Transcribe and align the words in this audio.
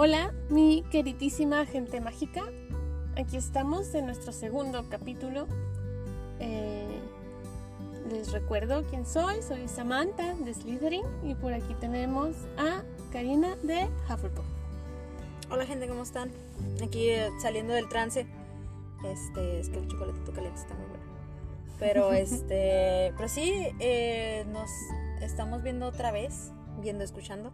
Hola, 0.00 0.32
mi 0.48 0.84
queridísima 0.92 1.66
gente 1.66 2.00
mágica. 2.00 2.44
Aquí 3.16 3.36
estamos 3.36 3.92
en 3.96 4.06
nuestro 4.06 4.30
segundo 4.30 4.88
capítulo. 4.88 5.48
Eh, 6.38 7.00
les 8.08 8.30
recuerdo 8.30 8.84
quién 8.88 9.04
soy. 9.04 9.42
Soy 9.42 9.66
Samantha 9.66 10.36
de 10.36 10.54
Slytherin 10.54 11.02
y 11.24 11.34
por 11.34 11.52
aquí 11.52 11.74
tenemos 11.80 12.36
a 12.56 12.84
Karina 13.10 13.56
de 13.64 13.88
Hufflepuff. 14.08 14.46
Hola 15.50 15.66
gente, 15.66 15.88
¿cómo 15.88 16.04
están? 16.04 16.30
Aquí 16.80 17.08
eh, 17.08 17.30
saliendo 17.42 17.74
del 17.74 17.88
trance. 17.88 18.24
Este, 19.04 19.58
es 19.58 19.68
que 19.68 19.78
el 19.80 19.88
chocolatito 19.88 20.30
caliente 20.30 20.60
está 20.60 20.74
muy 20.74 20.86
bueno. 20.86 21.04
Pero 21.80 22.12
este, 22.12 23.12
pero 23.16 23.28
sí, 23.28 23.66
eh, 23.80 24.46
nos 24.52 24.70
estamos 25.22 25.64
viendo 25.64 25.86
otra 25.86 26.12
vez, 26.12 26.52
viendo, 26.80 27.02
escuchando. 27.02 27.52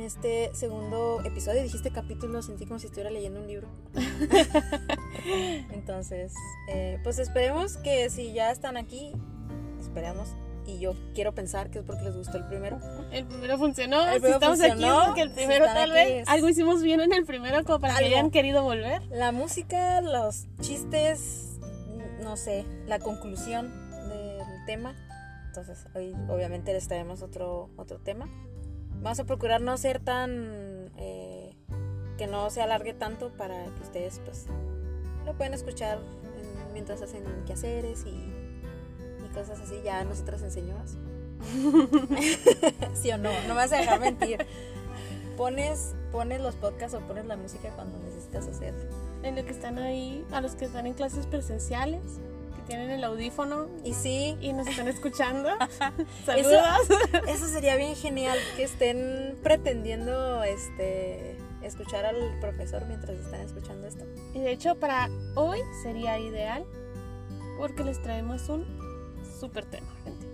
En 0.00 0.06
este 0.06 0.50
segundo 0.54 1.20
episodio, 1.26 1.62
dijiste 1.62 1.90
capítulo, 1.90 2.40
sentí 2.40 2.64
como 2.64 2.78
si 2.78 2.86
estuviera 2.86 3.10
leyendo 3.10 3.38
un 3.38 3.46
libro. 3.46 3.68
Entonces, 5.74 6.32
eh, 6.70 6.98
pues 7.04 7.18
esperemos 7.18 7.76
que 7.76 8.08
si 8.08 8.32
ya 8.32 8.50
están 8.50 8.78
aquí, 8.78 9.12
esperamos. 9.78 10.30
Y 10.66 10.78
yo 10.78 10.94
quiero 11.14 11.34
pensar 11.34 11.70
que 11.70 11.80
es 11.80 11.84
porque 11.84 12.02
les 12.02 12.16
gustó 12.16 12.38
el 12.38 12.46
primero. 12.46 12.80
El 13.12 13.26
primero 13.26 13.58
funcionó. 13.58 14.00
El 14.06 14.14
si 14.14 14.20
primero 14.20 14.36
estamos 14.36 14.58
funcionó, 14.58 15.00
aquí, 15.00 15.06
porque 15.08 15.20
el 15.20 15.28
si 15.28 15.34
primero 15.34 15.66
están 15.66 15.76
tal 15.76 15.92
vez 15.92 16.26
algo 16.28 16.48
hicimos 16.48 16.82
bien 16.82 17.02
en 17.02 17.12
el 17.12 17.26
primero 17.26 17.62
como 17.64 17.80
para 17.80 17.98
que 17.98 18.04
Algo. 18.06 18.16
hayan 18.16 18.30
querido 18.30 18.62
volver. 18.62 19.02
La 19.10 19.32
música, 19.32 20.00
los 20.00 20.46
chistes, 20.62 21.58
no 22.22 22.38
sé, 22.38 22.64
la 22.86 23.00
conclusión 23.00 23.70
del 24.08 24.64
tema. 24.64 24.94
Entonces, 25.48 25.84
hoy 25.94 26.14
obviamente 26.30 26.72
les 26.72 26.88
traemos 26.88 27.20
otro, 27.20 27.68
otro 27.76 27.98
tema. 27.98 28.30
Vamos 29.00 29.18
a 29.20 29.24
procurar 29.24 29.60
no 29.60 29.76
ser 29.76 30.00
tan... 30.00 30.90
eh, 30.96 31.54
que 32.18 32.26
no 32.26 32.50
se 32.50 32.60
alargue 32.60 32.92
tanto 32.92 33.30
para 33.30 33.64
que 33.64 33.80
ustedes 33.82 34.20
pues 34.24 34.46
lo 35.24 35.32
puedan 35.34 35.54
escuchar 35.54 35.98
en- 35.98 36.72
mientras 36.74 37.00
hacen 37.00 37.24
quehaceres 37.46 38.04
y, 38.04 38.10
y 38.10 39.28
cosas 39.34 39.58
así. 39.60 39.80
Ya 39.84 40.04
nosotras 40.04 40.42
enseñamos. 40.42 40.96
¿Sí 42.94 43.10
o 43.10 43.16
no? 43.18 43.30
No 43.42 43.48
me 43.48 43.54
vas 43.54 43.72
a 43.72 43.76
dejar 43.78 44.00
mentir. 44.00 44.46
Pones, 45.38 45.94
pones 46.12 46.40
los 46.42 46.54
podcasts 46.56 46.94
o 46.94 47.00
pones 47.00 47.24
la 47.24 47.36
música 47.38 47.70
cuando 47.74 47.98
necesitas 48.00 48.46
hacer 48.46 48.74
En 49.22 49.36
lo 49.36 49.44
que 49.46 49.52
están 49.52 49.78
ahí, 49.78 50.22
a 50.32 50.42
los 50.42 50.54
que 50.54 50.66
están 50.66 50.86
en 50.86 50.92
clases 50.92 51.24
presenciales, 51.26 52.02
tienen 52.70 52.90
el 52.90 53.02
audífono 53.02 53.66
Y 53.82 53.94
sí, 53.94 54.36
y 54.40 54.52
nos 54.52 54.66
están 54.68 54.86
escuchando. 54.96 55.50
Saludos. 56.24 56.88
eso 57.26 57.48
sería 57.48 57.74
bien 57.74 57.96
genial 57.96 58.38
que 58.56 58.62
estén 58.62 59.36
pretendiendo 59.42 60.44
este 60.44 61.36
escuchar 61.62 62.06
al 62.06 62.38
profesor 62.40 62.86
mientras 62.86 63.18
están 63.18 63.40
escuchando 63.40 63.86
esto. 63.88 64.04
Y 64.34 64.40
de 64.40 64.52
hecho, 64.52 64.76
para 64.76 65.10
hoy 65.34 65.58
sería 65.82 66.18
ideal 66.18 66.64
porque 67.58 67.82
les 67.84 68.00
traemos 68.00 68.48
un 68.48 68.64
súper 69.38 69.64
tema, 69.64 69.88
gente. 70.04 70.26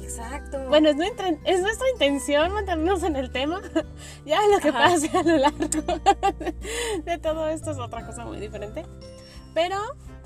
Exacto. 0.00 0.68
Bueno, 0.68 0.88
es 0.88 0.96
nuestra, 0.96 1.30
es 1.44 1.60
nuestra 1.62 1.88
intención 1.90 2.52
mantenernos 2.52 3.02
en 3.02 3.16
el 3.16 3.32
tema. 3.32 3.60
ya 4.24 4.38
lo 4.46 4.60
que 4.60 4.68
Ajá. 4.68 4.78
pase 4.78 5.10
a 5.16 5.22
lo 5.24 5.36
largo 5.36 5.58
de 7.04 7.18
todo 7.18 7.48
esto 7.48 7.72
es 7.72 7.78
otra 7.78 8.06
cosa 8.06 8.24
muy 8.24 8.38
diferente. 8.38 8.84
Pero 9.52 9.76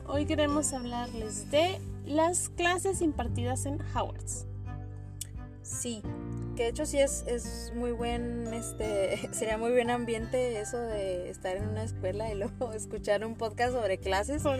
hoy 0.08 0.26
queremos 0.26 0.72
hablarles 0.72 1.50
de 1.50 1.78
las 2.04 2.48
clases 2.50 3.02
impartidas 3.02 3.66
en 3.66 3.78
Howards. 3.94 4.46
sí, 5.62 6.02
que 6.56 6.64
de 6.64 6.68
hecho 6.70 6.86
sí 6.86 6.98
es, 6.98 7.24
es 7.26 7.72
muy 7.74 7.92
buen, 7.92 8.52
este, 8.54 9.28
sería 9.32 9.58
muy 9.58 9.70
buen 9.72 9.90
ambiente 9.90 10.60
eso 10.60 10.78
de 10.78 11.28
estar 11.28 11.56
en 11.56 11.68
una 11.68 11.84
escuela 11.84 12.30
y 12.32 12.36
luego 12.36 12.72
escuchar 12.74 13.24
un 13.24 13.34
podcast 13.34 13.74
sobre 13.74 13.98
clases. 13.98 14.42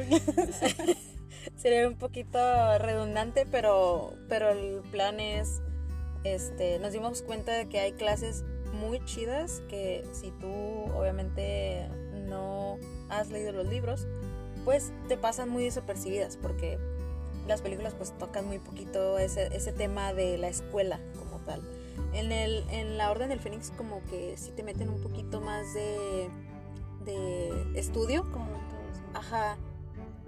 Sería 1.54 1.86
un 1.88 1.96
poquito 1.96 2.38
redundante, 2.78 3.46
pero, 3.50 4.14
pero 4.28 4.50
el 4.50 4.82
plan 4.90 5.20
es, 5.20 5.62
este, 6.24 6.78
nos 6.80 6.92
dimos 6.92 7.22
cuenta 7.22 7.52
de 7.52 7.68
que 7.68 7.78
hay 7.78 7.92
clases 7.92 8.44
muy 8.72 9.02
chidas 9.04 9.62
que 9.68 10.04
si 10.12 10.32
tú 10.32 10.48
obviamente 10.48 11.88
no 12.28 12.78
has 13.08 13.30
leído 13.30 13.52
los 13.52 13.68
libros, 13.68 14.06
pues 14.66 14.92
te 15.06 15.16
pasan 15.16 15.48
muy 15.48 15.62
desapercibidas 15.62 16.36
porque 16.36 16.78
las 17.46 17.62
películas 17.62 17.94
pues 17.94 18.12
tocan 18.18 18.46
muy 18.46 18.58
poquito 18.58 19.16
ese, 19.16 19.46
ese 19.56 19.72
tema 19.72 20.12
de 20.12 20.36
la 20.38 20.48
escuela 20.48 20.98
como 21.20 21.38
tal. 21.44 21.62
En, 22.12 22.32
el, 22.32 22.64
en 22.70 22.98
la 22.98 23.12
Orden 23.12 23.28
del 23.28 23.38
Fénix 23.38 23.70
como 23.70 24.02
que 24.10 24.36
sí 24.36 24.50
te 24.50 24.64
meten 24.64 24.88
un 24.88 25.00
poquito 25.00 25.40
más 25.40 25.72
de, 25.72 26.28
de 27.04 27.78
estudio, 27.78 28.24
como 28.32 28.48
ajá, 29.14 29.56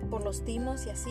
por 0.09 0.23
los 0.23 0.45
timos 0.45 0.87
y 0.87 0.91
así. 0.91 1.11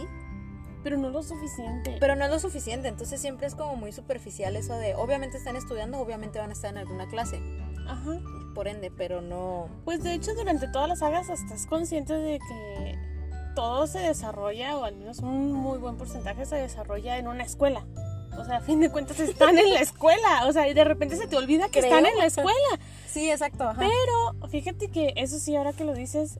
Pero 0.82 0.98
no 0.98 1.10
lo 1.10 1.22
suficiente. 1.22 1.98
Pero 2.00 2.16
no 2.16 2.24
es 2.24 2.32
lo 2.32 2.40
suficiente, 2.40 2.88
entonces 2.88 3.20
siempre 3.20 3.46
es 3.46 3.56
como 3.56 3.76
muy 3.76 3.92
superficial 3.92 4.56
eso 4.56 4.74
de, 4.76 4.96
obviamente 4.96 5.36
están 5.36 5.58
estudiando, 5.58 6.00
obviamente 6.00 6.40
van 6.40 6.52
a 6.52 6.54
estar 6.54 6.72
en 6.72 6.78
alguna 6.78 7.10
clase, 7.10 7.42
Ajá. 7.90 8.22
por 8.56 8.70
ende, 8.70 8.90
pero 8.90 9.20
no... 9.20 9.68
Pues 9.84 10.02
de 10.02 10.14
hecho 10.14 10.34
durante 10.34 10.70
todas 10.70 10.88
las 10.88 11.00
sagas 11.00 11.28
estás 11.30 11.66
consciente 11.66 12.14
de 12.14 12.40
que 12.40 13.17
todo 13.58 13.88
se 13.88 13.98
desarrolla, 13.98 14.78
o 14.78 14.84
al 14.84 14.96
menos 14.96 15.18
un 15.18 15.52
muy 15.52 15.80
buen 15.80 15.98
porcentaje 15.98 16.46
se 16.46 16.58
desarrolla 16.58 17.18
en 17.18 17.28
una 17.28 17.44
escuela. 17.44 17.88
O 18.38 18.46
sea, 18.46 18.58
a 18.58 18.62
fin 18.62 18.80
de 18.80 18.92
cuentas 18.92 19.20
están 19.20 19.58
en 19.58 19.74
la 19.74 19.80
escuela. 19.80 20.46
O 20.46 20.54
sea, 20.54 20.68
y 20.68 20.76
de 20.76 20.84
repente 20.84 21.16
se 21.16 21.26
te 21.26 21.36
olvida 21.38 21.66
que 21.66 21.80
Creo. 21.80 21.86
están 21.86 22.06
en 22.06 22.20
la 22.20 22.28
escuela. 22.28 22.80
Sí, 23.08 23.32
exacto, 23.32 23.64
ajá. 23.64 23.80
Pero 23.80 24.50
fíjate 24.50 24.92
que 24.92 25.12
eso 25.16 25.40
sí, 25.40 25.56
ahora 25.56 25.74
que 25.74 25.86
lo 25.86 25.96
dices, 25.96 26.40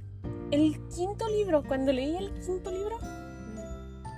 el 0.52 0.80
quinto 0.90 1.28
libro, 1.28 1.64
cuando 1.64 1.92
leí 1.92 2.16
el 2.16 2.32
quinto 2.40 2.70
libro, 2.70 3.00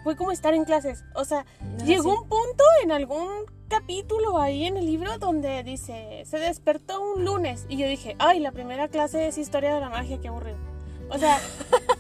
fue 0.04 0.18
como 0.18 0.34
estar 0.34 0.54
en 0.54 0.66
clases. 0.66 1.06
O 1.16 1.24
sea, 1.24 1.46
Ajá, 1.62 1.86
llegó 1.86 2.12
sí. 2.12 2.18
un 2.22 2.28
punto 2.28 2.66
en 2.84 2.92
algún 2.92 3.30
capítulo 3.70 4.40
ahí 4.40 4.66
en 4.66 4.76
el 4.76 4.86
libro 4.86 5.18
donde 5.20 5.64
dice, 5.64 6.24
se 6.26 6.38
despertó 6.38 7.00
un 7.00 7.24
lunes. 7.24 7.66
Y 7.70 7.78
yo 7.78 7.88
dije, 7.88 8.18
ay, 8.20 8.42
la 8.42 8.52
primera 8.52 8.90
clase 8.90 9.30
es 9.30 9.38
historia 9.38 9.74
de 9.74 9.80
la 9.80 9.90
magia, 9.90 10.20
qué 10.20 10.28
aburrido. 10.28 10.69
O 11.10 11.18
sea, 11.18 11.40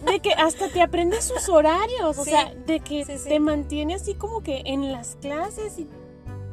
de 0.06 0.20
que 0.20 0.34
hasta 0.34 0.70
te 0.70 0.82
aprendes 0.82 1.26
sus 1.26 1.50
horarios, 1.50 2.18
o 2.18 2.24
sea, 2.24 2.54
de 2.54 2.80
que 2.80 3.06
sí, 3.06 3.18
sí. 3.18 3.30
te 3.30 3.40
mantiene 3.40 3.96
así 3.96 4.14
como 4.16 4.42
que 4.42 4.62
en 4.66 4.92
las 4.92 5.16
clases 5.16 5.80
y 5.80 5.88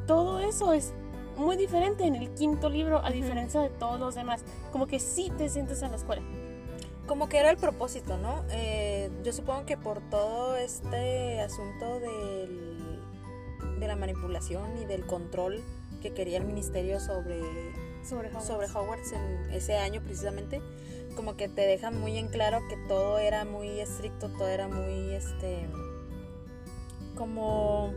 todo 0.06 0.40
eso 0.40 0.72
es 0.72 0.92
muy 1.36 1.56
diferente 1.56 2.04
en 2.04 2.16
el 2.16 2.30
quinto 2.34 2.70
libro 2.70 3.04
a 3.04 3.10
diferencia 3.10 3.60
de 3.60 3.68
todos 3.68 4.00
los 4.00 4.14
demás. 4.14 4.42
Como 4.72 4.86
que 4.86 5.00
sí 5.00 5.30
te 5.36 5.48
sientes 5.48 5.82
en 5.82 5.90
la 5.90 5.96
escuela. 5.96 6.22
Como 7.06 7.28
que 7.28 7.38
era 7.38 7.50
el 7.50 7.56
propósito, 7.56 8.16
¿no? 8.16 8.42
Eh, 8.50 9.10
yo 9.22 9.32
supongo 9.32 9.64
que 9.64 9.76
por 9.76 10.00
todo 10.10 10.56
este 10.56 11.40
asunto 11.40 12.00
del, 12.00 13.00
de 13.78 13.86
la 13.86 13.96
manipulación 13.96 14.78
y 14.78 14.86
del 14.86 15.06
control 15.06 15.62
que 16.02 16.12
quería 16.12 16.38
el 16.38 16.44
ministerio 16.44 16.98
sobre, 16.98 17.40
Sobre 18.04 18.28
Hogwarts. 18.28 18.46
sobre 18.46 18.66
Hogwarts 18.66 19.12
en 19.12 19.50
ese 19.52 19.76
año 19.76 20.00
precisamente, 20.02 20.60
como 21.16 21.37
que 21.37 21.49
te 21.49 21.62
dejan 21.62 21.99
muy 21.99 22.16
en 22.19 22.28
claro 22.28 22.60
que 22.69 22.77
todo 22.87 23.19
era 23.19 23.44
muy 23.44 23.81
estricto, 23.81 24.28
todo 24.28 24.47
era 24.47 24.69
muy, 24.69 25.15
este, 25.15 25.66
como, 27.16 27.93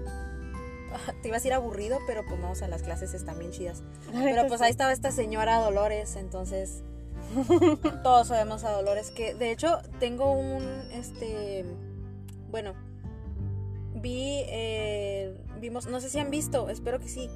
te 1.22 1.28
iba 1.28 1.36
a 1.36 1.40
decir 1.40 1.54
aburrido, 1.54 2.00
pero 2.08 2.26
pues 2.26 2.40
no, 2.40 2.52
o 2.52 2.56
sea, 2.56 2.68
las 2.68 2.82
clases 2.82 3.14
están 3.14 3.38
bien 3.38 3.52
chidas. 3.52 3.84
Pero 4.12 4.48
pues 4.48 4.62
ahí 4.62 4.72
estaba 4.72 4.92
esta 4.92 5.12
señora 5.12 5.60
Dolores, 5.60 6.16
entonces 6.16 6.82
todos 8.04 8.28
sabemos 8.28 8.64
a 8.64 8.72
Dolores 8.72 9.12
que 9.12 9.34
de 9.36 9.52
hecho 9.52 9.80
tengo 10.00 10.32
un 10.32 10.64
este 10.92 11.66
bueno 12.50 12.74
vi 13.94 14.44
eh, 14.48 15.36
vimos 15.60 15.86
no 15.88 16.02
sé 16.02 16.10
si 16.10 16.20
han 16.20 16.32
visto 16.32 16.70
espero 16.70 17.00
que 17.00 17.08
sí 17.08 17.30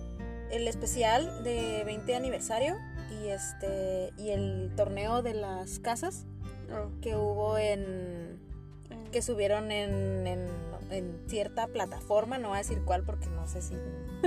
el 0.51 0.67
especial 0.67 1.43
de 1.43 1.83
20 1.85 2.15
aniversario 2.15 2.75
y 3.21 3.29
este 3.29 4.13
y 4.17 4.29
el 4.31 4.71
torneo 4.75 5.21
de 5.21 5.33
las 5.33 5.79
casas 5.79 6.25
Oh, 6.71 6.89
que 7.01 7.15
hubo 7.15 7.57
en 7.57 8.39
eh, 8.89 9.03
que 9.11 9.21
subieron 9.21 9.71
en, 9.71 10.25
en, 10.25 10.47
en 10.91 11.21
cierta 11.27 11.67
plataforma, 11.67 12.37
no 12.37 12.47
voy 12.49 12.55
a 12.55 12.59
decir 12.59 12.81
cuál 12.85 13.03
porque 13.03 13.27
no 13.27 13.45
sé 13.47 13.61
si 13.61 13.75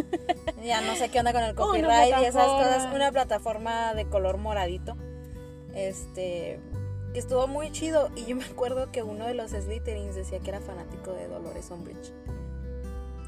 ya 0.64 0.80
no 0.82 0.94
sé 0.96 1.08
qué 1.08 1.18
onda 1.18 1.32
con 1.32 1.42
el 1.42 1.54
copyright 1.54 2.14
y 2.20 2.24
esas 2.26 2.46
cosas, 2.46 2.94
una 2.94 3.10
plataforma 3.10 3.94
de 3.94 4.06
color 4.08 4.36
moradito. 4.36 4.96
Este 5.74 6.60
que 7.12 7.18
estuvo 7.18 7.46
muy 7.48 7.72
chido 7.72 8.10
y 8.14 8.26
yo 8.26 8.36
me 8.36 8.44
acuerdo 8.44 8.92
que 8.92 9.02
uno 9.02 9.26
de 9.26 9.34
los 9.34 9.50
Slytherins 9.52 10.14
decía 10.14 10.38
que 10.40 10.50
era 10.50 10.60
fanático 10.60 11.12
de 11.14 11.26
Dolores 11.28 11.70
Umbridge. 11.70 12.12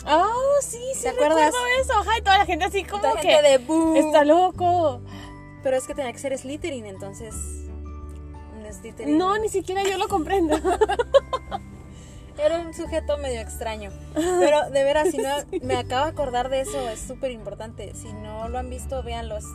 Oh, 0.07 0.57
sí, 0.63 0.79
sí, 0.95 1.03
¿Te 1.03 1.11
recuerdo 1.13 1.37
acuerdas? 1.39 1.55
eso. 1.81 1.93
Ajá, 1.95 2.19
y 2.19 2.23
toda 2.23 2.39
la 2.39 2.47
gente 2.47 2.65
así 2.67 2.85
como 2.85 3.03
Toda 3.03 3.21
que 3.21 3.29
gente 3.29 3.49
de 3.49 3.59
"Boo". 3.59 3.97
está 3.97 4.25
loco. 4.25 5.01
Pero 5.63 5.77
es 5.77 5.87
que 5.87 5.95
tenía 5.95 6.13
que 6.13 6.19
ser 6.19 6.37
Slytherin, 6.37 6.87
entonces 6.87 7.35
un 8.57 8.73
Slytherin 8.73 9.19
No, 9.19 9.39
ni 9.39 9.49
siquiera 9.49 9.83
yo 9.83 9.99
lo 9.99 10.09
comprendo. 10.09 10.57
Era 12.39 12.61
un 12.61 12.73
sujeto 12.73 13.19
medio 13.19 13.41
extraño. 13.41 13.91
Pero 14.15 14.71
de 14.71 14.85
veras, 14.85 15.11
si 15.11 15.19
no, 15.19 15.29
me 15.63 15.77
acabo 15.77 16.05
de 16.05 16.13
acordar 16.13 16.49
de 16.49 16.61
eso, 16.61 16.89
es 16.89 17.01
súper 17.01 17.33
importante. 17.33 17.95
Si 17.95 18.13
no 18.13 18.49
lo 18.49 18.59
han 18.59 18.71
visto, 18.71 19.03
véanlo. 19.03 19.37
Es 19.37 19.47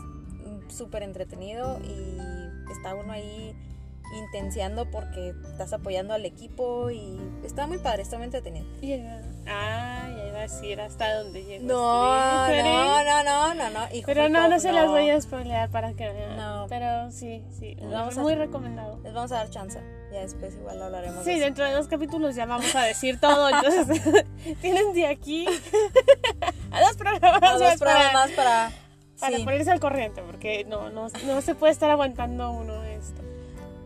súper 0.68 1.04
entretenido 1.04 1.80
y 1.84 2.18
está 2.72 2.96
uno 2.96 3.14
ahí 3.14 3.56
intenciando 4.14 4.90
porque 4.90 5.34
estás 5.52 5.74
apoyando 5.74 6.14
al 6.14 6.26
equipo 6.26 6.92
y 6.92 7.20
está 7.44 7.68
muy 7.68 7.78
padre, 7.78 8.02
está 8.02 8.18
muy 8.18 8.26
entretenido. 8.26 8.66
Ah, 9.48 10.10
decir 10.44 10.80
hasta 10.82 11.22
dónde 11.22 11.44
llegó. 11.44 11.66
No, 11.66 12.48
no, 12.48 13.04
no, 13.04 13.24
no, 13.24 13.54
no, 13.54 13.70
no. 13.70 13.80
Pero 14.06 14.30
no, 14.30 14.48
no 14.48 14.60
se 14.60 14.72
las 14.72 14.88
voy 14.88 15.10
a 15.10 15.20
spoilear 15.20 15.70
para 15.70 15.94
que 15.94 16.10
vean. 16.10 16.38
No. 16.38 16.68
Pero 16.70 17.12
sí, 17.12 17.44
sí, 17.58 17.76
vamos 17.82 18.18
muy 18.18 18.36
recomendado. 18.36 19.00
Les 19.04 19.14
vamos 19.14 19.32
a 19.32 19.36
dar 19.36 19.50
chance. 19.50 19.80
Ya 20.12 20.20
después 20.20 20.54
igual 20.56 20.82
hablaremos. 20.82 21.24
Sí, 21.24 21.40
dentro 21.40 21.66
de 21.66 21.72
dos 21.72 21.88
capítulos 21.88 22.36
ya 22.36 22.46
vamos 22.46 22.76
a 22.76 22.84
decir 22.84 23.20
todo. 23.20 23.50
Entonces, 23.50 24.26
tienen 24.62 24.94
de 24.94 25.08
aquí 25.08 25.46
a 26.72 26.82
dos 26.82 26.96
programas, 26.98 27.60
dos 27.60 27.80
programas 27.80 28.32
para, 28.32 28.72
para, 29.20 29.38
ponerse 29.40 29.72
al 29.72 29.80
corriente, 29.80 30.22
porque 30.22 30.66
no, 30.66 30.90
no, 30.90 31.08
no 31.26 31.42
se 31.42 31.56
puede 31.56 31.74
estar 31.74 31.90
aguantando 31.90 32.52
uno 32.52 32.84
esto. 32.84 33.33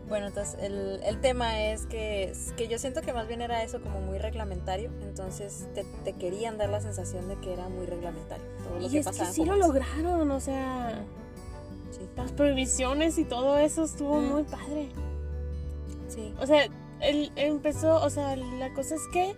Bueno, 0.08 0.28
entonces 0.28 0.56
el, 0.60 1.00
el, 1.04 1.20
tema 1.20 1.62
es 1.64 1.86
que, 1.86 2.32
que 2.56 2.66
yo 2.66 2.78
siento 2.78 3.02
que 3.02 3.12
más 3.12 3.28
bien 3.28 3.42
era 3.42 3.62
eso 3.62 3.80
como 3.82 4.00
muy 4.00 4.18
reglamentario, 4.18 4.90
entonces 5.02 5.68
te, 5.74 5.84
te 6.04 6.14
querían 6.14 6.56
dar 6.56 6.70
la 6.70 6.80
sensación 6.80 7.28
de 7.28 7.36
que 7.36 7.52
era 7.52 7.68
muy 7.68 7.84
reglamentario. 7.84 8.44
Todo 8.64 8.78
lo 8.78 8.86
y 8.86 8.90
que 8.90 8.98
es 9.00 9.06
que 9.06 9.24
sí 9.26 9.44
lo 9.44 9.56
lograron, 9.56 10.30
o 10.30 10.40
sea, 10.40 11.04
las 12.16 12.32
prohibiciones 12.32 13.18
y 13.18 13.24
todo 13.24 13.58
eso 13.58 13.84
estuvo 13.84 14.20
muy 14.20 14.44
padre. 14.44 14.88
Sí. 16.08 16.34
O 16.40 16.46
sea, 16.46 16.64
él 17.00 17.30
empezó, 17.36 18.02
o 18.02 18.08
sea, 18.08 18.34
la 18.36 18.72
cosa 18.72 18.94
es 18.94 19.02
que 19.12 19.36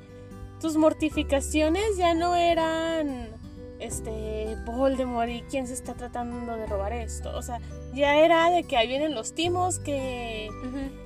tus 0.61 0.77
mortificaciones 0.77 1.97
ya 1.97 2.15
no 2.15 2.37
eran 2.37 3.40
este 3.81 4.57
Voldemort 4.65 5.31
y 5.31 5.43
quién 5.43 5.67
se 5.67 5.75
está 5.75 5.95
tratando 5.95 6.57
de 6.57 6.67
robar 6.67 6.93
esto. 6.93 7.35
O 7.37 7.43
sea, 7.43 7.61
ya 7.95 8.17
era 8.17 8.51
de 8.51 8.65
que 8.65 8.77
ahí 8.77 8.87
vienen 8.87 9.15
los 9.15 9.35
timos, 9.35 9.79
que 9.79 10.49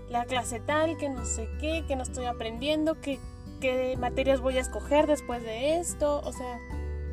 la 0.08 0.24
clase 0.24 0.60
tal, 0.60 0.96
que 0.96 1.08
no 1.08 1.24
sé 1.24 1.48
qué, 1.60 1.84
que 1.86 1.96
no 1.96 2.02
estoy 2.02 2.26
aprendiendo, 2.26 3.00
que 3.00 3.18
qué 3.60 3.96
materias 3.96 4.40
voy 4.40 4.58
a 4.58 4.60
escoger 4.60 5.06
después 5.06 5.42
de 5.42 5.78
esto. 5.78 6.20
O 6.24 6.32
sea, 6.32 6.58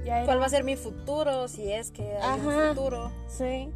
ya 0.06 0.18
era... 0.18 0.26
¿Cuál 0.26 0.42
va 0.42 0.46
a 0.46 0.50
ser 0.50 0.64
mi 0.64 0.76
futuro? 0.76 1.48
Si 1.48 1.72
es 1.72 1.92
que 1.92 2.18
hay 2.22 2.40
un 2.40 2.76
futuro. 2.76 3.12
Sí. 3.28 3.70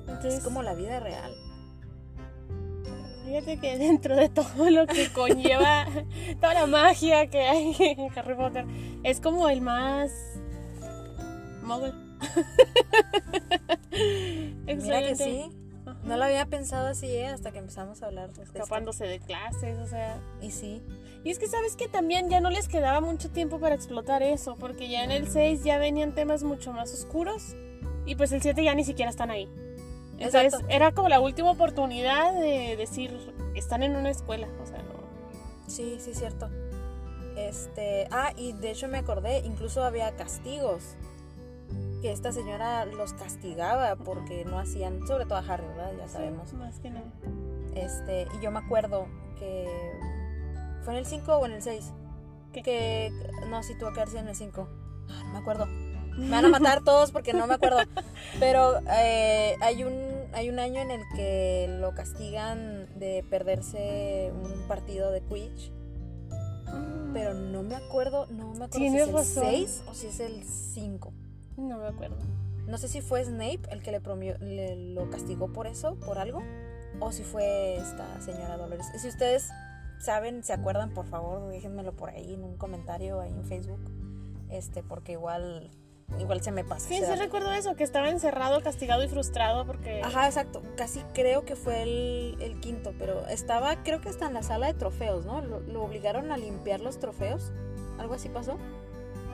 Entonces, 0.00 0.34
es 0.34 0.44
como 0.44 0.62
la 0.62 0.74
vida 0.74 1.00
real. 1.00 1.32
Fíjate 3.26 3.58
que 3.58 3.76
dentro 3.76 4.14
de 4.14 4.28
todo 4.28 4.70
lo 4.70 4.86
que 4.86 5.12
conlleva 5.12 5.86
toda 6.40 6.54
la 6.54 6.66
magia 6.66 7.26
que 7.28 7.40
hay 7.40 7.76
en 7.80 8.16
Harry 8.16 8.36
Potter, 8.36 8.64
es 9.02 9.20
como 9.20 9.48
el 9.48 9.60
más 9.60 10.12
Mira 14.66 15.02
que 15.02 15.16
sí. 15.16 15.50
No 16.04 16.16
lo 16.16 16.24
había 16.24 16.46
pensado 16.46 16.86
así, 16.86 17.06
¿eh? 17.06 17.26
Hasta 17.26 17.52
que 17.52 17.58
empezamos 17.58 18.02
a 18.02 18.06
hablar. 18.06 18.30
Escapándose 18.40 19.06
de 19.06 19.18
clases, 19.18 19.78
o 19.78 19.86
sea. 19.86 20.20
Y 20.40 20.50
sí. 20.50 20.82
Y 21.24 21.30
es 21.30 21.38
que 21.38 21.48
sabes 21.48 21.74
que 21.74 21.88
también 21.88 22.30
ya 22.30 22.40
no 22.40 22.50
les 22.50 22.68
quedaba 22.68 23.00
mucho 23.00 23.30
tiempo 23.30 23.58
para 23.58 23.74
explotar 23.74 24.22
eso, 24.22 24.56
porque 24.56 24.88
ya 24.88 25.02
en 25.02 25.10
el 25.10 25.28
6 25.28 25.64
ya 25.64 25.78
venían 25.78 26.14
temas 26.14 26.44
mucho 26.44 26.72
más 26.72 26.92
oscuros 26.92 27.56
y 28.06 28.14
pues 28.14 28.30
el 28.30 28.40
7 28.40 28.62
ya 28.62 28.74
ni 28.74 28.84
siquiera 28.84 29.10
están 29.10 29.32
ahí. 29.32 29.48
Entonces 30.18 30.54
era 30.68 30.92
como 30.92 31.08
la 31.08 31.20
última 31.20 31.50
oportunidad 31.50 32.32
de 32.32 32.76
decir, 32.76 33.10
están 33.56 33.82
en 33.82 33.96
una 33.96 34.10
escuela, 34.10 34.48
o 34.62 34.66
sea, 34.66 34.78
no. 34.78 34.94
Sí, 35.66 35.96
sí, 35.98 36.14
cierto. 36.14 36.48
Este, 37.36 38.06
ah, 38.12 38.32
y 38.36 38.52
de 38.52 38.70
hecho 38.70 38.88
me 38.88 38.98
acordé, 38.98 39.40
incluso 39.40 39.82
había 39.82 40.14
castigos 40.16 40.96
que 42.06 42.12
esta 42.12 42.30
señora 42.30 42.84
los 42.84 43.14
castigaba 43.14 43.96
porque 43.96 44.44
no 44.44 44.60
hacían, 44.60 45.04
sobre 45.08 45.24
todo 45.24 45.38
a 45.38 45.40
Harry, 45.40 45.66
¿verdad? 45.66 45.90
Ya 45.98 46.06
sabemos. 46.06 46.52
más 46.52 46.78
que 46.78 46.90
nada. 46.90 47.10
Este, 47.74 48.28
y 48.32 48.40
yo 48.40 48.52
me 48.52 48.60
acuerdo 48.60 49.08
que 49.36 49.66
fue 50.84 50.92
en 50.92 51.00
el 51.00 51.06
5 51.06 51.36
o 51.36 51.46
en 51.46 51.52
el 51.52 51.62
6. 51.62 51.92
Que, 52.52 53.10
no, 53.50 53.60
si 53.64 53.76
tuvo 53.76 53.92
que 53.92 54.02
haber 54.02 54.10
sido 54.10 54.20
en 54.20 54.28
el 54.28 54.36
5. 54.36 54.68
Ah, 55.10 55.22
no 55.24 55.32
me 55.32 55.38
acuerdo. 55.38 55.66
Me 55.66 56.30
van 56.30 56.44
a 56.44 56.48
matar 56.60 56.84
todos 56.84 57.10
porque 57.10 57.32
no 57.32 57.48
me 57.48 57.54
acuerdo. 57.54 57.78
Pero 58.38 58.78
eh, 58.88 59.56
hay 59.60 59.82
un 59.82 60.26
hay 60.32 60.48
un 60.48 60.60
año 60.60 60.80
en 60.80 60.92
el 60.92 61.02
que 61.16 61.66
lo 61.80 61.92
castigan 61.96 62.86
de 63.00 63.24
perderse 63.28 64.32
un 64.32 64.68
partido 64.68 65.10
de 65.10 65.22
Quidditch. 65.22 65.72
Mm. 66.72 67.12
Pero 67.12 67.34
no 67.34 67.64
me 67.64 67.74
acuerdo, 67.74 68.26
no 68.26 68.54
me 68.54 68.66
acuerdo 68.66 68.78
si 68.78 68.86
es 68.86 69.08
el 69.08 69.24
6 69.24 69.82
o 69.88 69.94
si 69.94 70.06
es 70.06 70.20
el 70.20 70.44
5. 70.44 71.12
No 71.56 71.78
me 71.78 71.86
acuerdo. 71.86 72.16
No 72.66 72.78
sé 72.78 72.88
si 72.88 73.00
fue 73.00 73.24
Snape 73.24 73.60
el 73.70 73.82
que 73.82 73.92
le, 73.92 74.76
lo 74.94 75.10
castigó 75.10 75.52
por 75.52 75.66
eso, 75.66 75.94
por 75.96 76.18
algo, 76.18 76.42
o 77.00 77.12
si 77.12 77.22
fue 77.22 77.76
esta 77.76 78.20
señora 78.20 78.56
Dolores. 78.56 78.86
Si 78.96 79.08
ustedes 79.08 79.50
saben, 79.98 80.42
se 80.42 80.52
acuerdan, 80.52 80.92
por 80.92 81.06
favor, 81.06 81.48
déjenmelo 81.48 81.94
por 81.94 82.10
ahí 82.10 82.34
en 82.34 82.44
un 82.44 82.56
comentario 82.56 83.20
ahí 83.20 83.32
en 83.32 83.44
Facebook, 83.44 83.80
este, 84.50 84.82
porque 84.82 85.12
igual 85.12 85.70
igual 86.18 86.40
se 86.40 86.52
me 86.52 86.64
pasa. 86.64 86.88
Sí, 86.88 87.00
sí 87.04 87.14
recuerdo 87.16 87.52
eso, 87.52 87.74
que 87.74 87.84
estaba 87.84 88.08
encerrado, 88.10 88.62
castigado 88.62 89.02
y 89.04 89.08
frustrado 89.08 89.66
porque... 89.66 90.02
Ajá, 90.02 90.26
exacto. 90.26 90.62
Casi 90.76 91.00
creo 91.14 91.44
que 91.44 91.56
fue 91.56 91.82
el, 91.82 92.58
quinto, 92.60 92.94
pero 92.98 93.26
estaba, 93.26 93.82
creo 93.82 94.00
que 94.00 94.08
está 94.08 94.26
en 94.26 94.34
la 94.34 94.42
sala 94.42 94.68
de 94.68 94.74
trofeos, 94.74 95.26
¿no? 95.26 95.40
Lo, 95.40 95.82
obligaron 95.82 96.32
a 96.32 96.36
limpiar 96.36 96.80
los 96.80 96.98
trofeos. 96.98 97.52
¿Algo 97.98 98.14
así 98.14 98.28
pasó? 98.28 98.58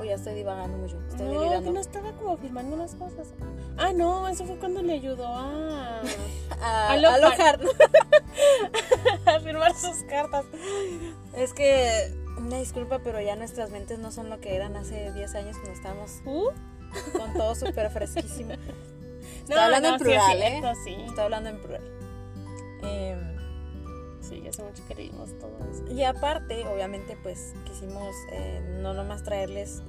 O 0.01 0.05
ya 0.05 0.15
estoy 0.15 0.35
divagando 0.35 0.79
mucho. 0.79 0.97
Estoy 1.09 1.27
no, 1.27 1.63
que 1.63 1.71
no 1.71 1.81
estaba 1.81 2.13
como 2.13 2.39
firmando 2.39 2.77
las 2.77 2.95
cosas. 2.95 3.29
Ah, 3.77 3.93
no, 3.95 4.29
eso 4.29 4.45
fue 4.45 4.57
cuando 4.57 4.81
le 4.83 4.95
ayudó 4.95 5.27
a. 5.27 6.01
a, 6.63 6.93
a, 6.93 6.95
a 9.27 9.41
firmar 9.41 9.75
sus 9.75 10.05
cartas. 10.09 10.47
Es 11.37 11.53
que, 11.53 12.15
una 12.39 12.57
disculpa, 12.59 13.01
pero 13.01 13.21
ya 13.21 13.37
nuestras 13.37 13.71
mentes 13.71 13.99
no 13.99 14.11
son 14.11 14.31
lo 14.31 14.41
que 14.41 14.57
eran 14.57 14.77
hace 14.77 15.13
10 15.13 15.35
años 15.35 15.57
cuando 15.57 15.73
estábamos 15.73 16.23
¿Uh? 16.25 16.49
con 17.19 17.35
todo 17.35 17.55
súper 17.55 17.91
fresquísimo. 17.91 18.53
Estoy 19.43 19.59
hablando 19.59 19.89
en 19.89 19.99
plural, 19.99 20.43
¿eh? 20.43 20.63
Sí. 20.85 20.97
Estoy 21.07 21.25
hablando 21.25 21.51
en 21.51 21.61
plural. 21.61 21.83
Eh, 22.85 23.17
sí, 24.23 24.47
hace 24.49 24.63
mucho 24.63 24.87
que 24.87 24.95
leímos 24.95 25.37
todo 25.39 25.57
eso. 25.71 25.85
Y 25.93 26.03
aparte, 26.05 26.67
obviamente, 26.67 27.17
pues 27.23 27.55
quisimos 27.65 28.15
eh, 28.31 28.79
no 28.81 28.95
nomás 28.95 29.23
traerles 29.23 29.83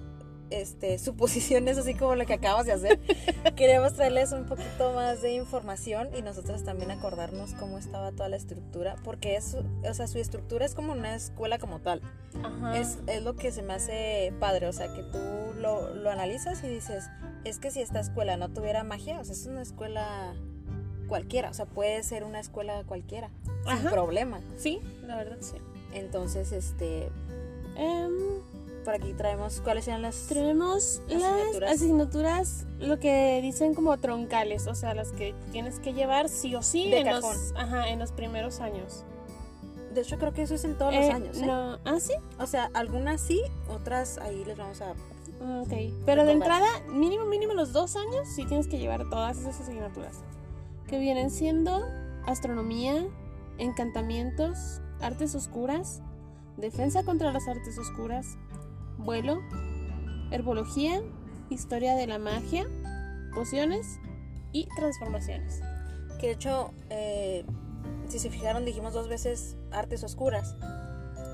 este, 0.50 1.00
suposiciones 1.00 1.78
así 1.78 1.94
como 1.94 2.16
lo 2.16 2.26
que 2.26 2.34
acabas 2.34 2.66
de 2.66 2.74
hacer. 2.74 3.00
Queríamos 3.56 3.94
traerles 3.94 4.32
un 4.32 4.46
poquito 4.46 4.94
más 4.94 5.22
de 5.22 5.34
información 5.34 6.10
y 6.16 6.22
nosotros 6.22 6.64
también 6.64 6.92
acordarnos 6.92 7.54
cómo 7.54 7.78
estaba 7.78 8.12
toda 8.12 8.30
la 8.30 8.36
estructura, 8.36 8.96
porque 9.04 9.36
es, 9.36 9.56
o 9.56 9.94
sea, 9.94 10.08
su 10.08 10.20
estructura 10.20 10.66
es 10.66 10.76
como 10.76 10.94
una 10.94 11.16
escuela 11.16 11.58
como 11.58 11.80
tal. 11.80 12.02
Es, 12.74 13.00
es, 13.08 13.24
lo 13.24 13.36
que 13.36 13.52
se 13.52 13.62
me 13.62 13.74
hace 13.74 14.34
padre, 14.40 14.68
o 14.68 14.74
sea, 14.74 14.92
que 14.94 15.04
tú 15.04 15.20
lo, 15.60 15.94
lo 15.94 16.10
analizas 16.10 16.64
y 16.64 16.68
dices, 16.68 17.10
es 17.44 17.60
que 17.60 17.72
si 17.72 17.82
esta 17.82 18.00
escuela 18.00 18.38
no 18.38 18.50
tuviera 18.50 18.84
magia, 18.84 19.20
o 19.20 19.24
sea, 19.24 19.34
es 19.34 19.46
una 19.46 19.62
escuela 19.62 20.34
cualquiera, 21.08 21.50
o 21.50 21.54
sea, 21.54 21.66
puede 21.66 22.04
ser 22.04 22.24
una 22.24 22.40
escuela 22.40 22.84
cualquiera, 22.86 23.30
sin 23.68 23.90
problema. 23.90 24.40
Sí, 24.58 24.82
la 25.06 25.16
verdad 25.18 25.38
sí. 25.42 25.58
Entonces, 25.94 26.52
este... 26.52 27.10
Um, 27.78 28.42
por 28.84 28.94
aquí 28.96 29.14
traemos, 29.14 29.62
¿cuáles 29.62 29.86
sean 29.86 30.02
las 30.02 30.28
Traemos 30.28 31.02
asignaturas? 31.06 31.60
las 31.62 31.72
asignaturas, 31.72 32.66
lo 32.80 33.00
que 33.00 33.40
dicen 33.42 33.76
como 33.76 33.98
troncales, 33.98 34.68
o 34.68 34.76
sea, 34.76 34.94
las 34.94 35.12
que 35.12 35.34
tienes 35.52 35.80
que 35.80 35.94
llevar 35.94 36.28
sí 36.28 36.54
o 36.56 36.62
sí 36.62 36.94
en, 36.94 37.10
Los, 37.10 37.54
ajá, 37.56 37.88
en 37.90 38.00
los 38.00 38.12
primeros 38.12 38.60
años. 38.60 39.06
De 39.94 40.02
hecho, 40.02 40.18
creo 40.18 40.34
que 40.34 40.42
eso 40.42 40.56
es 40.56 40.66
en 40.66 40.78
todos 40.78 40.94
los 40.94 41.06
eh, 41.06 41.12
años. 41.12 41.38
¿eh? 41.38 41.46
No. 41.46 41.80
¿Ah, 41.86 42.00
sí? 42.00 42.14
O 42.40 42.48
sea, 42.48 42.70
algunas 42.74 43.22
sí, 43.22 43.42
otras 43.70 44.18
ahí 44.18 44.44
les 44.44 44.58
vamos 44.58 44.82
a... 44.82 44.92
Ok, 45.62 45.74
pero 46.06 46.26
de 46.26 46.34
entrada, 46.34 46.68
mínimo, 46.90 47.26
mínimo 47.26 47.54
los 47.54 47.74
dos 47.74 47.96
años 47.96 48.28
sí 48.28 48.46
tienes 48.46 48.68
que 48.68 48.80
llevar 48.80 49.10
todas 49.10 49.38
esas 49.38 49.60
asignaturas 49.62 50.22
que 50.94 51.00
vienen 51.00 51.32
siendo 51.32 51.90
astronomía, 52.28 53.04
encantamientos, 53.58 54.80
artes 55.02 55.34
oscuras, 55.34 56.04
defensa 56.56 57.04
contra 57.04 57.32
las 57.32 57.48
artes 57.48 57.80
oscuras, 57.80 58.38
vuelo, 59.00 59.40
herbología, 60.30 61.02
historia 61.50 61.96
de 61.96 62.06
la 62.06 62.20
magia, 62.20 62.68
pociones 63.34 63.98
y 64.52 64.68
transformaciones. 64.76 65.62
Que 66.20 66.28
de 66.28 66.34
hecho, 66.34 66.70
eh, 66.92 67.44
si 68.08 68.20
se 68.20 68.30
fijaron, 68.30 68.64
dijimos 68.64 68.94
dos 68.94 69.08
veces 69.08 69.58
artes 69.72 70.04
oscuras. 70.04 70.56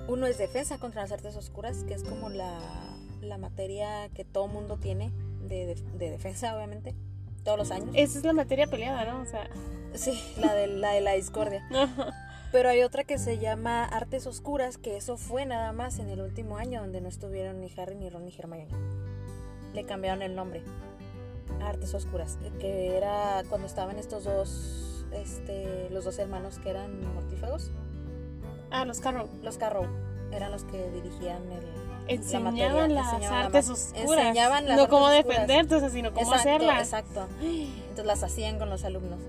Uno 0.08 0.26
es 0.26 0.38
defensa 0.38 0.78
contra 0.78 1.02
las 1.02 1.12
artes 1.12 1.36
oscuras, 1.36 1.84
que 1.84 1.96
es 1.96 2.06
como 2.06 2.30
la, 2.30 2.62
materia 3.38 4.08
que 4.14 4.24
todo 4.24 4.48
mundo 4.48 4.78
tiene 4.78 5.12
de 5.50 5.76
defensa, 5.98 6.56
obviamente 6.56 6.96
todos 7.50 7.58
los 7.58 7.72
años. 7.72 7.90
Esa 7.96 8.20
es 8.20 8.24
la 8.24 8.34
materia 8.34 8.68
peleada, 8.68 9.12
¿no? 9.12 9.22
O 9.22 9.26
sea. 9.26 9.50
Sí, 9.96 10.22
la 10.38 10.54
de 10.54 10.68
la, 10.68 10.92
de 10.92 11.02
la 11.02 11.14
discordia. 11.14 11.68
Pero 12.52 12.70
hay 12.70 12.84
otra 12.84 13.04
que 13.04 13.18
se 13.18 13.40
llama 13.40 13.86
Artes 13.86 14.28
Oscuras, 14.28 14.78
que 14.78 14.98
eso 14.98 15.18
fue 15.18 15.48
nada 15.48 15.72
más 15.72 15.98
en 15.98 16.10
el 16.10 16.22
último 16.22 16.58
año 16.58 16.82
donde 16.82 17.02
no 17.02 17.10
estuvieron 17.10 17.60
ni 17.60 17.72
Harry, 17.76 17.96
ni 17.96 18.08
Ron, 18.08 18.26
ni 18.26 18.34
Hermione. 18.38 18.68
Le 19.74 19.84
cambiaron 19.84 20.22
el 20.22 20.36
nombre. 20.36 20.62
Artes 21.64 21.92
Oscuras, 21.96 22.38
que 22.60 22.96
era 22.96 23.44
cuando 23.50 23.66
estaban 23.66 23.98
estos 23.98 24.26
dos, 24.26 25.06
este, 25.12 25.90
los 25.90 26.06
dos 26.06 26.20
hermanos 26.20 26.60
que 26.60 26.70
eran 26.70 27.02
mortífagos. 27.16 27.72
Ah, 28.70 28.86
los 28.86 29.00
Carrow. 29.00 29.28
Los 29.42 29.58
Carrow 29.58 29.88
eran 30.32 30.52
los 30.52 30.66
que 30.66 30.92
dirigían 30.92 31.42
el, 31.52 31.89
enseñaban 32.16 32.56
la 32.96 33.02
las 33.02 33.06
materia, 33.06 33.28
enseñaban 33.28 33.46
artes 33.46 33.68
la 33.68 33.74
oscuras. 33.74 34.10
enseñaban 34.26 34.68
las 34.68 34.78
no 34.78 34.84
artes 34.84 34.90
cómo 34.96 35.10
defenderte, 35.10 35.90
sino 35.90 36.14
cómo 36.14 36.22
exacto, 36.34 36.50
hacerlas. 36.50 36.80
Exacto. 36.84 37.28
Entonces 37.42 38.06
las 38.06 38.24
hacían 38.24 38.60
con 38.60 38.70
los 38.70 38.84
alumnos. 38.84 39.20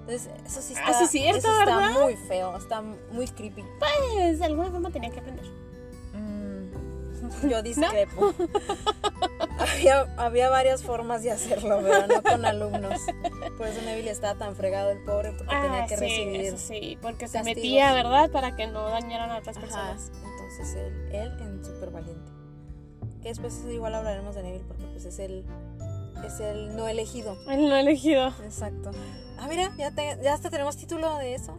Entonces, 0.00 0.30
eso 0.46 0.62
sí 0.62 0.74
Ah, 0.76 0.90
está, 0.90 0.98
sí 1.00 1.04
es 1.04 1.10
cierto, 1.10 1.38
eso 1.48 1.60
está 1.60 1.90
muy 2.00 2.16
feo, 2.16 2.56
está 2.56 2.80
muy 3.12 3.26
creepy. 3.28 3.62
Pues 3.78 4.38
de 4.38 4.44
alguna 4.46 4.70
forma 4.70 4.90
tenían 4.90 5.12
que 5.12 5.20
aprender. 5.20 5.44
Mm, 6.14 7.48
yo 7.50 7.62
discrepo. 7.62 8.32
había, 9.58 10.06
había 10.16 10.48
varias 10.48 10.82
formas 10.82 11.22
de 11.22 11.32
hacerlo, 11.32 11.80
pero 11.82 12.06
no 12.06 12.22
con 12.22 12.44
alumnos. 12.44 13.00
Por 13.58 13.66
eso 13.66 13.82
Neville 13.82 14.10
estaba 14.10 14.38
tan 14.38 14.56
fregado 14.56 14.90
el 14.90 14.98
pobre 15.04 15.32
porque 15.32 15.54
tenía 15.54 15.82
Ah, 15.82 15.86
que 15.86 15.96
sí, 15.96 16.00
recibir. 16.04 16.40
eso 16.42 16.58
sí, 16.58 16.98
porque 17.02 17.28
se 17.28 17.38
castigos. 17.38 17.56
metía, 17.56 17.92
¿verdad? 17.92 18.30
Para 18.30 18.56
que 18.56 18.66
no 18.66 18.88
dañaran 18.88 19.30
a 19.30 19.38
otras 19.38 19.56
Ajá, 19.56 19.66
personas. 20.58 20.76
entonces 20.76 21.12
él, 21.12 21.14
él 21.14 21.40
en 21.40 21.64
súper 21.64 21.90
valiente. 21.90 22.30
Que 23.22 23.28
después 23.28 23.64
igual 23.72 23.94
hablaremos 23.94 24.34
de 24.34 24.42
Neville 24.42 24.64
porque 24.66 24.84
pues 24.92 25.04
es 25.04 25.18
el, 25.18 25.44
es 26.24 26.40
el 26.40 26.76
no 26.76 26.86
elegido. 26.88 27.36
El 27.48 27.68
no 27.68 27.76
elegido. 27.76 28.28
Exacto. 28.44 28.90
Ah, 29.38 29.46
mira, 29.48 29.72
ya, 29.76 29.90
te- 29.92 30.18
ya 30.22 30.34
hasta 30.34 30.50
tenemos 30.50 30.76
título 30.76 31.16
de 31.18 31.34
eso. 31.34 31.56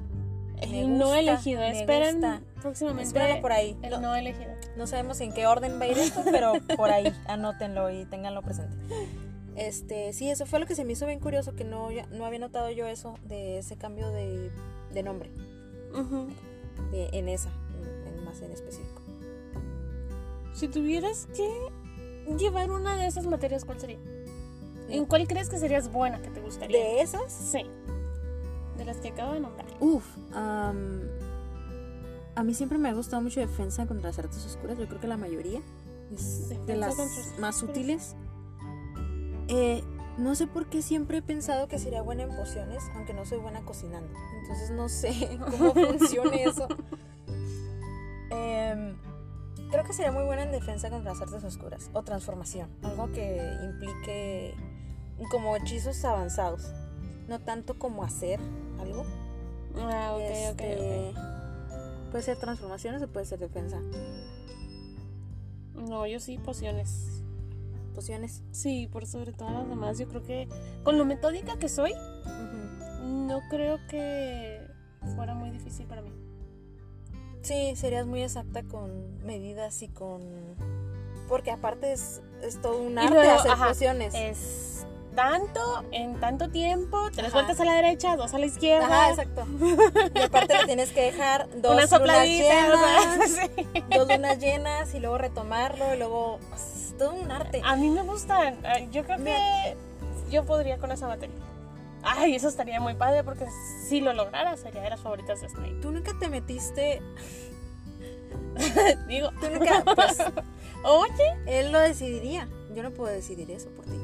Me 0.69 0.81
El 0.81 0.97
no 0.97 1.05
gusta, 1.05 1.19
elegido. 1.19 1.61
me 1.61 1.79
Esperen 1.79 2.15
gusta. 2.21 2.41
próximamente. 2.61 3.03
Espéralo 3.07 3.41
por 3.41 3.51
ahí. 3.53 3.77
El 3.81 3.91
No, 3.91 3.99
no 4.01 4.15
elegido. 4.15 4.51
no 4.77 4.87
sabemos 4.87 5.19
en 5.21 5.31
qué 5.33 5.47
orden 5.47 5.79
va 5.79 5.85
a 5.85 5.87
ir 5.87 5.97
esto, 5.97 6.21
pero 6.29 6.53
por 6.75 6.89
ahí, 6.91 7.13
anótenlo 7.27 7.89
y 7.89 8.05
ténganlo 8.05 8.41
presente. 8.41 8.75
Este, 9.55 10.13
sí, 10.13 10.29
eso 10.29 10.45
fue 10.45 10.59
lo 10.59 10.65
que 10.65 10.75
se 10.75 10.85
me 10.85 10.93
hizo 10.93 11.05
bien 11.05 11.19
curioso, 11.19 11.55
que 11.55 11.63
no, 11.65 11.89
no 12.11 12.25
había 12.25 12.39
notado 12.39 12.69
yo 12.71 12.85
eso, 12.87 13.15
de 13.23 13.57
ese 13.59 13.75
cambio 13.77 14.09
de, 14.11 14.51
de 14.93 15.03
nombre, 15.03 15.29
Ujú. 15.93 16.27
de, 16.91 17.09
en 17.13 17.27
esa, 17.29 17.49
en- 18.07 18.07
en- 18.19 18.23
más 18.25 18.41
en 18.41 18.51
específico. 18.51 18.88
Si 20.59 20.67
tuvieras 20.67 21.29
que 21.33 21.49
llevar 22.37 22.69
una 22.69 22.97
de 22.97 23.07
esas 23.07 23.25
materias, 23.25 23.63
¿cuál 23.63 23.79
sería? 23.79 23.97
¿En 24.89 25.05
cuál 25.05 25.25
crees 25.25 25.47
que 25.47 25.57
serías 25.57 25.89
buena, 25.89 26.21
que 26.21 26.29
te 26.29 26.41
gustaría? 26.41 26.77
¿De 26.77 27.01
esas? 27.01 27.31
Sí. 27.31 27.65
De 28.77 28.83
las 28.83 28.97
que 28.97 29.07
acabo 29.07 29.31
de 29.31 29.39
nombrar. 29.39 29.65
Uf, 29.79 30.03
am, 30.33 31.03
a 32.35 32.43
mí 32.43 32.53
siempre 32.53 32.77
me 32.77 32.89
ha 32.89 32.93
gustado 32.93 33.21
mucho 33.21 33.39
defensa 33.39 33.87
contra 33.87 34.09
las 34.09 34.19
artes 34.19 34.45
oscuras. 34.45 34.77
Yo 34.77 34.85
creo 34.89 34.99
que 34.99 35.07
la 35.07 35.15
mayoría 35.15 35.61
es 36.13 36.49
de 36.49 36.57
Defensa 36.57 37.05
las 37.05 37.39
más 37.39 37.63
útiles. 37.63 38.17
Eh, 39.47 39.81
no 40.17 40.35
sé 40.35 40.45
por 40.45 40.65
qué 40.65 40.81
siempre 40.81 41.19
he 41.19 41.21
pensado 41.21 41.69
que 41.69 41.79
sería 41.79 42.01
buena 42.01 42.23
en 42.23 42.35
pociones, 42.35 42.83
aunque 42.95 43.13
no 43.13 43.25
soy 43.25 43.37
buena 43.37 43.61
cocinando. 43.61 44.11
Entonces 44.41 44.71
no 44.71 44.89
sé 44.89 45.39
cómo 45.51 45.73
funciona 45.73 46.35
eso. 46.35 46.67
Em, 48.31 48.95
creo 49.69 49.83
que 49.83 49.93
sería 49.93 50.11
muy 50.11 50.23
buena 50.23 50.43
en 50.43 50.51
defensa 50.51 50.89
contra 50.89 51.11
las 51.13 51.21
artes 51.21 51.43
oscuras 51.43 51.89
o 51.93 52.03
transformación, 52.03 52.69
algo 52.83 53.11
que 53.11 53.39
implique 53.63 54.55
como 55.29 55.55
hechizos 55.55 56.03
avanzados, 56.05 56.73
no 57.27 57.39
tanto 57.39 57.77
como 57.77 58.03
hacer 58.03 58.39
algo. 58.79 59.05
Ah, 59.75 60.13
ok, 60.15 60.21
Este, 60.21 61.13
ok, 61.13 61.17
Puede 62.11 62.23
ser 62.23 62.37
transformaciones 62.37 63.03
o 63.03 63.07
puede 63.07 63.25
ser 63.25 63.39
defensa. 63.39 63.79
No, 65.75 66.07
yo 66.07 66.19
sí, 66.19 66.39
pociones. 66.39 67.21
Pociones. 67.93 68.41
Sí, 68.51 68.89
por 68.91 69.05
sobre 69.05 69.31
todas 69.31 69.53
las 69.53 69.69
demás. 69.69 69.99
Yo 69.99 70.07
creo 70.07 70.23
que 70.23 70.47
con 70.83 70.97
lo 70.97 71.05
metódica 71.05 71.59
que 71.59 71.69
soy, 71.69 71.93
no 73.03 73.41
creo 73.49 73.77
que 73.89 74.67
fuera 75.15 75.35
muy 75.35 75.51
difícil 75.51 75.85
para 75.85 76.01
mí. 76.01 76.11
Sí, 77.41 77.75
serías 77.75 78.05
muy 78.05 78.23
exacta 78.23 78.63
con 78.63 79.23
medidas 79.25 79.81
y 79.81 79.87
con... 79.87 80.21
Porque 81.27 81.51
aparte 81.51 81.93
es, 81.93 82.21
es 82.41 82.61
todo 82.61 82.77
un 82.79 82.97
arte 82.97 83.13
luego, 83.13 83.31
hacer 83.31 83.51
ajá. 83.51 83.71
Es 84.13 84.85
tanto 85.15 85.83
en 85.91 86.19
tanto 86.19 86.49
tiempo, 86.49 87.09
tres 87.11 87.27
Ajá. 87.27 87.33
vueltas 87.33 87.59
a 87.59 87.65
la 87.65 87.73
derecha, 87.73 88.15
dos 88.15 88.33
a 88.33 88.39
la 88.39 88.45
izquierda. 88.45 88.85
Ajá, 88.85 89.09
exacto. 89.09 89.45
Y 90.15 90.21
aparte 90.21 90.57
le 90.57 90.65
tienes 90.65 90.91
que 90.91 91.01
dejar 91.01 91.47
dos 91.61 91.71
una 91.73 91.85
lunas 91.85 91.89
sopladita. 91.89 92.45
o 92.47 92.49
llenas, 92.49 93.31
sea, 93.31 93.47
sí. 93.57 93.83
dos 93.95 94.07
lunas 94.07 94.39
llenas 94.39 94.93
y 94.93 94.99
luego 94.99 95.17
retomarlo 95.17 95.93
y 95.93 95.97
luego... 95.97 96.39
Es 96.55 96.95
todo 96.97 97.13
un 97.13 97.31
arte. 97.31 97.61
A 97.63 97.75
mí 97.75 97.89
me 97.89 98.01
gustan. 98.01 98.57
Ay, 98.65 98.89
Yo 98.91 99.03
creo 99.03 99.23
que 99.23 99.75
yo 100.29 100.45
podría 100.45 100.77
con 100.77 100.91
esa 100.91 101.07
materia. 101.07 101.35
Ay, 102.03 102.35
eso 102.35 102.47
estaría 102.47 102.79
muy 102.79 102.93
padre 102.95 103.23
porque 103.23 103.45
si 103.87 103.99
lo 104.01 104.13
lograra 104.13 104.55
sería 104.57 104.81
de 104.81 104.89
las 104.91 105.01
favoritas 105.01 105.41
de 105.41 105.49
Snape. 105.49 105.79
Tú 105.81 105.91
nunca 105.91 106.11
te 106.19 106.29
metiste... 106.29 107.01
Digo, 109.07 109.29
Tú 109.39 109.49
nunca... 109.49 109.83
Pues 109.95 110.17
oye, 110.83 111.35
él 111.45 111.71
lo 111.71 111.79
decidiría. 111.79 112.47
Yo 112.73 112.83
no 112.83 112.91
puedo 112.91 113.11
decidir 113.13 113.49
eso 113.51 113.69
por 113.71 113.85
ti. 113.85 113.97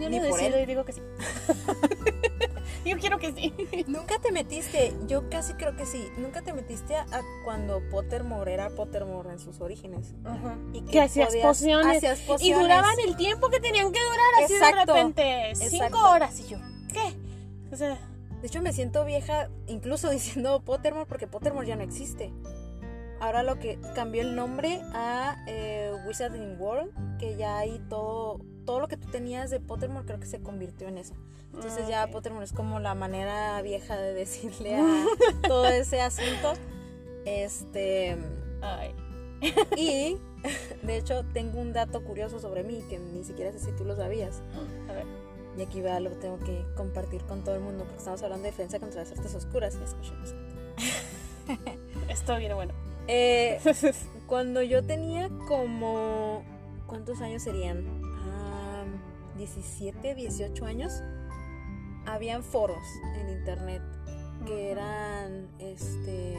yo 0.00 0.08
Ni 0.10 0.20
lo 0.20 0.28
por 0.28 0.38
decido 0.38 0.56
él. 0.58 0.62
y 0.62 0.66
digo 0.66 0.84
que 0.84 0.92
sí. 0.92 1.02
yo 2.84 2.98
quiero 2.98 3.18
que 3.18 3.32
sí. 3.32 3.54
Nunca 3.86 4.18
te 4.18 4.30
metiste, 4.30 4.92
yo 5.06 5.28
casi 5.30 5.54
creo 5.54 5.74
que 5.76 5.86
sí, 5.86 6.06
nunca 6.18 6.42
te 6.42 6.52
metiste 6.52 6.96
a, 6.96 7.02
a 7.02 7.22
cuando 7.44 7.80
Pottermore 7.90 8.52
era 8.52 8.68
Pottermore 8.70 9.30
en 9.30 9.38
sus 9.38 9.60
orígenes. 9.60 10.12
Y 10.72 10.82
Que 10.82 11.00
hacías 11.00 11.28
podías- 11.28 11.46
pociones. 11.46 11.96
hacías 12.04 12.42
Y 12.42 12.52
duraban 12.52 12.98
el 13.06 13.16
tiempo 13.16 13.48
que 13.48 13.60
tenían 13.60 13.90
que 13.92 14.00
durar 14.00 14.44
así 14.44 14.52
Exacto, 14.54 14.92
de 14.92 14.98
repente. 15.02 15.52
Cinco 15.54 15.74
exacto. 15.76 16.10
horas. 16.10 16.40
Y 16.40 16.46
yo, 16.48 16.58
¿qué? 16.92 17.23
O 17.74 17.76
sea, 17.76 17.98
De 18.40 18.46
hecho, 18.46 18.62
me 18.62 18.72
siento 18.72 19.04
vieja 19.04 19.50
incluso 19.66 20.08
diciendo 20.18 20.62
Pottermore 20.64 21.06
porque 21.06 21.26
Pottermore 21.26 21.66
ya 21.66 21.76
no 21.76 21.82
existe. 21.82 22.32
Ahora 23.20 23.42
lo 23.42 23.58
que 23.58 23.78
cambió 23.94 24.22
el 24.22 24.36
nombre 24.36 24.80
a 24.92 25.44
eh, 25.48 25.92
Wizarding 26.06 26.60
World, 26.60 26.92
que 27.18 27.36
ya 27.36 27.58
hay 27.58 27.78
todo, 27.88 28.40
todo 28.66 28.80
lo 28.80 28.88
que 28.88 28.96
tú 28.96 29.08
tenías 29.08 29.50
de 29.50 29.60
Pottermore 29.60 30.04
creo 30.04 30.20
que 30.20 30.26
se 30.26 30.40
convirtió 30.40 30.88
en 30.88 30.98
eso. 30.98 31.14
Entonces 31.52 31.84
Ah, 31.86 31.90
ya. 31.90 32.06
Pottermore 32.10 32.44
es 32.44 32.52
como 32.52 32.80
la 32.80 32.94
manera 32.94 33.60
vieja 33.62 33.96
de 33.96 34.14
decirle 34.14 34.76
a 34.76 35.06
todo 35.48 35.66
ese 35.66 36.00
asunto. 36.00 36.52
Este... 37.24 38.16
ay. 38.62 38.94
Y 39.76 40.16
de 40.86 40.96
hecho 40.96 41.24
tengo 41.32 41.60
un 41.60 41.72
dato 41.72 42.04
curioso 42.04 42.38
sobre 42.38 42.62
mí 42.62 42.82
que 42.88 42.98
ni 42.98 43.24
siquiera 43.24 43.52
sé 43.52 43.58
si 43.58 43.72
tú 43.72 43.84
lo 43.84 43.96
sabías. 43.96 44.42
A 44.88 44.92
ver, 44.92 45.06
Y 45.56 45.62
aquí 45.62 45.80
va, 45.80 46.00
lo 46.00 46.10
tengo 46.10 46.38
que 46.40 46.64
compartir 46.76 47.22
con 47.24 47.44
todo 47.44 47.54
el 47.54 47.60
mundo 47.60 47.84
porque 47.84 47.98
estamos 47.98 48.22
hablando 48.22 48.44
de 48.44 48.50
defensa 48.50 48.80
contra 48.80 49.02
las 49.02 49.12
artes 49.12 49.34
oscuras. 49.34 49.74
Escuchemos. 49.76 50.34
esto 52.08 52.36
viene 52.36 52.54
bueno. 52.54 52.74
Eh, 53.06 53.60
cuando 54.26 54.62
yo 54.62 54.84
tenía 54.84 55.28
como... 55.48 56.42
¿Cuántos 56.86 57.20
años 57.20 57.42
serían? 57.42 57.84
Ah, 58.04 58.84
17, 59.36 60.14
18 60.14 60.64
años. 60.64 60.92
Habían 62.06 62.42
foros 62.42 62.84
en 63.16 63.30
internet 63.30 63.82
que 64.46 64.70
eran, 64.70 65.48
este, 65.58 66.36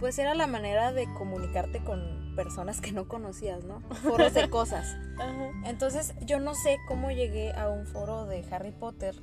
pues 0.00 0.18
era 0.18 0.34
la 0.34 0.46
manera 0.46 0.92
de 0.92 1.06
comunicarte 1.14 1.82
con 1.84 2.21
personas 2.34 2.80
que 2.80 2.92
no 2.92 3.08
conocías, 3.08 3.64
¿no? 3.64 3.80
Foros 4.02 4.34
de 4.34 4.48
cosas. 4.50 4.96
Ajá. 5.18 5.50
Entonces 5.64 6.14
yo 6.22 6.40
no 6.40 6.54
sé 6.54 6.78
cómo 6.88 7.10
llegué 7.10 7.52
a 7.52 7.68
un 7.68 7.86
foro 7.86 8.26
de 8.26 8.44
Harry 8.50 8.72
Potter, 8.72 9.14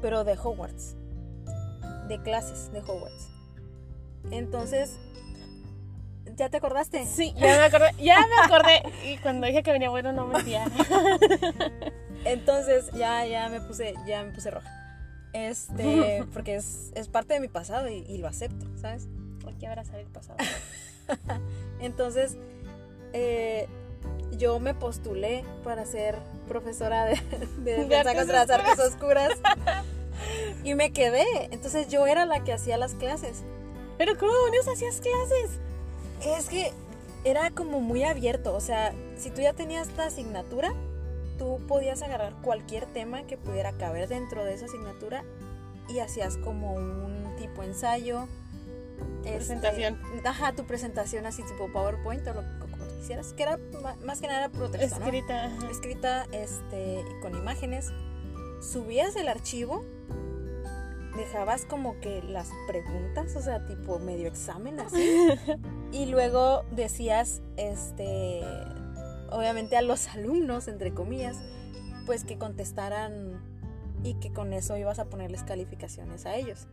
pero 0.00 0.24
de 0.24 0.32
Hogwarts, 0.32 0.96
de 2.08 2.20
clases 2.22 2.72
de 2.72 2.80
Hogwarts. 2.80 3.28
Entonces, 4.30 4.98
¿ya 6.36 6.48
te 6.48 6.56
acordaste? 6.56 7.06
Sí, 7.06 7.32
ya 7.36 7.46
me 7.46 7.64
acordé, 7.64 7.90
ya 7.98 8.18
me 8.20 8.44
acordé. 8.44 8.82
Y 9.06 9.18
cuando 9.18 9.46
dije 9.46 9.62
que 9.62 9.72
venía 9.72 9.90
bueno, 9.90 10.12
no 10.12 10.26
mentía. 10.26 10.64
Entonces 12.24 12.90
ya, 12.92 13.24
ya 13.26 13.48
me 13.48 13.60
puse, 13.60 13.94
ya 14.06 14.22
me 14.22 14.32
puse 14.32 14.50
roja. 14.50 14.70
Este, 15.32 16.24
porque 16.32 16.56
es, 16.56 16.92
es 16.94 17.08
parte 17.08 17.34
de 17.34 17.40
mi 17.40 17.48
pasado 17.48 17.88
y, 17.88 18.04
y 18.08 18.18
lo 18.18 18.28
acepto, 18.28 18.66
¿sabes? 18.76 19.08
Aquí 19.46 19.66
abrazar 19.66 19.98
el 19.98 20.06
pasado. 20.06 20.36
Entonces, 21.80 22.36
eh, 23.12 23.68
yo 24.32 24.60
me 24.60 24.74
postulé 24.74 25.44
para 25.64 25.84
ser 25.86 26.16
profesora 26.46 27.04
de, 27.04 27.14
de 27.58 27.76
defensa 27.76 28.00
artes 28.00 28.14
contra 28.16 28.46
las 28.46 28.50
artes 28.50 28.78
oscuras. 28.78 29.32
Y 30.64 30.74
me 30.74 30.92
quedé. 30.92 31.24
Entonces 31.50 31.88
yo 31.88 32.06
era 32.06 32.26
la 32.26 32.44
que 32.44 32.52
hacía 32.52 32.76
las 32.76 32.94
clases. 32.94 33.42
Pero 33.96 34.16
¿cómo 34.18 34.32
demonios 34.32 34.68
hacías 34.68 35.00
clases? 35.00 35.60
Es 36.24 36.48
que 36.48 36.72
era 37.24 37.50
como 37.50 37.80
muy 37.80 38.04
abierto. 38.04 38.54
O 38.54 38.60
sea, 38.60 38.94
si 39.16 39.30
tú 39.30 39.40
ya 39.40 39.52
tenías 39.52 39.88
la 39.96 40.06
asignatura, 40.06 40.72
tú 41.38 41.60
podías 41.66 42.02
agarrar 42.02 42.34
cualquier 42.42 42.86
tema 42.86 43.22
que 43.26 43.36
pudiera 43.36 43.72
caber 43.72 44.08
dentro 44.08 44.44
de 44.44 44.54
esa 44.54 44.66
asignatura 44.66 45.24
y 45.88 46.00
hacías 46.00 46.36
como 46.36 46.74
un 46.74 47.34
tipo 47.36 47.62
ensayo. 47.62 48.28
Este, 49.24 49.36
Presentación. 49.36 49.98
ajá, 50.24 50.54
tu 50.54 50.64
presentación 50.64 51.26
así 51.26 51.42
tipo 51.42 51.70
PowerPoint 51.72 52.26
o 52.28 52.34
lo, 52.34 52.42
como 52.60 52.76
tú 52.76 52.84
hicieras, 53.00 53.32
que 53.32 53.42
era 53.42 53.58
más 54.04 54.20
que 54.20 54.26
nada 54.26 54.40
era 54.44 54.48
puro 54.50 54.70
texto, 54.70 54.96
Escrita. 55.02 55.48
¿no? 55.48 55.70
Escrita 55.70 56.26
este, 56.32 57.04
con 57.22 57.34
imágenes. 57.34 57.92
Subías 58.60 59.16
el 59.16 59.28
archivo, 59.28 59.84
dejabas 61.16 61.64
como 61.64 62.00
que 62.00 62.22
las 62.22 62.50
preguntas, 62.66 63.36
o 63.36 63.42
sea, 63.42 63.66
tipo 63.66 63.98
medio 63.98 64.28
examen 64.28 64.80
así. 64.80 65.28
y 65.92 66.06
luego 66.06 66.64
decías, 66.70 67.42
este, 67.56 68.42
obviamente 69.30 69.76
a 69.76 69.82
los 69.82 70.08
alumnos, 70.08 70.68
entre 70.68 70.94
comillas, 70.94 71.36
pues 72.06 72.24
que 72.24 72.38
contestaran 72.38 73.42
y 74.02 74.14
que 74.14 74.32
con 74.32 74.52
eso 74.52 74.76
ibas 74.76 74.98
a 74.98 75.06
ponerles 75.06 75.42
calificaciones 75.42 76.24
a 76.26 76.36
ellos. 76.36 76.66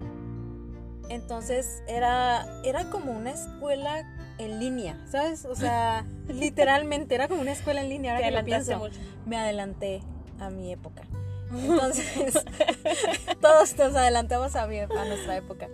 Entonces 1.09 1.83
era, 1.87 2.47
era 2.63 2.89
como 2.89 3.11
una 3.11 3.31
escuela 3.31 4.03
en 4.37 4.59
línea, 4.59 4.97
¿sabes? 5.07 5.45
O 5.45 5.55
sea, 5.55 6.05
literalmente 6.27 7.15
era 7.15 7.27
como 7.27 7.41
una 7.41 7.51
escuela 7.51 7.81
en 7.81 7.89
línea. 7.89 8.15
Ahora 8.15 8.25
que 8.27 8.31
lo 8.35 8.43
pienso, 8.43 8.77
mucho. 8.79 8.99
me 9.25 9.37
adelanté 9.37 10.01
a 10.39 10.49
mi 10.49 10.71
época. 10.73 11.03
Entonces, 11.53 12.43
todos 13.41 13.77
nos 13.77 13.95
adelantamos 13.95 14.55
a, 14.55 14.67
mi- 14.67 14.79
a 14.79 14.87
nuestra 14.87 15.35
época. 15.37 15.67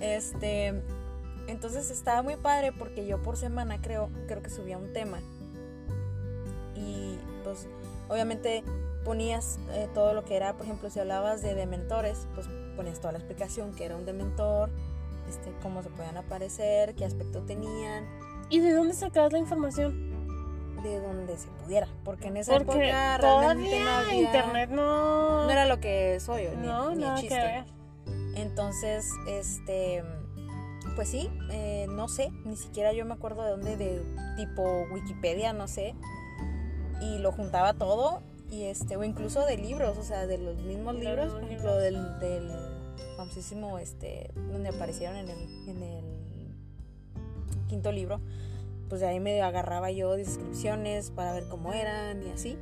Este, 0.00 0.82
entonces 1.46 1.90
estaba 1.90 2.22
muy 2.22 2.36
padre 2.36 2.72
porque 2.72 3.06
yo 3.06 3.22
por 3.22 3.36
semana 3.36 3.80
creo, 3.80 4.08
creo 4.26 4.42
que 4.42 4.50
subía 4.50 4.78
un 4.78 4.92
tema. 4.92 5.20
Y 6.74 7.18
pues 7.44 7.68
obviamente 8.08 8.64
ponías 9.04 9.58
eh, 9.72 9.88
todo 9.94 10.14
lo 10.14 10.24
que 10.24 10.36
era, 10.36 10.54
por 10.56 10.64
ejemplo, 10.66 10.90
si 10.90 10.98
hablabas 10.98 11.42
de 11.42 11.54
dementores, 11.54 12.26
pues 12.34 12.46
ponías 12.72 13.00
toda 13.00 13.12
la 13.12 13.18
explicación 13.18 13.72
que 13.74 13.84
era 13.84 13.96
un 13.96 14.04
dementor, 14.04 14.70
este, 15.28 15.52
cómo 15.62 15.82
se 15.82 15.90
podían 15.90 16.16
aparecer, 16.16 16.94
qué 16.94 17.04
aspecto 17.04 17.42
tenían, 17.42 18.06
¿Y 18.50 18.58
de 18.60 18.72
dónde 18.74 18.92
sacabas 18.94 19.32
la 19.32 19.38
información? 19.38 20.10
de 20.82 21.00
donde 21.00 21.38
se 21.38 21.46
pudiera, 21.62 21.86
porque 22.04 22.26
en 22.26 22.36
esa 22.38 22.58
Porque 22.58 22.88
época 22.88 23.18
realmente 23.18 23.80
no 23.84 23.90
había- 23.90 24.14
internet 24.14 24.70
no... 24.70 25.44
no 25.44 25.50
era 25.50 25.64
lo 25.66 25.78
que 25.78 26.18
soy 26.18 26.46
hoy, 26.46 26.56
ni, 26.56 26.66
No, 26.66 26.90
ni 26.94 27.04
que 27.04 27.20
chiste. 27.20 27.34
ver. 27.36 27.64
Entonces, 28.34 29.08
este, 29.28 30.02
pues 30.96 31.08
sí, 31.08 31.30
eh, 31.52 31.86
no 31.88 32.08
sé, 32.08 32.30
ni 32.44 32.56
siquiera 32.56 32.92
yo 32.92 33.04
me 33.04 33.14
acuerdo 33.14 33.42
de 33.44 33.50
dónde, 33.50 33.76
de 33.76 34.02
tipo 34.36 34.84
Wikipedia, 34.92 35.52
no 35.52 35.68
sé, 35.68 35.94
y 37.00 37.18
lo 37.18 37.30
juntaba 37.30 37.74
todo, 37.74 38.22
y 38.52 38.64
este, 38.64 38.96
o 38.96 39.02
incluso 39.02 39.44
de 39.46 39.56
libros, 39.56 39.96
o 39.96 40.02
sea, 40.02 40.26
de 40.26 40.36
los 40.36 40.56
mismos 40.58 40.94
libros, 40.94 41.32
por 41.32 41.42
ejemplo, 41.42 41.74
del, 41.76 42.18
del 42.20 42.50
famosísimo, 43.16 43.78
este, 43.78 44.30
donde 44.52 44.68
aparecieron 44.68 45.16
en 45.16 45.28
el, 45.30 45.68
en 45.68 45.82
el 45.82 46.04
quinto 47.68 47.90
libro, 47.92 48.20
pues 48.90 49.00
de 49.00 49.06
ahí 49.08 49.20
me 49.20 49.40
agarraba 49.40 49.90
yo 49.90 50.16
descripciones 50.16 51.10
para 51.10 51.32
ver 51.32 51.48
cómo 51.48 51.72
eran 51.72 52.22
y 52.22 52.30
así. 52.30 52.58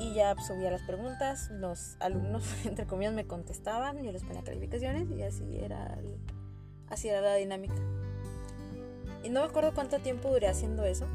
Y 0.00 0.14
ya 0.14 0.34
subía 0.44 0.72
las 0.72 0.82
preguntas, 0.82 1.48
los 1.52 1.96
alumnos, 2.00 2.42
entre 2.64 2.84
comillas, 2.86 3.14
me 3.14 3.24
contestaban, 3.24 4.02
yo 4.02 4.10
les 4.10 4.24
ponía 4.24 4.42
calificaciones 4.42 5.08
y 5.16 5.22
así 5.22 5.58
era, 5.58 5.94
el- 6.00 6.16
así 6.88 7.08
era 7.08 7.20
la 7.20 7.36
dinámica. 7.36 7.76
Y 9.22 9.30
no 9.30 9.42
me 9.42 9.46
acuerdo 9.46 9.72
cuánto 9.74 10.00
tiempo 10.00 10.28
duré 10.30 10.48
haciendo 10.48 10.84
eso. 10.84 11.06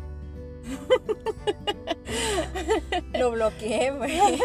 Lo 3.14 3.32
bloqueé, 3.32 3.92
güey. 3.92 4.20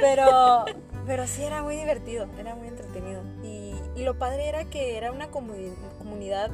pero, 0.00 0.64
pero 1.06 1.26
sí 1.26 1.44
era 1.44 1.62
muy 1.62 1.76
divertido, 1.76 2.26
era 2.38 2.54
muy 2.54 2.68
entretenido. 2.68 3.22
Y, 3.42 3.74
y 3.96 4.04
lo 4.04 4.18
padre 4.18 4.48
era 4.48 4.64
que 4.64 4.96
era 4.96 5.12
una 5.12 5.30
comuni- 5.30 5.74
comunidad 5.98 6.50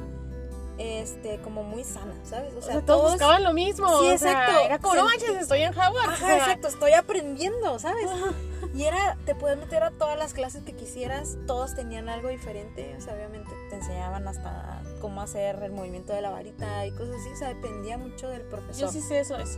este, 0.77 1.39
como 1.39 1.63
muy 1.63 1.83
sana, 1.83 2.13
¿sabes? 2.23 2.53
O 2.57 2.61
sea, 2.61 2.81
todos, 2.81 3.11
buscaban 3.13 3.43
lo 3.43 3.53
mismo. 3.53 3.87
Sí, 4.01 4.11
o 4.11 4.17
sea, 4.17 4.31
exacto. 4.31 4.59
era 4.65 4.79
como, 4.79 4.95
no 4.95 5.05
manches, 5.05 5.29
estoy 5.29 5.61
en 5.61 5.73
Howard. 5.73 6.09
o 6.09 6.11
Ajá, 6.11 6.25
sea, 6.25 6.37
exacto, 6.37 6.67
estoy 6.67 6.93
aprendiendo, 6.93 7.79
¿sabes? 7.79 8.07
Y 8.75 8.83
era, 8.83 9.17
te 9.25 9.35
puedes 9.35 9.57
meter 9.57 9.83
a 9.83 9.91
todas 9.91 10.19
las 10.19 10.33
clases 10.33 10.63
que 10.63 10.73
quisieras, 10.73 11.37
todos 11.47 11.75
tenían 11.75 12.09
algo 12.09 12.27
diferente, 12.27 12.93
o 12.97 13.01
sea, 13.01 13.13
obviamente 13.13 13.49
te 13.69 13.77
enseñaban 13.77 14.27
hasta 14.27 14.81
cómo 14.99 15.21
hacer 15.21 15.63
el 15.63 15.71
movimiento 15.71 16.11
de 16.11 16.21
la 16.21 16.29
varita 16.29 16.85
y 16.85 16.91
cosas 16.91 17.15
así, 17.21 17.29
o 17.29 17.37
sea, 17.37 17.47
dependía 17.53 17.97
mucho 17.97 18.27
del 18.27 18.41
profesor. 18.41 18.81
Yo 18.81 18.91
sí 18.91 18.99
sé 18.99 19.21
eso, 19.21 19.37
es. 19.37 19.57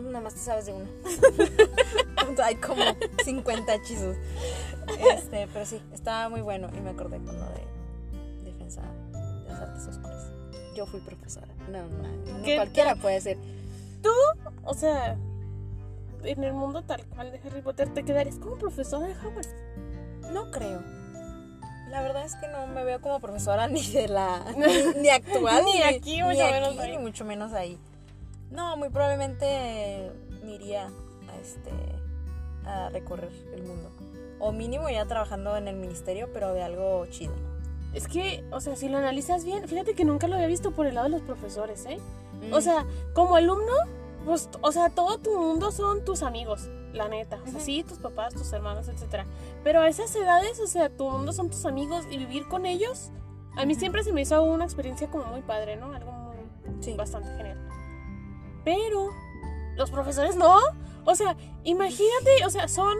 Nada 0.00 0.20
más 0.20 0.34
te 0.34 0.40
sabes 0.40 0.66
de 0.66 0.72
uno. 0.72 0.88
Hay 2.42 2.56
como 2.56 2.82
50 3.24 3.74
hechizos. 3.74 4.16
Este, 5.14 5.46
pero 5.52 5.64
sí, 5.64 5.80
estaba 5.92 6.28
muy 6.28 6.40
bueno 6.40 6.68
y 6.76 6.80
me 6.80 6.90
acordé 6.90 7.18
con 7.18 7.38
lo 7.38 7.46
de 7.50 8.50
defensa 8.50 8.82
de 9.12 9.48
las 9.48 9.60
artes 9.60 9.86
oscuras. 9.86 10.32
Yo 10.74 10.84
fui 10.86 11.00
profesora. 11.00 11.48
No, 11.70 11.86
no, 11.86 12.38
no 12.38 12.42
¿Qué 12.42 12.56
cualquiera 12.56 12.96
puede 12.96 13.20
ser. 13.20 13.38
O 14.64 14.74
sea, 14.74 15.16
en 16.24 16.44
el 16.44 16.52
mundo 16.52 16.82
tal 16.82 17.04
cual 17.06 17.30
de 17.32 17.38
Harry 17.46 17.62
Potter 17.62 17.88
te 17.92 18.04
quedarías 18.04 18.36
como 18.36 18.56
profesora 18.56 19.06
de 19.06 19.14
Howard. 19.14 19.46
No 20.32 20.50
creo. 20.50 20.82
La 21.90 22.02
verdad 22.02 22.24
es 22.24 22.34
que 22.36 22.48
no 22.48 22.66
me 22.66 22.84
veo 22.84 23.00
como 23.00 23.18
profesora 23.20 23.66
ni 23.68 23.84
de 23.92 24.08
la 24.08 24.44
ni, 24.56 25.00
ni 25.00 25.08
actual 25.08 25.64
Ni 25.64 25.82
aquí, 25.82 26.22
mucho 26.22 26.44
ni 26.44 26.50
menos 26.52 26.68
aquí, 26.70 26.78
ahí. 26.80 26.90
ni 26.96 26.98
mucho 26.98 27.24
menos 27.24 27.52
ahí. 27.52 27.78
No, 28.50 28.76
muy 28.76 28.88
probablemente 28.90 30.10
me 30.44 30.54
iría 30.54 30.86
a 30.86 31.36
este 31.42 31.70
a 32.66 32.88
recorrer 32.90 33.30
el 33.54 33.62
mundo 33.62 33.90
o 34.40 34.52
mínimo 34.52 34.88
ya 34.88 35.04
trabajando 35.06 35.56
en 35.56 35.66
el 35.68 35.76
ministerio, 35.76 36.28
pero 36.32 36.52
de 36.54 36.62
algo 36.62 37.04
chido. 37.06 37.32
Es 37.92 38.06
que, 38.06 38.44
o 38.52 38.60
sea, 38.60 38.76
si 38.76 38.88
lo 38.88 38.98
analizas 38.98 39.44
bien, 39.44 39.66
fíjate 39.66 39.94
que 39.94 40.04
nunca 40.04 40.28
lo 40.28 40.34
había 40.36 40.46
visto 40.46 40.70
por 40.72 40.86
el 40.86 40.94
lado 40.94 41.06
de 41.06 41.10
los 41.12 41.22
profesores, 41.22 41.86
¿eh? 41.86 41.98
O 42.52 42.58
Mm, 42.58 42.62
sea, 42.62 42.86
como 43.14 43.34
alumno, 43.34 43.72
pues, 44.28 44.50
o 44.60 44.72
sea, 44.72 44.90
todo 44.90 45.18
tu 45.18 45.38
mundo 45.38 45.72
son 45.72 46.04
tus 46.04 46.22
amigos, 46.22 46.68
la 46.92 47.08
neta. 47.08 47.40
O 47.46 47.50
sea, 47.50 47.60
sí, 47.60 47.82
tus 47.82 47.98
papás, 47.98 48.34
tus 48.34 48.52
hermanos, 48.52 48.86
etcétera. 48.88 49.26
Pero 49.64 49.80
a 49.80 49.88
esas 49.88 50.14
edades, 50.14 50.60
o 50.60 50.66
sea, 50.66 50.90
tu 50.90 51.08
mundo 51.08 51.32
son 51.32 51.48
tus 51.48 51.64
amigos 51.64 52.04
y 52.10 52.18
vivir 52.18 52.46
con 52.46 52.66
ellos, 52.66 53.10
a 53.56 53.64
mí 53.64 53.74
siempre 53.74 54.04
se 54.04 54.12
me 54.12 54.20
hizo 54.20 54.42
una 54.42 54.64
experiencia 54.64 55.10
como 55.10 55.24
muy 55.24 55.40
padre, 55.40 55.76
¿no? 55.76 55.94
Algo 55.94 56.12
muy, 56.12 56.36
sí. 56.80 56.92
bastante 56.92 57.28
genial. 57.36 57.58
Pero 58.66 59.08
los 59.76 59.90
profesores 59.90 60.36
no. 60.36 60.58
O 61.06 61.14
sea, 61.14 61.34
imagínate, 61.64 62.44
o 62.44 62.50
sea, 62.50 62.68
son... 62.68 62.98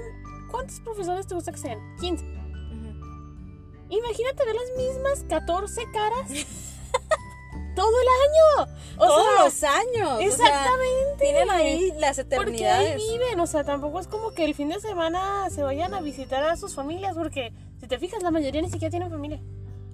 ¿Cuántos 0.50 0.80
profesores 0.80 1.26
te 1.26 1.34
gusta 1.34 1.52
que 1.52 1.58
sean? 1.58 1.78
15. 2.00 2.24
Ujú. 2.24 3.90
Imagínate 3.90 4.46
ver 4.46 4.54
las 4.54 4.76
mismas 4.78 5.24
14 5.28 5.82
caras 5.92 6.30
todo 7.78 7.92
el 8.00 8.08
año. 8.64 8.72
O 8.98 9.06
Todos 9.06 9.24
sea, 9.24 9.44
los 9.44 9.76
años. 9.76 10.10
o 10.12 10.18
sea, 10.36 10.46
exactamente. 10.48 11.16
tienen 11.20 11.50
ahí 11.50 11.92
las 11.98 12.16
Porque 12.16 12.34
ahí 12.34 12.42
eternidades. 12.42 12.96
viven, 12.96 13.40
o 13.40 13.46
sea, 13.46 13.64
tampoco 13.64 14.00
es 14.00 14.06
como 14.08 14.32
que 14.32 14.44
el 14.44 14.54
fin 14.54 14.68
de 14.68 14.80
semana 14.80 15.48
se 15.50 15.62
vayan 15.62 15.94
a 15.94 16.00
visitar 16.00 16.42
a 16.44 16.56
sus 16.56 16.74
familias, 16.74 17.14
porque 17.16 17.52
si 17.80 17.86
te 17.86 17.98
fijas, 17.98 18.22
la 18.22 18.30
mayoría 18.30 18.60
ni 18.62 18.70
siquiera 18.70 18.90
tienen 18.90 19.10
familia. 19.10 19.40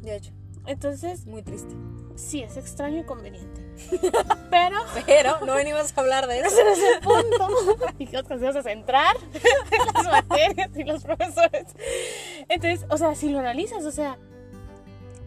De 0.01 0.17
hecho, 0.17 0.33
Entonces, 0.67 1.27
muy 1.27 1.43
triste. 1.43 1.75
sí, 2.17 2.43
es 2.43 2.57
extraño 2.57 3.01
y 3.01 3.05
conveniente. 3.05 3.61
Pero, 4.51 4.79
Pero 5.07 5.41
no 5.45 5.55
venimos 5.55 5.93
a 5.97 6.01
hablar 6.01 6.27
de 6.27 6.39
eso. 6.41 6.49
ese 6.49 6.65
no 6.65 6.71
es 6.71 6.79
el 6.79 7.01
punto. 7.01 7.87
Dijimos 7.99 8.27
que 8.27 8.35
nos 8.37 8.57
a 8.57 8.63
centrar 8.63 9.17
en 9.35 9.95
las 9.95 10.05
materias 10.05 10.71
y 10.77 10.85
los 10.85 11.03
profesores. 11.05 11.67
Entonces, 12.49 12.87
o 12.89 12.97
sea, 12.97 13.15
si 13.15 13.29
lo 13.31 13.41
analizas, 13.41 13.85
o 13.85 13.91
sea, 13.91 14.17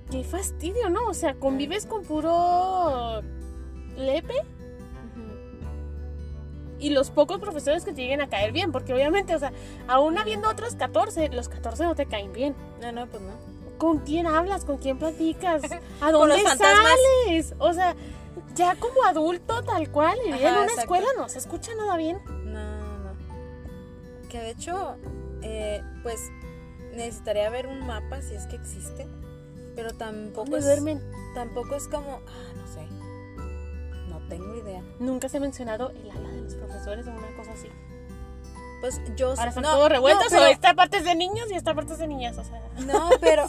qué 0.09 0.23
fastidio, 0.23 0.89
¿no? 0.89 1.07
O 1.07 1.13
sea, 1.13 1.35
convives 1.35 1.85
con 1.85 2.03
puro 2.03 3.21
lepe 3.97 4.35
y 6.79 6.91
los 6.91 7.09
pocos 7.09 7.39
profesores 7.39 7.83
que 7.83 7.91
te 7.91 8.01
lleguen 8.01 8.21
a 8.21 8.29
caer 8.29 8.51
bien, 8.51 8.71
porque 8.71 8.93
obviamente, 8.93 9.35
o 9.35 9.39
sea, 9.39 9.51
aún 9.87 10.17
habiendo 10.17 10.49
otros 10.49 10.75
14, 10.75 11.29
los 11.29 11.49
14 11.49 11.83
no 11.85 11.95
te 11.95 12.05
caen 12.05 12.31
bien. 12.33 12.55
No, 12.81 12.91
no, 12.91 13.07
pues 13.07 13.21
no. 13.21 13.33
¿Con 13.77 13.99
quién 13.99 14.27
hablas? 14.27 14.65
¿Con 14.65 14.77
quién 14.77 14.97
platicas? 14.97 15.63
¿A 16.01 16.11
Con 16.11 16.29
dónde 16.29 16.43
sales? 16.43 17.55
O 17.59 17.73
sea, 17.73 17.95
ya 18.55 18.75
como 18.75 19.03
adulto 19.05 19.63
tal 19.63 19.89
cual, 19.91 20.17
y 20.25 20.31
Ajá, 20.31 20.37
en 20.37 20.53
una 20.53 20.61
exacto. 20.63 20.81
escuela 20.81 21.07
no 21.17 21.29
se 21.29 21.39
escucha 21.39 21.73
nada 21.75 21.97
bien. 21.97 22.19
No, 22.45 22.97
no. 22.99 23.11
Que 24.29 24.39
de 24.39 24.51
hecho, 24.51 24.95
eh, 25.41 25.81
pues 26.03 26.29
necesitaría 26.93 27.49
ver 27.49 27.67
un 27.67 27.85
mapa 27.85 28.21
si 28.21 28.35
es 28.35 28.45
que 28.45 28.55
existe. 28.55 29.07
Pero 29.77 29.93
tampoco 29.93 30.41
¿Dónde 30.49 30.57
es, 30.57 30.65
duermen? 30.65 31.01
tampoco 31.33 31.75
es 31.75 31.87
como, 31.87 32.19
ah, 32.27 32.53
no 32.57 32.67
sé. 32.67 32.85
No 34.09 34.19
tengo 34.27 34.53
idea. 34.55 34.81
Nunca 34.99 35.29
se 35.29 35.37
ha 35.37 35.39
mencionado 35.39 35.91
el 35.91 36.11
ala 36.11 36.29
de 36.29 36.41
los 36.41 36.55
profesores 36.55 37.07
o 37.07 37.11
una 37.11 37.33
cosa 37.37 37.53
así. 37.53 37.69
Pues 38.81 38.99
yo 39.15 39.29
Ahora 39.29 39.47
están 39.49 39.63
no, 39.63 39.71
todos 39.71 39.89
revueltos 39.89 40.23
no, 40.25 40.29
pero, 40.29 40.43
o 40.43 40.45
esta 40.47 40.73
parte 40.75 40.97
es 40.97 41.03
de 41.05 41.15
niños 41.15 41.47
y 41.49 41.55
esta 41.55 41.73
parte 41.73 41.93
es 41.93 41.99
de 41.99 42.07
niñas, 42.07 42.37
o 42.37 42.43
sea, 42.43 42.61
no, 42.85 43.09
pero, 43.21 43.45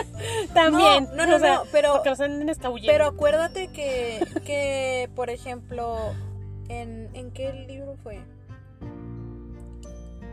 también. 0.54 1.08
no, 1.14 1.26
no, 1.26 1.36
o 1.36 1.38
sea, 1.38 1.54
no, 1.56 1.62
pero, 1.70 2.02
pero 2.86 3.06
acuérdate 3.06 3.68
que, 3.68 4.26
que, 4.46 5.10
por 5.14 5.28
ejemplo, 5.28 6.14
en, 6.68 7.10
¿en 7.14 7.30
qué 7.32 7.52
libro 7.52 7.96
fue? 8.02 8.22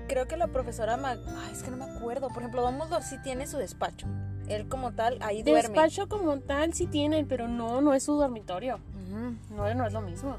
Creo 0.07 0.27
que 0.27 0.37
la 0.37 0.47
profesora, 0.47 0.95
Ma- 0.95 1.17
ay, 1.45 1.51
es 1.51 1.61
que 1.63 1.69
no 1.71 1.77
me 1.77 1.83
acuerdo. 1.85 2.29
Por 2.29 2.37
ejemplo, 2.37 2.61
Dumbledore 2.61 3.03
sí 3.03 3.17
tiene 3.21 3.47
su 3.47 3.57
despacho. 3.57 4.07
Él 4.47 4.67
como 4.69 4.93
tal, 4.93 5.17
ahí 5.21 5.43
duerme. 5.43 5.69
Despacho 5.69 6.07
como 6.07 6.39
tal 6.39 6.73
sí 6.73 6.87
tienen, 6.87 7.27
pero 7.27 7.47
no, 7.47 7.81
no 7.81 7.93
es 7.93 8.03
su 8.03 8.13
dormitorio. 8.15 8.75
Ujú. 8.75 9.35
No, 9.55 9.73
no 9.73 9.85
es 9.85 9.93
lo 9.93 10.01
mismo. 10.01 10.37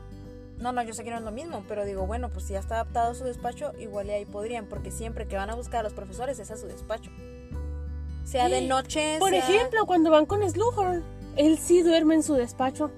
No, 0.59 0.73
no, 0.73 0.83
yo 0.83 0.93
sé 0.95 1.05
que 1.05 1.11
no 1.11 1.19
es 1.19 1.23
lo 1.23 1.31
mismo, 1.31 1.63
pero 1.69 1.85
digo, 1.85 2.07
bueno, 2.07 2.31
pues 2.31 2.47
si 2.47 2.55
ya 2.55 2.59
está 2.59 2.77
adaptado 2.77 3.13
a 3.13 3.15
su 3.15 3.25
despacho, 3.25 3.73
igual 3.79 4.09
y 4.09 4.11
ahí 4.11 4.25
podrían, 4.25 4.67
porque 4.67 4.91
siempre 4.91 5.29
que 5.29 5.37
van 5.37 5.51
a 5.51 5.55
buscar 5.55 5.81
a 5.81 5.83
los 5.85 5.93
profesores 5.93 6.39
es 6.41 6.51
a 6.51 6.57
su 6.57 6.67
despacho. 6.67 7.11
Sea 8.25 8.49
de 8.49 8.63
noche, 8.63 9.17
Por 9.19 9.31
sea- 9.31 9.39
ejemplo, 9.39 9.87
cuando 9.87 10.11
van 10.11 10.27
con 10.27 10.49
Slughorn, 10.49 11.03
él 11.37 11.59
sí 11.59 11.83
duerme 11.83 12.15
en 12.17 12.23
su 12.23 12.35
despacho. 12.35 12.91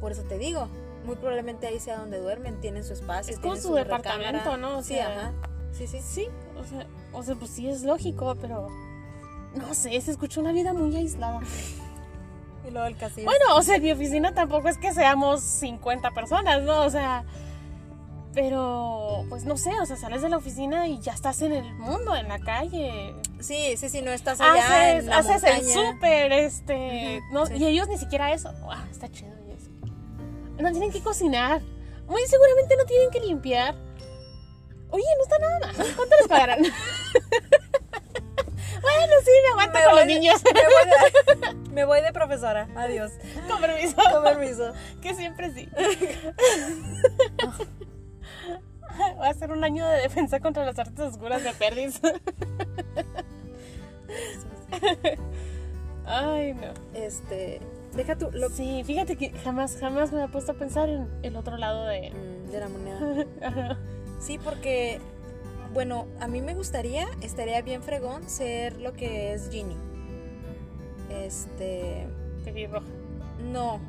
Por 0.00 0.12
eso 0.12 0.22
te 0.22 0.38
digo, 0.38 0.68
muy 1.04 1.16
probablemente 1.16 1.66
ahí 1.66 1.80
sea 1.80 1.98
donde 1.98 2.18
duermen, 2.20 2.60
tienen 2.60 2.84
su 2.84 2.92
espacio. 2.92 3.32
Es 3.34 3.40
como 3.40 3.54
tienen 3.54 3.68
su 3.70 3.74
recámara. 3.76 4.02
departamento, 4.12 4.56
¿no? 4.56 4.78
O 4.78 4.82
sí, 4.82 4.94
sea- 4.94 5.18
ajá. 5.18 5.32
Sí, 5.72 5.86
sí. 5.86 5.98
Sí, 6.02 6.28
o 6.58 6.64
sea, 6.64 6.86
o 7.12 7.22
sea, 7.22 7.34
pues 7.34 7.50
sí 7.50 7.68
es 7.68 7.82
lógico, 7.82 8.34
pero 8.40 8.68
no 9.54 9.74
sé, 9.74 10.00
se 10.00 10.10
escucha 10.10 10.40
una 10.40 10.52
vida 10.52 10.72
muy 10.72 10.94
aislada. 10.96 11.40
Y 12.66 12.70
luego 12.70 12.86
el 12.86 12.96
castillo. 12.96 13.26
Bueno, 13.26 13.56
o 13.56 13.62
sea, 13.62 13.76
en 13.76 13.82
mi 13.82 13.92
oficina 13.92 14.34
tampoco 14.34 14.68
es 14.68 14.78
que 14.78 14.92
seamos 14.92 15.40
50 15.40 16.10
personas, 16.10 16.62
¿no? 16.62 16.82
O 16.82 16.90
sea, 16.90 17.24
pero 18.34 19.24
pues 19.28 19.44
no 19.44 19.56
sé, 19.56 19.70
o 19.80 19.86
sea, 19.86 19.96
sales 19.96 20.22
de 20.22 20.28
la 20.28 20.36
oficina 20.36 20.86
y 20.86 21.00
ya 21.00 21.12
estás 21.12 21.40
en 21.42 21.52
el 21.52 21.72
mundo, 21.74 22.14
en 22.14 22.28
la 22.28 22.38
calle. 22.38 23.14
Sí, 23.40 23.76
sí, 23.76 23.88
sí, 23.88 24.02
no 24.02 24.10
estás 24.12 24.40
allá 24.40 24.64
Haces, 24.64 25.04
en 25.04 25.10
la 25.10 25.18
haces 25.18 25.42
el 25.44 25.64
súper, 25.64 26.32
este, 26.32 27.20
Ujú, 27.20 27.34
no, 27.34 27.46
sí. 27.46 27.54
y 27.56 27.66
ellos 27.66 27.88
ni 27.88 27.96
siquiera 27.98 28.32
eso. 28.32 28.52
Ah, 28.70 28.84
está 28.90 29.10
chido 29.10 29.32
eso. 29.56 29.70
No 30.60 30.70
tienen 30.70 30.92
que 30.92 31.00
cocinar. 31.00 31.62
Muy 32.06 32.22
seguramente 32.26 32.76
no 32.76 32.84
tienen 32.84 33.10
que 33.10 33.20
limpiar. 33.20 33.74
Oye, 34.90 35.04
no 35.16 35.22
está 35.22 35.38
nada 35.38 35.58
mal. 35.60 35.74
¿Cuánto 35.96 36.16
les 36.16 36.28
pagarán? 36.28 36.58
bueno, 38.82 39.12
sí, 39.24 39.30
me 39.44 39.48
aguanto 39.52 39.78
Me 39.78 39.84
con 39.84 39.94
los 39.96 40.06
de- 40.06 40.14
niños. 40.14 40.42
Me 40.44 40.60
voy, 40.62 41.54
de, 41.64 41.70
me 41.72 41.84
voy 41.84 42.00
de 42.02 42.12
profesora. 42.12 42.68
Adiós. 42.76 43.12
con 43.48 43.60
permiso. 43.60 43.96
Con 44.12 44.22
permiso. 44.24 44.72
Que 45.02 45.14
siempre 45.14 45.52
sí. 45.52 45.68
Va 49.20 49.28
a 49.28 49.34
ser 49.34 49.50
un 49.52 49.62
año 49.64 49.86
de 49.86 50.00
defensa 50.02 50.40
contra 50.40 50.64
las 50.64 50.78
artes 50.78 50.98
oscuras 51.00 51.42
de 51.44 51.52
Perdis. 51.52 52.00
Ay, 56.06 56.54
no. 56.54 56.72
Este, 56.94 57.60
deja 57.94 58.16
tu 58.16 58.30
lo 58.32 58.48
Sí, 58.50 58.82
fíjate 58.84 59.16
que 59.16 59.30
jamás, 59.44 59.76
jamás 59.78 60.12
me 60.12 60.24
he 60.24 60.28
puesto 60.28 60.52
a 60.52 60.54
pensar 60.54 60.88
en 60.88 61.08
el 61.22 61.36
otro 61.36 61.56
lado 61.56 61.84
de... 61.86 62.10
Mm, 62.10 62.50
de 62.50 62.60
la 62.60 62.68
moneda. 62.68 63.76
Sí, 64.20 64.36
porque 64.36 65.00
bueno, 65.72 66.06
a 66.20 66.28
mí 66.28 66.40
me 66.40 66.54
gustaría, 66.54 67.06
estaría 67.22 67.60
bien 67.62 67.82
fregón 67.82 68.28
ser 68.28 68.80
lo 68.80 68.92
que 68.92 69.34
es 69.34 69.50
Ginny. 69.50 69.76
Este, 71.10 72.06
Pelirroja, 72.44 72.86
no, 73.52 73.80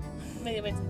medio 0.43 0.63
mensa. 0.63 0.81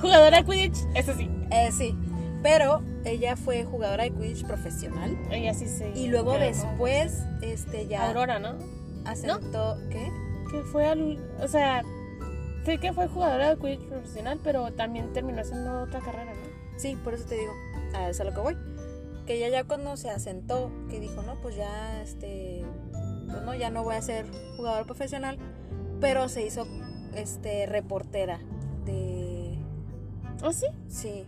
Jugadora 0.00 0.38
de 0.38 0.44
Quidditch, 0.44 0.78
eso 0.94 1.14
sí. 1.14 1.30
eh, 1.50 1.70
sí, 1.72 1.96
pero 2.42 2.82
ella 3.04 3.36
fue 3.36 3.64
jugadora 3.64 4.04
de 4.04 4.10
Quidditch 4.10 4.44
profesional 4.46 5.16
Ella 5.30 5.54
sí 5.54 5.66
se... 5.68 5.90
y 5.90 6.08
luego 6.08 6.38
después, 6.38 7.22
este, 7.40 7.86
ya 7.86 8.08
Aurora, 8.08 8.38
¿no? 8.38 8.56
asentó, 9.04 9.78
¿qué? 9.90 10.10
Que 10.50 10.62
fue 10.64 10.86
al... 10.86 11.18
O 11.40 11.48
sea, 11.48 11.82
sé 12.64 12.78
que 12.78 12.92
fue 12.92 13.08
jugadora 13.08 13.54
de 13.54 13.56
Quidditch 13.56 13.88
profesional, 13.88 14.40
pero 14.42 14.72
también 14.72 15.12
terminó 15.12 15.40
haciendo 15.40 15.82
otra 15.82 16.00
carrera, 16.00 16.32
¿no? 16.32 16.78
Sí, 16.78 16.96
por 17.02 17.14
eso 17.14 17.24
te 17.26 17.36
digo, 17.36 17.52
a 17.94 18.08
eso 18.08 18.10
es 18.10 18.20
a 18.20 18.24
lo 18.24 18.34
que 18.34 18.40
voy. 18.40 18.56
Ella 19.32 19.48
ya 19.48 19.64
cuando 19.64 19.96
se 19.96 20.10
asentó, 20.10 20.70
que 20.90 21.00
dijo, 21.00 21.22
no, 21.22 21.40
pues 21.40 21.56
ya, 21.56 22.02
este, 22.02 22.62
pues 23.30 23.42
no, 23.42 23.54
ya 23.54 23.70
no 23.70 23.82
voy 23.82 23.94
a 23.94 24.02
ser 24.02 24.26
jugador 24.56 24.84
profesional, 24.84 25.38
pero 26.00 26.28
se 26.28 26.44
hizo, 26.44 26.66
este, 27.14 27.64
reportera 27.64 28.40
de, 28.84 29.58
¿Oh, 30.42 30.52
sí? 30.52 30.66
sí, 30.88 31.24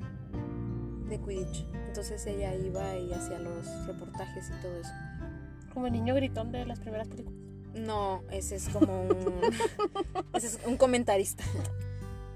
de 1.08 1.18
Quidditch. 1.18 1.66
Entonces 1.86 2.26
ella 2.26 2.54
iba 2.54 2.96
y 2.98 3.12
hacía 3.12 3.38
los 3.38 3.86
reportajes 3.86 4.50
y 4.50 4.62
todo 4.62 4.80
eso. 4.80 4.92
Como 5.72 5.86
el 5.86 5.92
niño 5.92 6.14
gritón 6.14 6.52
de 6.52 6.66
las 6.66 6.80
primeras 6.80 7.08
películas. 7.08 7.40
No, 7.74 8.22
ese 8.30 8.56
es 8.56 8.68
como 8.68 9.02
un, 9.02 9.40
ese 10.34 10.46
es 10.48 10.58
un 10.66 10.76
comentarista. 10.76 11.42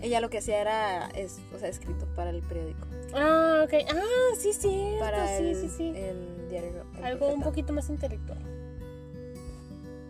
Ella 0.01 0.21
lo 0.21 0.31
que 0.31 0.39
hacía 0.39 0.61
era, 0.61 1.09
es, 1.09 1.41
o 1.55 1.59
sea, 1.59 1.69
escrito 1.69 2.07
para 2.15 2.31
el 2.31 2.43
periódico, 2.43 2.87
Ah, 3.15 3.63
ok. 3.65 3.75
Ah, 3.91 4.35
sí, 4.39 4.53
sí. 4.53 4.97
para 5.01 5.27
sí, 5.39 5.49
el, 5.51 5.57
sí, 5.57 5.69
sí. 5.77 5.93
el 5.95 6.49
diario. 6.49 6.85
El 6.99 7.05
Algo 7.05 7.29
un 7.29 7.43
poquito 7.43 7.73
más 7.73 7.89
intelectual. 7.89 8.39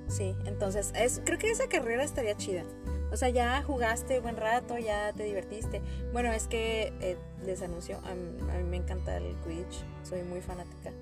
Sí, 0.08 0.34
entonces 0.46 0.92
es, 0.96 1.20
creo 1.24 1.38
que 1.38 1.50
esa 1.50 1.68
carrera 1.68 2.02
estaría 2.02 2.36
chida. 2.36 2.64
O 3.12 3.16
sea, 3.16 3.28
ya 3.30 3.62
jugaste 3.62 4.20
buen 4.20 4.36
rato, 4.36 4.76
ya 4.78 5.12
te 5.12 5.22
divertiste. 5.24 5.80
Bueno, 6.12 6.32
es 6.32 6.46
que 6.46 6.92
eh, 7.00 7.16
les 7.44 7.62
anuncio, 7.62 7.98
a, 8.04 8.14
mí- 8.14 8.50
a 8.50 8.58
mí 8.58 8.64
me 8.64 8.76
encanta 8.76 9.16
el 9.16 9.34
Quidditch, 9.44 9.82
soy 10.02 10.22
muy 10.22 10.40
fanática. 10.40 10.92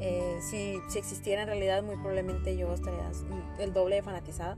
Eh, 0.00 0.38
si, 0.40 0.78
si 0.88 0.98
existiera 0.98 1.42
en 1.42 1.48
realidad, 1.48 1.82
muy 1.82 1.94
probablemente 1.96 2.56
yo 2.56 2.72
estaría 2.74 3.10
el 3.58 3.72
doble 3.72 3.96
de 3.96 4.02
fanatizada. 4.02 4.56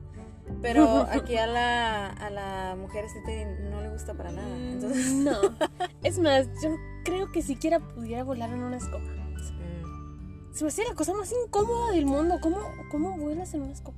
Pero 0.63 1.07
aquí 1.11 1.37
a 1.37 1.47
la, 1.47 2.09
a 2.11 2.31
la 2.31 2.77
mujer 2.77 3.05
este 3.05 3.47
no 3.71 3.81
le 3.81 3.91
gusta 3.91 4.15
para 4.15 4.33
nada. 4.33 4.57
Entonces, 4.57 5.13
No. 5.13 5.39
Es 6.03 6.19
más, 6.19 6.47
yo 6.63 6.71
creo 7.05 7.31
que 7.33 7.43
siquiera 7.43 7.81
pudiera 7.81 8.25
volar 8.25 8.51
en 8.51 8.63
una 8.63 8.77
escoba. 8.77 9.01
mm, 9.01 10.53
Se 10.55 10.65
me 10.65 10.69
hacía 10.69 10.85
la 10.89 10.95
cosa 10.95 11.15
más 11.15 11.33
incómoda 11.33 11.93
del 11.93 12.07
mundo. 12.07 12.39
¿Cómo, 12.41 12.59
cómo 12.91 13.17
vuelas 13.17 13.55
en 13.55 13.63
una 13.63 13.73
escoba? 13.73 13.97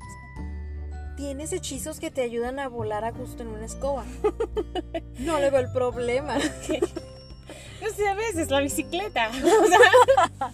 tienes 1.16 1.50
hechizos 1.54 1.98
que 1.98 2.10
te 2.10 2.20
ayudan 2.20 2.58
a 2.58 2.68
volar 2.68 3.02
a 3.06 3.10
gusto 3.10 3.42
en 3.42 3.48
una 3.48 3.64
escoba. 3.64 4.04
No 5.18 5.40
le 5.40 5.48
veo 5.50 5.60
el 5.60 5.72
problema. 5.72 6.36
No 6.36 7.88
sé, 7.90 8.06
a 8.06 8.14
veces 8.14 8.50
la 8.50 8.60
bicicleta. 8.60 9.30
O 9.30 9.66
sea, 9.66 10.52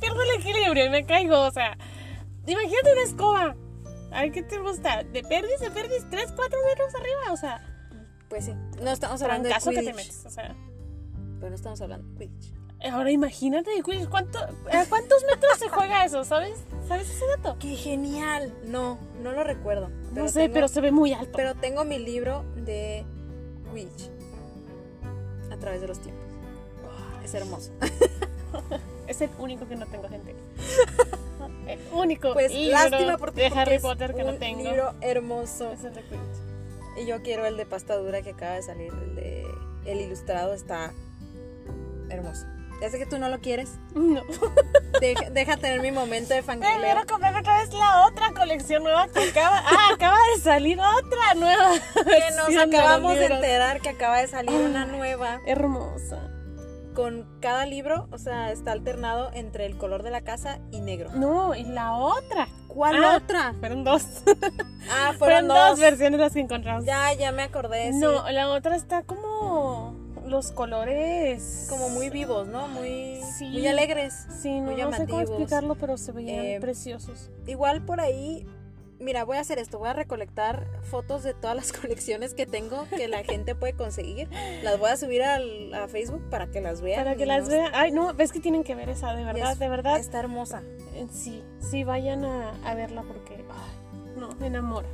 pierdo 0.00 0.22
el 0.22 0.30
equilibrio 0.40 0.86
y 0.86 0.90
me 0.90 1.04
caigo. 1.04 1.40
O 1.40 1.50
sea, 1.50 1.76
imagínate 2.46 2.92
una 2.92 3.02
escoba. 3.02 3.56
A 4.14 4.22
ver, 4.22 4.32
¿qué 4.32 4.42
te 4.42 4.58
gusta? 4.58 5.02
¿De 5.02 5.22
perdis, 5.22 5.60
de 5.60 5.70
perdis? 5.70 6.04
¿3, 6.10 6.32
4 6.36 6.58
metros 6.68 6.94
arriba? 6.94 7.32
O 7.32 7.36
sea, 7.36 7.60
Pues 8.28 8.44
sí, 8.46 8.54
no 8.82 8.90
estamos 8.90 9.20
hablando 9.22 9.44
de 9.44 9.50
trancazo 9.50 9.70
que 9.70 9.76
te 9.76 9.82
Quidditch. 9.82 9.96
metes. 9.96 10.26
O 10.26 10.30
sea, 10.30 10.54
Pero 11.38 11.50
no 11.50 11.54
estamos 11.56 11.80
hablando 11.80 12.06
de 12.18 12.26
Quidditch. 12.28 12.54
ahora 12.92 13.10
imagínate, 13.10 13.70
Quidditch, 13.84 14.08
¿cuánto, 14.08 14.38
¿a 14.38 14.86
cuántos 14.88 15.24
metros 15.30 15.58
se 15.58 15.68
juega 15.68 16.04
eso? 16.04 16.24
¿Sabes? 16.24 16.58
¿Sabes 16.88 17.10
ese 17.10 17.24
dato? 17.36 17.56
¡Qué 17.58 17.74
genial! 17.76 18.54
No, 18.66 18.98
no 19.22 19.32
lo 19.32 19.42
recuerdo. 19.44 19.88
No 20.12 20.28
sé, 20.28 20.40
tengo- 20.42 20.54
pero 20.54 20.68
se 20.68 20.80
ve 20.80 20.92
muy 20.92 21.12
alto. 21.12 21.32
pero 21.36 21.54
tengo 21.54 21.84
mi 21.84 21.98
libro 21.98 22.44
de 22.56 23.04
Quidditch. 23.74 24.10
A 25.50 25.56
través 25.56 25.80
de 25.80 25.88
los 25.88 25.98
tiempos. 26.00 26.24
Es 27.24 27.34
hermoso. 27.34 27.72
Es 29.06 29.20
el 29.20 29.28
único 29.38 29.68
que 29.68 29.76
no 29.76 29.84
tengo, 29.86 30.08
gente. 30.08 30.34
El 31.66 31.78
único 31.92 32.32
Pues 32.32 32.52
libro 32.52 32.72
lástima 32.78 33.18
por 33.18 33.32
ti, 33.32 33.40
de 33.42 33.46
Harry 33.48 33.74
es 33.76 33.82
Potter 33.82 34.14
que 34.14 34.22
no 34.24 34.30
un 34.30 34.38
tengo. 34.38 34.62
libro 34.62 34.94
hermoso. 35.00 35.70
Es 35.72 35.84
el 35.84 35.94
de. 35.94 36.02
Y 36.96 37.06
yo 37.06 37.22
quiero 37.22 37.44
el 37.46 37.56
de 37.56 37.66
pasta 37.66 37.96
dura 37.96 38.22
que 38.22 38.30
acaba 38.30 38.52
de 38.54 38.62
salir. 38.62 38.92
El 38.92 39.14
de 39.16 39.44
el 39.86 40.00
ilustrado 40.00 40.54
está 40.54 40.92
hermoso. 42.10 42.46
Ya 42.80 42.90
sé 42.90 42.98
que 42.98 43.06
tú 43.06 43.18
no 43.18 43.28
lo 43.28 43.40
quieres. 43.40 43.70
No. 43.94 44.22
Deja, 45.00 45.28
deja 45.30 45.56
tener 45.56 45.80
mi 45.80 45.90
momento 45.90 46.34
de 46.34 46.42
fangirleo. 46.44 46.80
quiero 46.80 47.06
comprar 47.06 47.34
otra 47.36 47.58
vez 47.60 47.72
la 47.72 48.06
otra 48.06 48.32
colección 48.32 48.82
nueva 48.84 49.08
que 49.08 49.28
acaba. 49.30 49.62
Ah, 49.66 49.90
acaba 49.94 50.16
de 50.34 50.40
salir 50.42 50.78
otra 50.78 51.34
nueva. 51.36 51.72
Que 51.94 52.36
nos 52.36 52.48
de 52.48 52.60
acabamos 52.60 53.14
de 53.16 53.26
enterar 53.26 53.80
que 53.80 53.88
acaba 53.90 54.18
de 54.20 54.28
salir 54.28 54.52
una 54.54 54.84
nueva. 54.86 55.40
Hermosa. 55.46 56.30
Con 56.94 57.26
cada 57.40 57.66
libro, 57.66 58.08
o 58.12 58.18
sea, 58.18 58.50
está 58.52 58.72
alternado 58.72 59.30
entre 59.34 59.66
el 59.66 59.76
color 59.76 60.02
de 60.02 60.10
la 60.10 60.22
casa 60.22 60.60
y 60.70 60.80
negro. 60.80 61.10
No, 61.14 61.54
y 61.54 61.64
la 61.64 61.94
otra. 61.96 62.48
¿Cuál 62.68 63.04
Ah. 63.04 63.16
otra? 63.16 63.54
Fueron 63.60 63.84
dos. 63.84 64.02
Ah, 64.90 65.12
Fueron 65.18 65.18
fueron 65.18 65.48
dos 65.48 65.70
dos. 65.70 65.80
versiones 65.80 66.20
las 66.20 66.32
que 66.32 66.40
encontramos. 66.40 66.84
Ya, 66.84 67.12
ya 67.14 67.32
me 67.32 67.42
acordé, 67.42 67.92
sí. 67.92 67.98
No, 67.98 68.28
la 68.30 68.48
otra 68.48 68.76
está 68.76 69.02
como 69.02 69.94
los 70.26 70.50
colores. 70.52 71.66
Como 71.68 71.88
muy 71.90 72.10
vivos, 72.10 72.46
¿no? 72.48 72.66
Muy, 72.68 73.20
Sí. 73.38 73.48
muy 73.50 73.66
alegres. 73.66 74.26
Sí, 74.40 74.60
no, 74.60 74.72
muy 74.72 74.80
no 74.82 74.92
sé 74.92 75.06
cómo 75.06 75.20
explicarlo, 75.20 75.74
pero 75.74 75.96
se 75.98 76.12
veían 76.12 76.44
Eh, 76.44 76.58
preciosos. 76.60 77.30
Igual 77.46 77.82
por 77.82 78.00
ahí, 78.00 78.46
mira, 79.04 79.24
voy 79.24 79.36
a 79.36 79.40
hacer 79.40 79.58
esto, 79.58 79.78
voy 79.78 79.88
a 79.88 79.92
recolectar 79.92 80.66
fotos 80.82 81.22
de 81.22 81.34
todas 81.34 81.54
las 81.54 81.72
colecciones 81.80 82.34
que 82.34 82.46
tengo 82.46 82.86
que 82.88 83.06
la 83.08 83.22
gente 83.22 83.54
puede 83.54 83.74
conseguir. 83.74 84.28
Las 84.62 84.78
voy 84.78 84.90
a 84.90 84.96
subir 84.96 85.22
al- 85.22 85.72
a 85.74 85.86
Facebook 85.88 86.22
para 86.30 86.50
que 86.50 86.60
las 86.60 86.80
vean. 86.80 87.04
Para 87.04 87.16
que 87.16 87.26
las 87.26 87.40
nos- 87.42 87.48
vean. 87.50 87.70
Ay, 87.74 87.92
no, 87.92 88.12
ves 88.14 88.32
que 88.32 88.40
tienen 88.40 88.64
que 88.64 88.74
ver 88.74 88.88
esa, 88.88 89.14
de 89.14 89.24
verdad, 89.24 89.52
es- 89.52 89.58
de 89.58 89.68
verdad. 89.68 89.98
Está 89.98 90.18
hermosa. 90.18 90.62
Eh, 90.94 91.06
Sí, 91.12 91.44
sí, 91.60 91.84
vayan 91.84 92.24
a, 92.24 92.50
a 92.68 92.74
verla 92.74 93.02
porque. 93.02 93.34
Ay, 93.34 94.10
no, 94.16 94.30
me 94.36 94.46
enamora. 94.48 94.88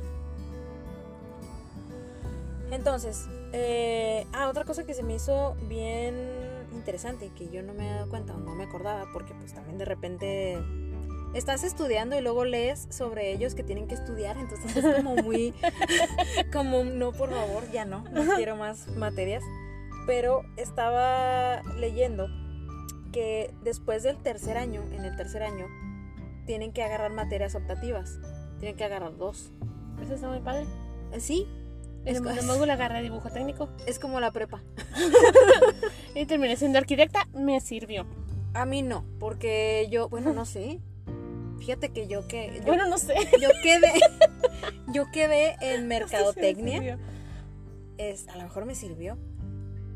Entonces, 2.71 3.27
eh, 3.53 4.25
ah, 4.33 4.47
otra 4.49 4.63
cosa 4.63 4.85
que 4.85 4.93
se 4.93 5.03
me 5.03 5.15
hizo 5.15 5.55
bien 5.67 6.15
interesante 6.71 7.25
y 7.25 7.29
que 7.29 7.49
yo 7.49 7.61
no 7.63 7.73
me 7.73 7.85
he 7.85 7.93
dado 7.93 8.09
cuenta 8.09 8.33
o 8.33 8.37
no 8.37 8.55
me 8.55 8.63
acordaba, 8.63 9.05
porque 9.11 9.33
pues 9.33 9.53
también 9.53 9.77
de 9.77 9.83
repente 9.85 10.57
estás 11.33 11.63
estudiando 11.63 12.17
y 12.17 12.21
luego 12.21 12.45
lees 12.45 12.87
sobre 12.89 13.31
ellos 13.31 13.55
que 13.55 13.63
tienen 13.63 13.87
que 13.87 13.95
estudiar, 13.95 14.37
entonces 14.37 14.75
es 14.75 14.95
como 14.95 15.15
muy, 15.15 15.53
como 16.53 16.83
no, 16.83 17.11
por 17.13 17.29
favor, 17.29 17.69
ya 17.71 17.85
no, 17.85 18.03
no 18.11 18.35
quiero 18.35 18.55
más 18.55 18.87
materias. 18.89 19.43
Pero 20.07 20.41
estaba 20.57 21.61
leyendo 21.77 22.27
que 23.11 23.53
después 23.63 24.03
del 24.03 24.17
tercer 24.17 24.57
año, 24.57 24.81
en 24.91 25.05
el 25.05 25.15
tercer 25.15 25.43
año, 25.43 25.67
tienen 26.45 26.71
que 26.71 26.83
agarrar 26.83 27.13
materias 27.13 27.55
optativas, 27.55 28.19
tienen 28.59 28.75
que 28.75 28.83
agarrar 28.83 29.15
dos. 29.17 29.51
Eso 30.01 30.15
está 30.15 30.27
muy 30.27 30.39
padre. 30.39 30.65
Eh, 31.11 31.19
Sí, 31.19 31.47
Es 32.03 32.19
como 32.19 32.65
la 32.65 32.73
agarré 32.73 33.03
dibujo 33.03 33.29
técnico. 33.29 33.69
es 33.85 33.99
como 33.99 34.19
la 34.19 34.31
prepa. 34.31 34.63
Y 36.15 36.25
terminé 36.25 36.57
siendo 36.57 36.77
arquitecta, 36.77 37.27
me 37.33 37.61
sirvió. 37.61 38.05
A 38.53 38.65
mí 38.65 38.81
no, 38.81 39.05
porque 39.19 39.87
yo, 39.89 40.09
bueno, 40.09 40.33
no 40.33 40.45
sé. 40.45 40.79
Fíjate 41.61 41.89
que 41.93 42.07
yo 42.07 42.27
que 42.27 42.57
yo, 42.57 42.63
Bueno, 42.65 42.87
no 42.89 42.97
sé. 42.97 43.13
yo 43.39 43.49
quedé 43.63 43.93
yo 44.93 45.05
quedé 45.13 45.55
en 45.61 45.81
Me 45.87 45.99
mercadotecnia. 45.99 46.79
sirvió. 46.79 46.97
Es, 47.97 48.27
a 48.27 48.35
lo 48.35 48.43
mejor 48.43 48.65
me 48.65 48.75
sirvió. 48.75 49.17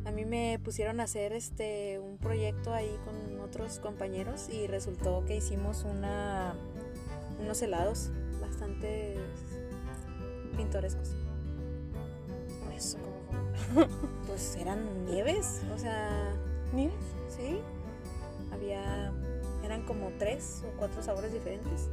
A 0.05 0.11
mí 0.11 0.23
me 0.25 0.59
pusieron 0.63 0.99
a 0.99 1.03
hacer 1.03 1.33
este 1.33 1.99
un 1.99 2.17
proyecto 2.19 2.71
ahí 2.73 2.95
con 3.03 3.39
otros 3.41 3.79
compañeros 3.79 4.47
y 4.49 4.67
resultó 4.67 5.25
que 5.25 5.35
hicimos 5.35 5.83
una 5.83 6.53
unos 7.41 7.61
helados 7.63 8.11
bastante 8.39 9.17
pintorescos. 10.55 11.15
Eso, 12.75 12.97
como. 12.99 13.87
Pues 14.27 14.55
eran 14.57 15.05
nieves, 15.05 15.61
o 15.73 15.77
sea, 15.79 16.33
¿Nieves? 16.73 16.93
sí. 17.29 17.57
Había 18.51 19.11
eran 19.65 19.85
como 19.85 20.11
tres 20.17 20.63
o 20.67 20.77
cuatro 20.77 21.01
sabores 21.03 21.33
diferentes. 21.33 21.89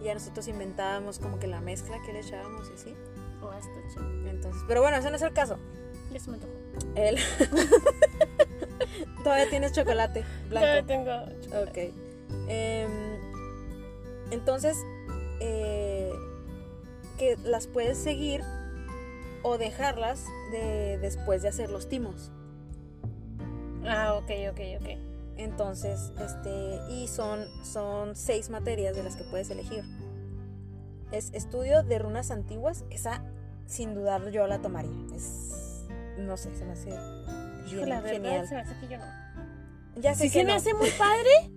Y 0.00 0.04
ya 0.04 0.14
nosotros 0.14 0.46
inventábamos 0.48 1.18
como 1.18 1.38
que 1.38 1.46
la 1.46 1.60
mezcla 1.60 1.98
que 2.04 2.12
le 2.12 2.20
echábamos 2.20 2.68
y 2.70 2.74
así. 2.74 2.94
O 3.42 3.48
hasta. 3.48 3.70
Entonces, 4.28 4.62
pero 4.68 4.82
bueno, 4.82 4.96
ese 4.96 5.10
no 5.10 5.16
es 5.16 5.22
el 5.22 5.32
caso. 5.32 5.58
Ya 6.12 6.20
se 6.20 6.30
me 6.30 6.36
antojó. 6.36 6.52
El 6.96 7.18
Todavía 9.24 9.48
tienes 9.48 9.72
chocolate 9.72 10.24
Todavía 10.48 10.82
blanco. 10.82 10.86
tengo 10.86 11.40
chocolate. 11.42 11.88
Ok. 11.88 11.94
Em, 12.48 12.90
entonces, 14.30 14.76
eh, 15.40 16.12
que 17.18 17.36
las 17.44 17.66
puedes 17.66 17.96
seguir 17.96 18.42
o 19.42 19.58
dejarlas 19.58 20.26
de, 20.50 20.98
después 20.98 21.42
de 21.42 21.48
hacer 21.48 21.70
los 21.70 21.88
timos. 21.88 22.30
Ah, 23.86 24.14
ok, 24.14 24.30
ok, 24.50 24.60
ok. 24.80 24.88
Entonces, 25.36 26.12
este, 26.20 26.78
y 26.90 27.08
son, 27.08 27.44
son 27.64 28.14
seis 28.14 28.50
materias 28.50 28.94
de 28.94 29.02
las 29.02 29.16
que 29.16 29.24
puedes 29.24 29.50
elegir. 29.50 29.82
Es 31.10 31.30
estudio 31.32 31.82
de 31.82 31.98
runas 31.98 32.30
antiguas, 32.30 32.84
esa 32.90 33.22
sin 33.66 33.94
dudar 33.94 34.30
yo 34.30 34.46
la 34.46 34.60
tomaría. 34.60 34.92
Es, 35.14 35.84
no 36.18 36.36
sé, 36.36 36.54
se 36.54 36.64
me 36.64 36.72
hace 36.72 36.90
bien 37.64 37.88
la 37.88 38.00
verdad, 38.00 38.10
genial. 38.12 38.48
se 38.48 38.54
me 38.54 38.60
hace 38.60 38.74
que 38.80 38.88
yo 38.88 38.98
no. 38.98 39.04
Ya 40.00 40.14
sé 40.14 40.24
Sí, 40.24 40.30
que 40.30 40.38
se 40.40 40.44
me 40.44 40.50
no, 40.52 40.56
hace 40.56 40.74
muy 40.74 40.90
padre, 40.98 41.50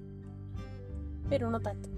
pero 1.30 1.50
no 1.50 1.60
tanto. 1.60 1.90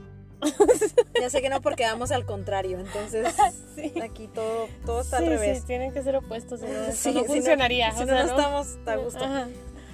ya 1.20 1.30
sé 1.30 1.42
que 1.42 1.50
no 1.50 1.60
porque 1.62 1.84
vamos 1.84 2.12
al 2.12 2.26
contrario, 2.26 2.80
entonces 2.80 3.28
Sí. 3.76 3.94
aquí 4.02 4.28
todo, 4.30 4.68
todo 4.86 5.02
está 5.02 5.18
sí, 5.20 5.24
al 5.26 5.30
revés. 5.32 5.60
Sí, 5.60 5.68
tienen 5.68 5.92
que 5.94 6.02
ser 6.02 6.16
opuestos. 6.16 6.60
Si 6.62 6.66
no, 6.66 6.74
no 6.88 6.92
si 6.94 7.14
no- 7.14 7.24
funcionaría. 7.26 7.92
Si 7.94 8.02
no, 8.02 8.06
sea, 8.08 8.24
no 8.24 8.30
estamos 8.30 8.78
a 8.86 8.96
gusto. 8.96 9.24
Ajá. 9.24 9.48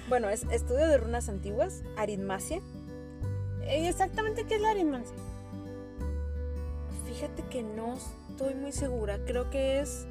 Bueno, 0.08 0.28
es 0.28 0.44
estudio 0.50 0.86
de 0.86 0.98
runas 0.98 1.28
antiguas, 1.28 1.82
aritmacia. 1.96 2.58
Eh, 3.62 3.88
Exactamente, 3.88 4.44
¿qué 4.44 4.54
es 4.56 4.60
la 4.60 4.70
aritmancia? 4.70 5.16
Fíjate 7.06 7.42
que 7.44 7.62
no 7.62 7.94
estoy 8.30 8.54
muy 8.54 8.72
segura. 8.72 9.18
Creo 9.24 9.50
que 9.50 9.80
es 9.80 10.06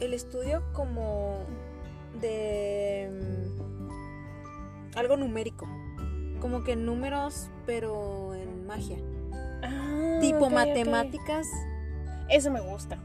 el 0.00 0.14
estudio 0.14 0.62
como 0.72 1.44
de 2.20 3.10
mm, 3.12 4.98
algo 4.98 5.16
numérico. 5.16 5.66
Como 6.40 6.64
que 6.64 6.76
números, 6.76 7.50
pero 7.66 8.34
en 8.34 8.66
magia. 8.66 8.98
Ah, 9.62 10.18
tipo 10.20 10.48
matemáticas. 10.48 11.46
Eso 12.30 12.50
me 12.50 12.60
gusta. 12.60 12.98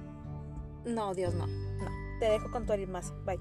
No, 0.86 1.14
Dios, 1.14 1.34
no. 1.34 1.48
Te 2.22 2.30
dejo 2.30 2.52
con 2.52 2.68
tu 2.68 2.74
aritmacia. 2.74 3.16
Bye. 3.26 3.40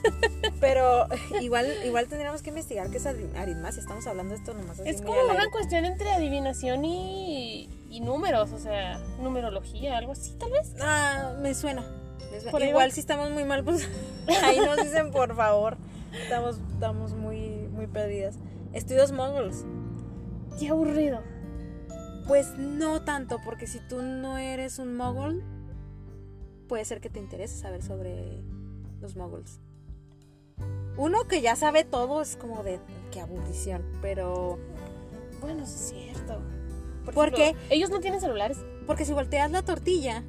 pero 0.62 1.06
igual, 1.42 1.66
igual 1.84 2.08
tendríamos 2.08 2.40
que 2.40 2.48
investigar 2.48 2.88
qué 2.88 2.96
es 2.96 3.04
arit- 3.04 3.36
aritmacia. 3.36 3.80
Estamos 3.82 4.06
hablando 4.06 4.32
de 4.32 4.40
esto 4.40 4.54
nomás 4.54 4.80
así 4.80 4.88
Es 4.88 5.02
como 5.02 5.12
una 5.24 5.32
aire. 5.40 5.50
cuestión 5.50 5.84
entre 5.84 6.10
adivinación 6.10 6.86
y, 6.86 7.68
y 7.90 8.00
números, 8.00 8.50
o 8.52 8.58
sea, 8.58 8.96
numerología, 9.20 9.98
algo 9.98 10.12
así, 10.12 10.32
tal 10.38 10.50
vez. 10.52 10.72
Ah, 10.80 11.34
me 11.38 11.52
suena. 11.52 11.84
me 12.32 12.40
suena. 12.40 12.66
Igual 12.66 12.92
si 12.92 13.00
estamos 13.00 13.30
muy 13.30 13.44
mal, 13.44 13.62
pues 13.62 13.86
ahí 14.42 14.58
nos 14.58 14.78
dicen 14.78 15.10
por 15.10 15.36
favor. 15.36 15.76
Estamos, 16.22 16.58
estamos 16.72 17.12
muy, 17.12 17.68
muy 17.72 17.88
perdidas. 17.88 18.36
Estudios 18.72 19.12
moguls. 19.12 19.66
Qué 20.58 20.68
aburrido. 20.68 21.20
Pues 22.26 22.56
no 22.56 23.02
tanto, 23.02 23.38
porque 23.44 23.66
si 23.66 23.80
tú 23.86 24.00
no 24.00 24.38
eres 24.38 24.78
un 24.78 24.96
mogul, 24.96 25.44
puede 26.68 26.84
ser 26.84 27.00
que 27.00 27.10
te 27.10 27.18
interese 27.18 27.56
saber 27.56 27.82
sobre 27.82 28.42
los 29.00 29.16
moguls. 29.16 29.60
Uno 30.96 31.24
que 31.26 31.40
ya 31.42 31.56
sabe 31.56 31.84
todo 31.84 32.22
es 32.22 32.36
como 32.36 32.62
de 32.62 32.78
qué 33.10 33.20
aburrición, 33.20 33.82
pero 34.00 34.58
Bueno, 35.40 35.64
es 35.64 35.70
cierto. 35.70 36.40
Por 37.04 37.14
¿Por 37.14 37.28
ejemplo, 37.34 37.60
Ellos 37.70 37.90
no 37.90 38.00
tienen 38.00 38.20
celulares. 38.20 38.58
porque 38.86 39.04
si 39.04 39.12
volteas 39.12 39.50
la 39.50 39.62
tortilla, 39.62 40.22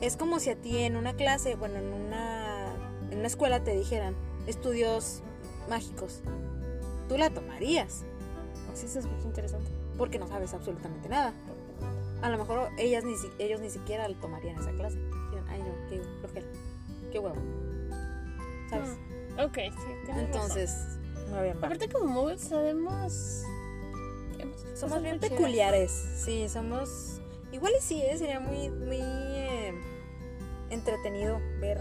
es 0.00 0.16
como 0.16 0.38
si 0.38 0.50
a 0.50 0.56
ti 0.56 0.78
en 0.78 0.96
una 0.96 1.14
clase, 1.14 1.56
bueno, 1.56 1.76
en 1.78 1.92
una 1.92 2.74
en 3.10 3.18
una 3.18 3.26
escuela 3.28 3.62
te 3.64 3.74
dijeran 3.76 4.14
estudios 4.46 5.22
mágicos. 5.70 6.20
Tú 7.08 7.16
la 7.16 7.30
tomarías, 7.30 8.04
Sí, 8.74 8.86
eso 8.86 8.98
es 8.98 9.06
muy 9.06 9.22
interesante. 9.22 9.70
porque 9.96 10.18
no 10.18 10.26
sabes 10.26 10.52
absolutamente 10.52 11.08
nada. 11.08 11.32
A 12.22 12.28
lo 12.30 12.36
mejor 12.38 12.68
ellas 12.78 13.04
ni 13.04 13.14
ellos 13.38 13.60
ni 13.60 13.70
siquiera 13.70 14.06
tomarían 14.20 14.58
esa 14.58 14.72
clase. 14.72 14.98
Qué 15.88 16.02
flojera, 16.20 16.46
qué 17.12 17.18
huevo. 17.18 17.36
¿Sabes? 18.70 18.88
Mm, 18.90 19.16
Ok, 19.38 19.54
sí, 19.54 20.10
Entonces. 20.18 20.98
Aparte, 21.56 21.88
como 21.88 22.06
móvil 22.06 22.38
sabemos. 22.38 23.42
Somos 24.74 25.02
bien 25.02 25.18
peculiares. 25.18 25.90
Sí, 26.24 26.48
somos. 26.48 27.20
Igual 27.52 27.72
y 27.78 27.82
sí, 27.82 28.02
¿eh? 28.02 28.16
sería 28.16 28.40
muy, 28.40 28.68
muy 28.70 28.98
eh, 29.00 29.74
entretenido 30.70 31.38
ver 31.60 31.80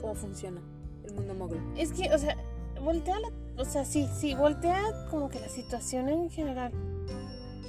cómo 0.00 0.14
funciona 0.14 0.60
el 1.04 1.14
mundo 1.14 1.34
mogul. 1.34 1.60
Es 1.76 1.92
que, 1.92 2.12
o 2.12 2.18
sea, 2.18 2.36
voltea 2.80 3.18
la. 3.18 3.30
O 3.56 3.64
sea, 3.64 3.84
sí, 3.84 4.08
sí, 4.18 4.34
voltea 4.34 5.06
como 5.10 5.28
que 5.28 5.40
la 5.40 5.48
situación 5.48 6.08
en 6.08 6.30
general. 6.30 6.72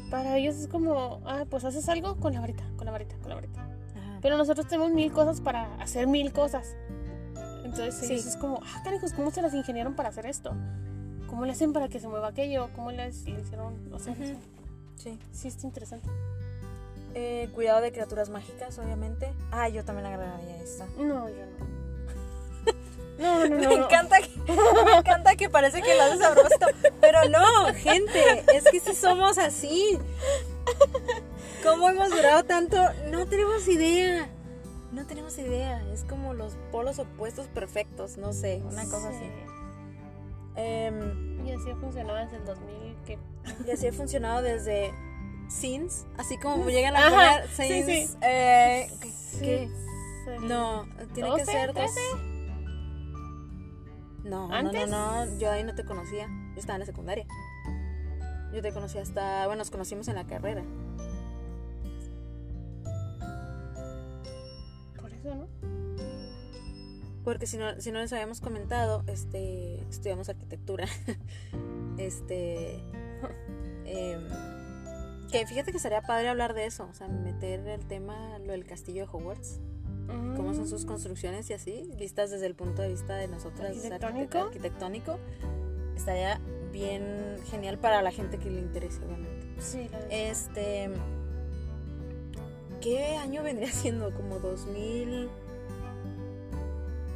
Para 0.10 0.38
ellos 0.38 0.56
es 0.56 0.68
como, 0.68 1.22
ah, 1.26 1.46
pues 1.50 1.64
haces 1.64 1.88
algo 1.90 2.18
con 2.18 2.34
la 2.34 2.42
varita, 2.42 2.64
con 2.76 2.86
la 2.86 2.92
varita, 2.92 3.16
con 3.18 3.30
la 3.30 3.36
varita. 3.36 3.71
Pero 4.22 4.38
nosotros 4.38 4.68
tenemos 4.68 4.92
mil 4.92 5.12
cosas 5.12 5.42
para 5.42 5.74
hacer 5.82 6.08
mil 6.08 6.32
cosas. 6.32 6.76
Entonces 7.64 7.96
Sí. 7.96 8.14
ellos 8.14 8.26
es 8.26 8.36
como, 8.38 8.62
ah, 8.64 8.82
carajos, 8.84 9.14
¿cómo 9.14 9.32
se 9.32 9.42
las 9.42 9.54
ingeniaron 9.54 9.96
para 9.96 10.10
hacer 10.10 10.26
esto? 10.26 10.54
¿Cómo 11.28 11.46
le 11.46 11.54
hacen 11.54 11.72
para 11.74 11.88
que 11.88 12.00
se 12.00 12.08
mueva 12.08 12.28
aquello? 12.30 12.70
¿Cómo 12.76 12.92
les 12.92 13.24
le 13.26 13.40
hicieron? 13.40 13.94
O 13.94 14.00
sea, 14.00 14.14
Ujú. 14.14 14.36
Sí. 14.98 15.18
sí 15.32 15.48
está 15.48 15.66
interesante. 15.66 16.08
Eh, 17.14 17.50
cuidado 17.54 17.82
de 17.82 17.92
criaturas 17.92 18.30
mágicas, 18.30 18.78
obviamente. 18.80 19.34
Ah, 19.52 19.68
yo 19.70 19.84
también 19.84 20.06
agregaría 20.08 20.58
esta. 20.62 20.86
No, 20.98 21.30
yo 21.30 21.46
no. 21.46 21.72
No, 23.20 23.48
no, 23.48 23.56
no. 23.56 23.70
me 23.70 23.76
encanta 23.76 24.18
que, 24.20 24.30
me 24.86 24.98
encanta 24.98 25.36
que 25.36 25.48
parece 25.50 25.82
que 25.84 25.96
lo 25.96 26.04
haces 26.04 26.22
a 26.24 26.34
propósito. 26.34 26.66
Pero 27.00 27.30
no, 27.30 27.74
gente, 27.76 28.44
es 28.54 28.64
que 28.72 28.80
si 28.80 28.96
somos 28.96 29.38
así. 29.38 30.00
¿Cómo 31.64 31.90
hemos 31.90 32.10
durado 32.10 32.44
tanto? 32.44 32.78
No 33.12 33.26
tenemos 33.28 33.68
idea. 33.68 34.28
No 34.92 35.06
tenemos 35.06 35.38
idea. 35.38 35.82
Es 35.92 36.04
como 36.04 36.34
los 36.34 36.56
polos 36.72 37.00
opuestos 37.00 37.48
perfectos, 37.48 38.18
no 38.18 38.34
sé, 38.34 38.62
una 38.66 38.84
cosa 38.86 39.10
así. 39.10 39.26
Em, 40.56 41.46
Y 41.48 41.52
así 41.54 41.70
ha 41.72 41.76
funcionado 41.78 42.18
desde 42.20 42.38
el 42.38 42.46
2000. 42.46 42.96
que 43.06 43.18
y 43.66 43.72
así 43.72 43.88
ha 43.88 43.94
funcionado 43.94 44.42
desde 44.42 44.94
Sins, 45.50 46.06
así 46.18 46.38
como 46.38 46.70
llegan 46.70 46.96
a 46.96 47.10
poner 47.10 47.48
Sins. 47.50 47.86
sí. 47.86 48.18
eh, 48.22 48.90
¿qué- 49.02 49.40
qué? 49.40 49.70
No, 50.42 50.86
tiene 51.14 51.30
que 51.36 51.42
12, 51.44 51.46
ser 51.46 51.68
dos. 51.74 51.76
13. 51.76 52.00
No, 54.24 54.48
no, 54.50 54.54
¿Antes? 54.54 54.88
no, 54.90 55.26
no, 55.26 55.38
yo 55.40 55.52
ahí 55.52 55.64
no 55.64 55.74
te 55.74 55.84
conocía. 55.84 56.28
Yo 56.54 56.60
estaba 56.60 56.76
en 56.76 56.82
la 56.82 56.86
secundaria. 56.86 57.26
Yo 58.54 58.62
te 58.62 58.72
conocí 58.74 58.98
hasta, 59.00 59.48
bueno, 59.48 59.60
nos 59.62 59.72
conocimos 59.72 60.08
en 60.10 60.16
la 60.16 60.26
carrera. 60.28 60.64
Eso, 65.22 65.36
¿no? 65.36 65.48
Porque 67.24 67.46
si 67.46 67.58
no, 67.58 67.80
si 67.80 67.92
no 67.92 68.00
les 68.00 68.12
habíamos 68.14 68.42
comentado, 68.42 69.04
este, 69.08 69.80
estudiamos 69.90 70.28
arquitectura. 70.30 70.88
este, 71.98 72.76
em, 73.86 74.22
Que 75.32 75.46
fíjate 75.46 75.72
que 75.72 75.80
sería 75.80 76.02
padre 76.02 76.28
hablar 76.30 76.54
de 76.54 76.66
eso, 76.66 76.88
o 76.90 76.94
sea, 76.94 77.08
meter 77.08 77.66
el 77.68 77.86
tema, 77.86 78.40
lo 78.40 78.52
del 78.54 78.66
castillo 78.66 79.06
de 79.06 79.10
Hogwarts, 79.12 79.60
cómo 80.36 80.54
son 80.54 80.68
sus 80.68 80.84
Mm. 80.84 80.88
construcciones 80.88 81.50
y 81.50 81.54
así, 81.54 81.90
vistas 81.98 82.32
desde 82.32 82.48
el 82.48 82.56
punto 82.56 82.82
de 82.82 82.90
vista 82.90 83.16
de 83.16 83.28
nosotras 83.28 83.70
Arquitectónico. 83.78 84.38
arquite- 84.40 84.46
arquitectónico. 84.48 85.20
Estaría 85.96 86.42
bien 86.74 87.38
genial 87.50 87.78
para 87.78 88.02
la 88.02 88.12
gente 88.12 88.40
que 88.40 88.50
le 88.50 88.60
interese, 88.60 88.98
obviamente. 89.06 89.62
Sí, 89.62 89.88
la 89.92 90.00
verdad. 90.00 90.08
Este. 90.12 90.90
¿Qué 92.82 93.16
año 93.18 93.44
vendría 93.44 93.72
siendo? 93.72 94.12
¿Como 94.14 94.40
2000. 94.40 95.30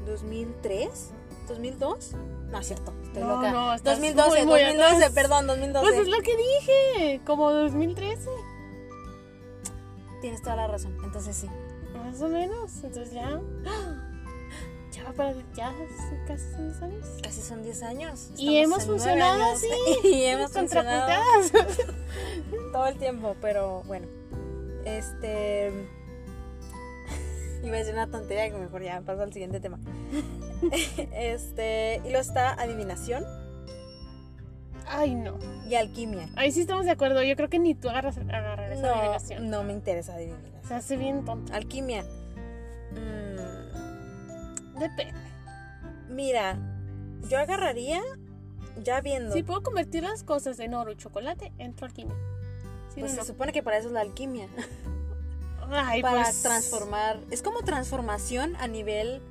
2003? 0.05 1.09
¿2002? 1.49 2.11
No, 2.51 2.59
es 2.59 2.67
cierto, 2.67 2.93
estoy 3.03 3.23
No, 3.23 3.35
loca. 3.37 3.51
no, 3.51 3.73
estás 3.73 3.95
2012, 3.99 4.29
muy, 4.29 4.45
muy 4.47 4.59
2012, 4.61 4.95
atrás. 4.95 5.11
perdón, 5.13 5.47
2012. 5.47 5.87
Pues 5.87 5.99
es 5.99 6.07
lo 6.07 6.17
que 6.21 6.37
dije, 6.37 7.21
como 7.25 7.51
2013, 7.51 8.29
Tienes 10.21 10.41
toda 10.41 10.55
la 10.55 10.67
razón, 10.67 10.95
entonces 11.03 11.35
sí. 11.35 11.47
más 11.95 12.19
o 12.21 12.27
menos. 12.27 12.71
Entonces 12.83 13.11
ya. 13.11 13.39
Ya 14.91 15.03
va 15.03 15.11
para. 15.11 15.33
Ya 15.55 15.73
casi 16.25 16.43
son 16.51 16.67
10 16.69 16.81
años. 16.83 17.05
Casi 17.21 17.41
son 17.41 17.63
10 17.63 17.83
años. 17.83 18.29
Y 18.37 18.57
hemos 18.57 18.85
funcionado 18.85 19.43
así. 19.53 19.67
y 20.03 20.23
hemos 20.23 20.51
funcionado 20.51 21.11
todo 22.71 22.87
el 22.87 22.97
tiempo, 22.97 23.35
pero 23.41 23.83
bueno. 23.85 24.07
Este. 24.85 25.71
Iba 27.63 27.75
a 27.75 27.79
decir 27.79 27.93
una 27.93 28.07
tontería 28.07 28.49
que 28.51 28.57
mejor 28.57 28.83
ya 28.83 29.01
paso 29.01 29.23
al 29.23 29.33
siguiente 29.33 29.59
tema. 29.59 29.79
Este. 31.13 31.97
Y 32.05 32.09
luego 32.09 32.19
está 32.21 32.53
adivinación 32.53 33.23
Ay, 34.87 35.15
no. 35.15 35.37
y 35.67 35.75
alquimia. 35.75 36.29
Ahí 36.35 36.51
sí 36.51 36.61
estamos 36.61 36.85
de 36.85 36.91
acuerdo. 36.91 37.21
Yo 37.23 37.35
creo 37.35 37.49
que 37.49 37.59
ni 37.59 37.73
tú 37.75 37.89
agarras, 37.89 38.17
agarrar 38.17 38.71
esa 38.71 38.81
No, 38.81 38.93
adivinación. 38.93 39.49
no 39.49 39.63
me 39.63 39.73
interesa 39.73 40.13
adivinar. 40.15 40.39
Se 40.67 40.73
hace 40.75 40.95
bien 40.97 41.25
tonto. 41.25 41.53
Alquimia. 41.53 42.03
Mm, 42.91 44.79
Depende. 44.79 45.13
mira, 46.09 46.57
yo 47.29 47.39
agarraría 47.39 48.01
ya 48.83 49.01
viendo. 49.01 49.33
Si 49.33 49.41
puedo 49.43 49.61
convertir 49.63 50.03
las 50.03 50.23
cosas 50.23 50.59
en 50.59 50.73
oro 50.75 50.91
y 50.91 50.95
chocolate, 50.95 51.51
entro 51.57 51.85
alquimia. 51.87 52.15
Sí, 52.95 53.01
pues 53.01 53.11
no, 53.11 53.15
se 53.15 53.17
no. 53.17 53.25
supone 53.25 53.51
que 53.53 53.61
para 53.61 53.77
eso 53.77 53.87
es 53.87 53.93
la 53.93 54.01
alquimia. 54.01 54.47
Ay, 55.69 56.01
para 56.01 56.23
pues, 56.23 56.41
transformar. 56.41 57.19
Es 57.31 57.41
como 57.41 57.61
transformación 57.61 58.55
a 58.57 58.67
nivel. 58.67 59.21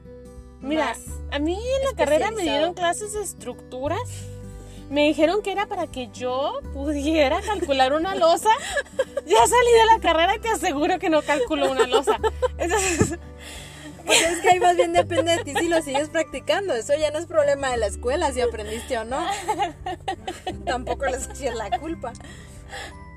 Mira, 0.61 0.87
más 0.87 1.01
a 1.31 1.39
mí 1.39 1.55
en 1.55 1.85
la 1.85 1.97
carrera 1.97 2.31
me 2.31 2.43
dieron 2.43 2.75
clases 2.75 3.13
de 3.13 3.23
estructuras. 3.23 4.01
Me 4.91 5.07
dijeron 5.09 5.43
que 5.43 5.51
era 5.51 5.67
para 5.67 5.87
que 5.87 6.11
yo 6.13 6.61
pudiera 6.73 7.41
calcular 7.41 7.93
una 7.93 8.15
losa. 8.15 8.51
Ya 9.27 9.39
salí 9.39 9.73
de 9.73 9.87
la 9.87 10.01
carrera 10.01 10.37
y 10.37 10.39
te 10.39 10.51
aseguro 10.51 10.99
que 10.99 11.09
no 11.09 11.23
calculo 11.23 11.71
una 11.71 11.87
losa. 11.87 12.19
Entonces, 12.59 13.19
Pues 14.05 14.21
es 14.21 14.41
que 14.41 14.51
ahí 14.51 14.61
más 14.61 14.77
bien 14.77 14.93
depende 14.93 15.37
de 15.37 15.45
ti 15.45 15.55
si 15.55 15.69
lo 15.69 15.81
sigues 15.81 16.11
practicando. 16.11 16.75
Eso 16.75 16.93
ya 16.95 17.11
no 17.11 17.19
es 17.19 17.27
problema 17.27 17.71
de 17.71 17.79
la 17.79 17.87
escuela, 17.87 18.31
si 18.33 18.41
aprendiste 18.41 18.99
o 18.99 19.05
no. 19.05 19.27
Tampoco 20.67 21.07
les 21.07 21.29
echas 21.29 21.55
la 21.55 21.79
culpa. 21.79 22.13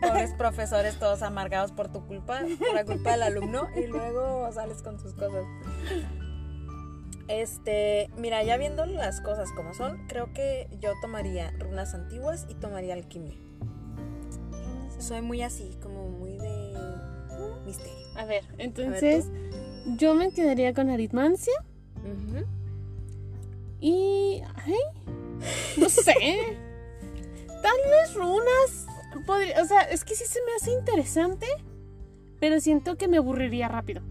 Pobres 0.02 0.34
profesores 0.34 1.00
todos 1.00 1.22
amargados 1.22 1.72
por 1.72 1.92
tu 1.92 2.06
culpa, 2.06 2.42
por 2.60 2.74
la 2.74 2.86
culpa 2.86 3.12
del 3.12 3.24
alumno, 3.24 3.68
y 3.76 3.88
luego 3.88 4.52
sales 4.52 4.82
con 4.82 4.98
tus 4.98 5.14
cosas. 5.14 5.46
Este, 7.28 8.10
mira, 8.18 8.42
ya 8.44 8.58
viendo 8.58 8.86
las 8.86 9.20
cosas 9.22 9.52
como 9.52 9.74
son, 9.74 10.08
creo 10.08 10.32
que 10.34 10.70
yo 10.80 10.92
tomaría 11.02 11.52
runas 11.60 11.94
antiguas 11.94 12.46
y 12.50 12.56
tomaría 12.56 12.94
alquimia. 12.94 13.36
Soy 15.00 15.22
muy 15.22 15.42
así, 15.42 15.78
como 15.82 16.08
muy 16.08 16.38
de 16.38 16.74
misterio. 17.66 17.94
a 18.16 18.26
ver, 18.26 18.44
entonces 18.58 19.26
yo 19.98 20.14
me 20.14 20.32
quedaría 20.32 20.74
con 20.74 20.90
aritmancia 20.90 21.54
y... 23.80 24.42
Ay, 24.56 24.74
no 25.78 25.90
sé. 25.90 26.14
Tal 27.62 27.78
vez 27.92 28.14
runas. 28.16 28.87
Podría- 29.26 29.62
o 29.62 29.66
sea, 29.66 29.82
es 29.82 30.04
que 30.04 30.16
sí 30.16 30.26
se 30.26 30.40
me 30.46 30.54
hace 30.56 30.72
interesante, 30.72 31.48
pero 32.40 32.60
siento 32.60 32.96
que 32.98 33.08
me 33.08 33.18
aburriría 33.18 33.68
rápido. 33.68 34.02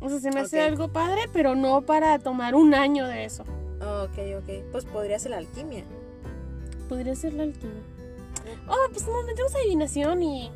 O 0.00 0.08
sea, 0.08 0.20
se 0.20 0.30
me 0.30 0.40
hace 0.40 0.60
algo 0.62 0.88
padre, 0.92 1.22
pero 1.32 1.54
no 1.56 1.82
para 1.82 2.18
tomar 2.20 2.54
un 2.54 2.74
año 2.74 3.06
de 3.06 3.24
eso. 3.24 3.42
Ok, 3.80 4.18
ok. 4.38 4.70
Pues 4.72 4.84
podría 4.84 5.18
ser 5.18 5.32
la 5.32 5.38
alquimia. 5.38 5.84
Podría 6.88 7.14
ser 7.16 7.32
la 7.34 7.42
alquimia. 7.44 7.82
Oh, 8.68 8.88
pues 8.92 9.06
no, 9.06 9.22
metemos 9.24 9.54
adivinación 9.56 10.22
y. 10.22 10.50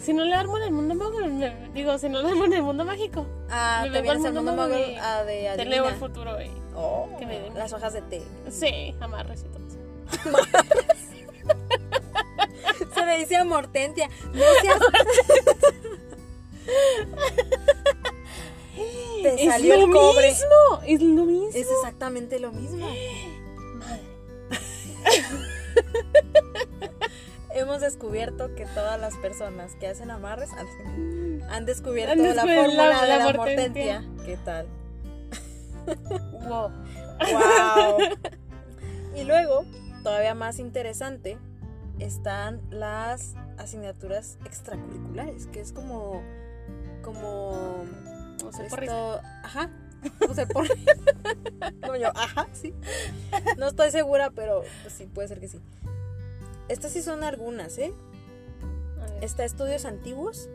Si 0.00 0.12
no 0.12 0.24
le 0.24 0.34
armo 0.34 0.58
en 0.58 0.64
el 0.64 0.72
mundo 0.72 0.94
mágico, 0.94 1.26
digo, 1.72 1.98
si 1.98 2.08
no 2.10 2.20
le 2.22 2.28
armo 2.28 2.44
en 2.44 2.52
el 2.52 2.62
mundo 2.62 2.84
mágico, 2.84 3.26
Ah, 3.50 3.86
Me 3.90 4.02
te 4.02 4.08
al 4.10 4.18
mundo 4.18 4.32
mundo 4.42 4.56
mago 4.56 4.74
y 4.78 4.96
ah, 5.00 5.24
de 5.24 5.52
te 5.56 5.64
leo 5.64 5.84
el 5.84 5.90
adivina. 5.94 5.94
futuro 6.08 6.40
y. 6.42 6.50
Oh, 6.76 7.08
que 7.18 7.26
me 7.26 7.38
den. 7.40 7.54
las 7.54 7.72
hojas 7.72 7.92
de 7.94 8.02
té. 8.02 8.22
Sí, 8.50 8.94
amarres 9.00 9.44
y 9.44 9.48
todo 9.48 9.66
eso. 9.66 9.78
Le 13.04 13.18
dice 13.18 13.36
a 13.36 13.44
Mortentia. 13.44 14.08
No 14.32 14.42
seas... 14.62 14.80
Te 19.22 19.34
Es 19.44 19.50
salió 19.50 19.76
lo 19.78 19.84
el 19.86 19.90
cobre. 19.92 20.28
mismo, 20.28 20.80
es 20.86 21.00
lo 21.02 21.24
mismo. 21.24 21.48
Es 21.54 21.68
exactamente 21.70 22.38
lo 22.38 22.52
mismo. 22.52 22.86
Madre. 22.86 24.10
Hemos 27.54 27.80
descubierto 27.80 28.54
que 28.56 28.66
todas 28.66 29.00
las 29.00 29.14
personas 29.16 29.74
que 29.76 29.86
hacen 29.86 30.10
amarres 30.10 30.50
han, 30.52 30.66
han 31.48 31.64
descubierto 31.64 32.12
Han 32.12 32.34
la 32.36 32.42
fórmula 32.42 32.88
la- 32.88 33.02
de 33.02 33.08
la 33.08 33.18
la 33.18 33.32
Mortentia. 33.32 34.00
Mortentia. 34.00 34.24
¿Qué 34.26 34.36
tal? 34.44 34.66
Wow. 36.48 36.70
¡Wow! 37.32 37.98
y 39.16 39.22
luego, 39.24 39.64
todavía 40.02 40.34
más 40.34 40.58
interesante, 40.58 41.38
están 41.98 42.60
las 42.70 43.34
asignaturas 43.58 44.38
extracurriculares, 44.44 45.46
que 45.46 45.60
es 45.60 45.72
como. 45.72 46.22
como. 47.02 47.84
No 48.42 48.52
sé, 48.52 48.64
por 48.64 48.80
risa. 48.80 49.16
esto. 49.16 49.28
Ajá. 49.42 49.70
No 50.26 50.34
sé, 50.34 50.46
por. 50.46 50.66
Como 51.80 51.96
yo, 51.96 52.08
ajá, 52.14 52.48
sí. 52.52 52.74
No 53.56 53.68
estoy 53.68 53.90
segura, 53.90 54.30
pero 54.30 54.62
pues, 54.82 54.94
sí, 54.94 55.06
puede 55.06 55.28
ser 55.28 55.40
que 55.40 55.48
sí. 55.48 55.60
Estas 56.68 56.92
sí 56.92 57.02
son 57.02 57.24
algunas, 57.24 57.78
¿eh? 57.78 57.92
Está 59.20 59.44
estudios 59.44 59.84
antiguos, 59.84 60.48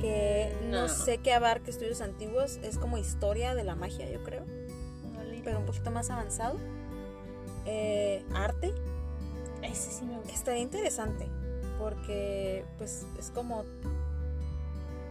que 0.00 0.54
no. 0.64 0.82
No. 0.82 0.88
sé 0.88 1.18
qué 1.18 1.32
abarca 1.32 1.70
estudios 1.70 2.00
antiguos, 2.00 2.58
es 2.62 2.78
como 2.78 2.98
historia 2.98 3.54
de 3.54 3.64
la 3.64 3.74
magia, 3.74 4.08
yo 4.10 4.22
creo 4.22 4.44
No 4.44 5.42
pero 5.44 5.58
un 5.58 5.66
poquito 5.66 5.90
más 5.90 6.10
avanzado. 6.10 6.56
Eh, 7.64 8.24
arte, 8.34 8.72
Ese 9.72 9.90
sí 9.90 10.04
me 10.04 10.16
gusta. 10.18 10.32
estaría 10.32 10.62
interesante, 10.62 11.26
porque 11.78 12.64
pues 12.78 13.06
es 13.18 13.30
como 13.30 13.64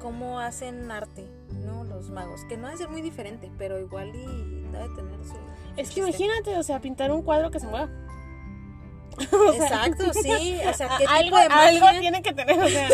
cómo 0.02 0.40
hacen 0.40 0.90
arte, 0.92 1.28
¿no? 1.64 1.84
Los 1.84 2.10
magos, 2.10 2.44
que 2.46 2.58
no 2.58 2.68
debe 2.68 2.78
ser 2.78 2.90
muy 2.90 3.02
diferente, 3.02 3.52
pero 3.58 3.80
igual 3.80 4.10
y 4.16 4.64
debe 4.72 4.90
tener 4.96 5.20
su... 5.26 5.36
Es 5.78 5.92
que 5.92 6.00
imagínate, 6.02 6.58
o 6.58 6.64
sea, 6.64 6.80
pintar 6.80 7.12
un 7.12 7.22
cuadro 7.22 7.52
que 7.52 7.60
se 7.60 7.68
mueva. 7.68 7.90
O 9.32 9.54
sea, 9.54 9.86
Exacto, 9.86 10.14
sí, 10.14 10.58
o 10.68 10.74
sea, 10.74 10.98
¿qué 10.98 11.06
algo, 11.06 11.24
tipo 11.24 11.38
de 11.38 11.50
magia? 11.50 11.68
algo 11.68 12.00
tiene 12.00 12.22
que 12.24 12.34
tener, 12.34 12.60
o 12.60 12.68
sea. 12.68 12.90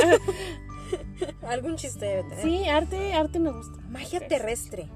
Algún 1.48 1.76
chiste 1.76 2.06
debe 2.06 2.24
tener. 2.24 2.44
Sí, 2.44 2.68
arte, 2.68 3.14
arte 3.14 3.40
me 3.40 3.52
gusta. 3.52 3.82
Magia 3.90 4.28
terrestre. 4.28 4.90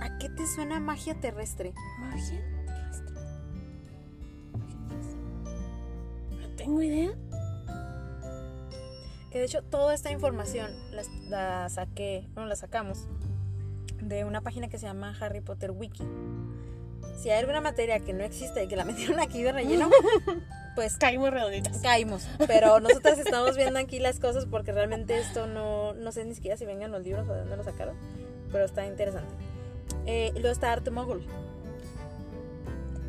¿A 0.00 0.18
qué 0.18 0.28
te 0.28 0.46
suena 0.46 0.80
magia 0.80 1.14
terrestre? 1.14 1.74
Magia 2.00 2.51
tengo 6.62 6.80
idea. 6.80 7.10
Que 9.32 9.38
de 9.38 9.44
hecho 9.46 9.62
toda 9.62 9.94
esta 9.94 10.12
información 10.12 10.70
la, 10.92 11.02
la 11.28 11.68
saqué, 11.68 12.28
bueno, 12.34 12.48
la 12.48 12.54
sacamos 12.54 13.08
de 14.00 14.24
una 14.24 14.42
página 14.42 14.68
que 14.68 14.78
se 14.78 14.86
llama 14.86 15.16
Harry 15.20 15.40
Potter 15.40 15.72
Wiki. 15.72 16.04
Si 17.16 17.30
hay 17.30 17.40
alguna 17.40 17.60
materia 17.60 17.98
que 18.00 18.12
no 18.12 18.22
existe 18.22 18.62
y 18.62 18.68
que 18.68 18.76
la 18.76 18.84
metieron 18.92 19.18
aquí 19.18 19.42
de 19.42 19.50
relleno, 19.52 19.90
pues 20.76 20.96
Caímos 20.98 21.30
redonditas. 21.30 21.78
caímos. 21.78 22.28
Pero 22.46 22.78
nosotras 22.78 23.18
estamos 23.18 23.56
viendo 23.56 23.80
aquí 23.80 23.98
las 23.98 24.20
cosas 24.20 24.46
porque 24.46 24.70
realmente 24.70 25.18
esto 25.18 25.48
no, 25.48 25.94
no 25.94 26.12
sé 26.12 26.24
ni 26.24 26.34
siquiera 26.36 26.56
si 26.56 26.64
vengan 26.64 26.92
los 26.92 27.02
libros 27.02 27.28
o 27.28 27.32
de 27.32 27.40
dónde 27.40 27.56
lo 27.56 27.64
sacaron, 27.64 27.96
pero 28.52 28.64
está 28.66 28.86
interesante. 28.86 29.34
Eh, 30.06 30.30
y 30.36 30.38
luego 30.38 30.52
está 30.52 30.72
Arte 30.72 30.92
Mogul. 30.92 31.26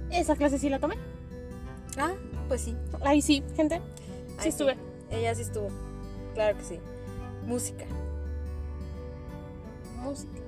Esa 0.10 0.36
clase 0.36 0.58
sí 0.58 0.70
la 0.70 0.80
tomé. 0.80 0.96
Ah, 1.98 2.14
pues 2.48 2.62
sí. 2.62 2.76
Ahí 3.02 3.22
sí, 3.22 3.44
gente. 3.56 3.82
Sí 4.40 4.50
estuve. 4.50 4.78
Ella 5.10 5.36
sí 5.36 5.42
estuvo. 5.44 5.70
Claro 6.34 6.58
que 6.58 6.64
sí. 6.64 6.80
Música. 7.46 7.86
Música. 10.02 10.40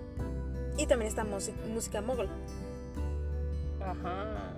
Y 0.77 0.87
también 0.87 1.09
está 1.09 1.23
música 1.23 2.01
mogul. 2.01 2.27
Ajá. 3.81 4.53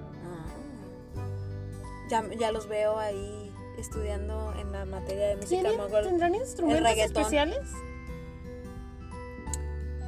Ya, 2.10 2.24
ya 2.40 2.52
los 2.52 2.68
veo 2.68 2.98
ahí 2.98 3.52
estudiando 3.78 4.54
en 4.60 4.72
la 4.72 4.86
materia 4.86 5.28
de 5.28 5.36
música 5.36 5.62
¿Tienen- 5.62 5.78
mogol. 5.78 6.04
¿Tendrán 6.04 6.36
instrumentos 6.36 6.98
especiales? 6.98 7.60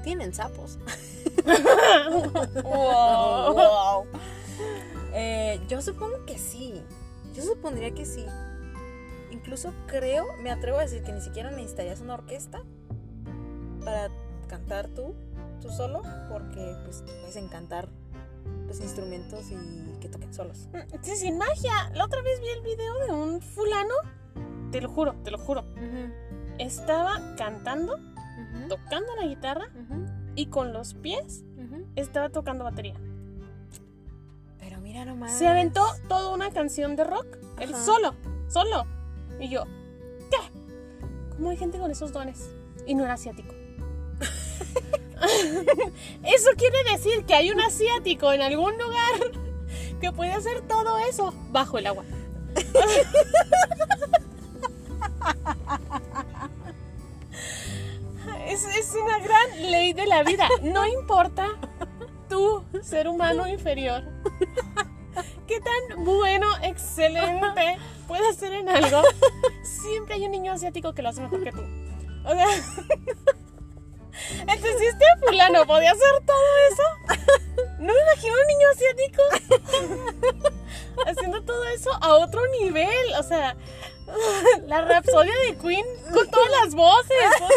Tienen 0.03 0.34
sapos. 0.34 0.80
wow. 2.63 4.05
Eh, 5.13 5.59
yo 5.67 5.82
supongo 5.82 6.25
que 6.25 6.38
sí. 6.38 6.82
Yo 7.40 7.46
supondría 7.46 7.92
que 7.92 8.06
sí. 8.06 8.26
Incluso 9.32 9.74
creo, 9.88 10.26
me 10.42 10.52
atrevo 10.52 10.78
a 10.78 10.82
decir 10.82 11.04
que 11.04 11.14
ni 11.14 11.22
siquiera 11.22 11.52
necesitarías 11.52 12.02
una 12.02 12.16
orquesta 12.16 12.64
para 13.86 14.10
cantar 14.50 14.90
tú, 14.90 15.16
tú 15.62 15.70
solo, 15.70 16.02
porque 16.30 16.76
pues 16.84 17.02
puedes 17.06 17.38
encantar 17.38 17.88
los 18.68 18.82
instrumentos 18.82 19.46
y 19.52 20.00
que 20.02 20.10
toquen 20.10 20.34
solos. 20.34 20.68
Sí, 21.02 21.16
sin 21.16 21.38
magia. 21.38 21.90
La 21.94 22.06
otra 22.06 22.22
vez 22.22 22.42
vi 22.42 22.50
el 22.50 22.62
video 22.62 23.00
de 23.06 23.12
un 23.14 23.42
fulano. 23.42 23.94
Te 24.72 24.82
lo 24.82 24.90
juro, 24.90 25.16
te 25.24 25.32
lo 25.32 25.38
juro. 25.38 25.64
Estaba 26.58 27.36
cantando, 27.38 27.98
tocando 28.68 29.16
la 29.16 29.28
guitarra 29.28 29.70
y 30.36 30.48
con 30.48 30.74
los 30.74 30.94
pies 30.94 31.46
estaba 31.96 32.30
tocando 32.30 32.66
batería. 32.66 32.96
Pero 34.90 34.90
mira 34.90 35.06
nomás. 35.06 35.38
Se 35.38 35.48
aventó 35.48 35.86
toda 36.08 36.34
una 36.34 36.52
canción 36.52 36.96
de 36.96 37.04
rock. 37.04 37.38
Él 37.60 37.74
Ajá. 37.74 37.84
solo, 37.84 38.16
solo. 38.48 38.86
Y 39.40 39.50
yo, 39.50 39.66
¿qué? 40.32 40.38
¿Cómo 41.36 41.52
hay 41.52 41.58
gente 41.58 41.78
con 41.78 41.92
esos 41.92 42.12
dones? 42.12 42.50
Y 42.88 42.96
no 42.96 43.04
era 43.04 43.14
asiático. 43.14 43.54
eso 46.24 46.50
quiere 46.58 46.78
decir 46.92 47.24
que 47.26 47.36
hay 47.36 47.52
un 47.52 47.62
asiático 47.62 48.34
en 48.34 48.42
algún 48.42 48.78
lugar 48.78 49.32
que 50.02 50.12
puede 50.12 50.32
hacer 50.32 50.62
todo 50.62 50.98
eso 51.00 51.34
bajo 51.52 51.78
el 51.78 51.88
agua. 51.88 52.04
Es, 58.48 58.66
es 58.66 58.96
una 58.96 59.20
gran 59.20 59.72
ley 59.72 59.94
de 59.94 60.08
la 60.08 60.24
vida. 60.24 60.48
No 60.64 60.88
importa 60.88 61.50
tú, 62.30 62.63
ser 62.82 63.07
humano 63.07 63.47
inferior, 63.47 64.03
qué 65.47 65.59
tan 65.59 66.05
bueno, 66.05 66.47
excelente 66.63 67.77
puedes 68.07 68.38
ser 68.38 68.53
en 68.53 68.69
algo, 68.69 69.03
siempre 69.63 70.15
hay 70.15 70.25
un 70.25 70.32
niño 70.32 70.53
asiático 70.53 70.93
que 70.93 71.01
lo 71.01 71.09
hace 71.09 71.21
mejor 71.21 71.43
que 71.43 71.51
tú. 71.51 71.61
O 72.25 72.32
sea, 72.32 72.47
este 74.47 75.05
fulano 75.25 75.65
podía 75.65 75.91
hacer 75.91 76.23
todo 76.25 76.38
eso, 76.71 76.84
no 77.80 77.93
me 77.93 78.01
imagino 78.01 78.36
un 78.36 78.47
niño 78.47 78.67
asiático 78.73 79.21
haciendo 81.05 81.41
todo 81.43 81.63
eso 81.65 81.91
a 82.01 82.15
otro 82.15 82.41
nivel. 82.61 83.13
O 83.17 83.23
sea, 83.23 83.55
la 84.67 84.82
rapsodia 84.82 85.34
de 85.47 85.57
Queen 85.57 85.86
con 86.13 86.30
todas 86.30 86.49
las 86.63 86.75
voces. 86.75 87.17
no. 87.39 87.47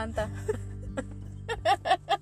Samantha. 0.00 0.28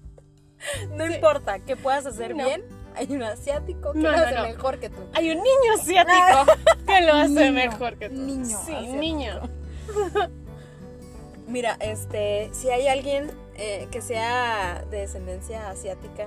No 0.95 1.07
importa 1.07 1.61
que 1.61 1.77
puedas 1.77 2.05
hacer 2.05 2.35
No. 2.37 2.45
bien, 2.45 2.63
hay 2.95 3.07
un 3.13 3.23
asiático 3.23 3.93
que 3.93 4.01
No, 4.01 4.11
lo 4.11 4.17
hace 4.19 4.35
no. 4.35 4.43
mejor 4.43 4.79
que 4.79 4.91
tú. 4.91 5.01
Hay 5.15 5.31
un 5.31 5.37
niño 5.39 5.75
asiático 5.81 6.53
que 6.87 7.01
lo 7.03 7.15
hace 7.15 7.29
Niño, 7.31 7.53
mejor 7.53 7.97
que 7.97 8.09
tú. 8.11 8.15
niño 8.17 8.45
Sí, 8.45 8.55
asiático. 8.75 8.93
niño. 8.97 9.41
Mira, 11.47 11.77
este, 11.81 12.51
si 12.53 12.69
hay 12.71 12.89
alguien 12.89 13.31
eh, 13.55 13.89
que 13.91 14.03
sea 14.03 14.85
de 14.91 14.99
descendencia 14.99 15.71
asiática, 15.71 16.27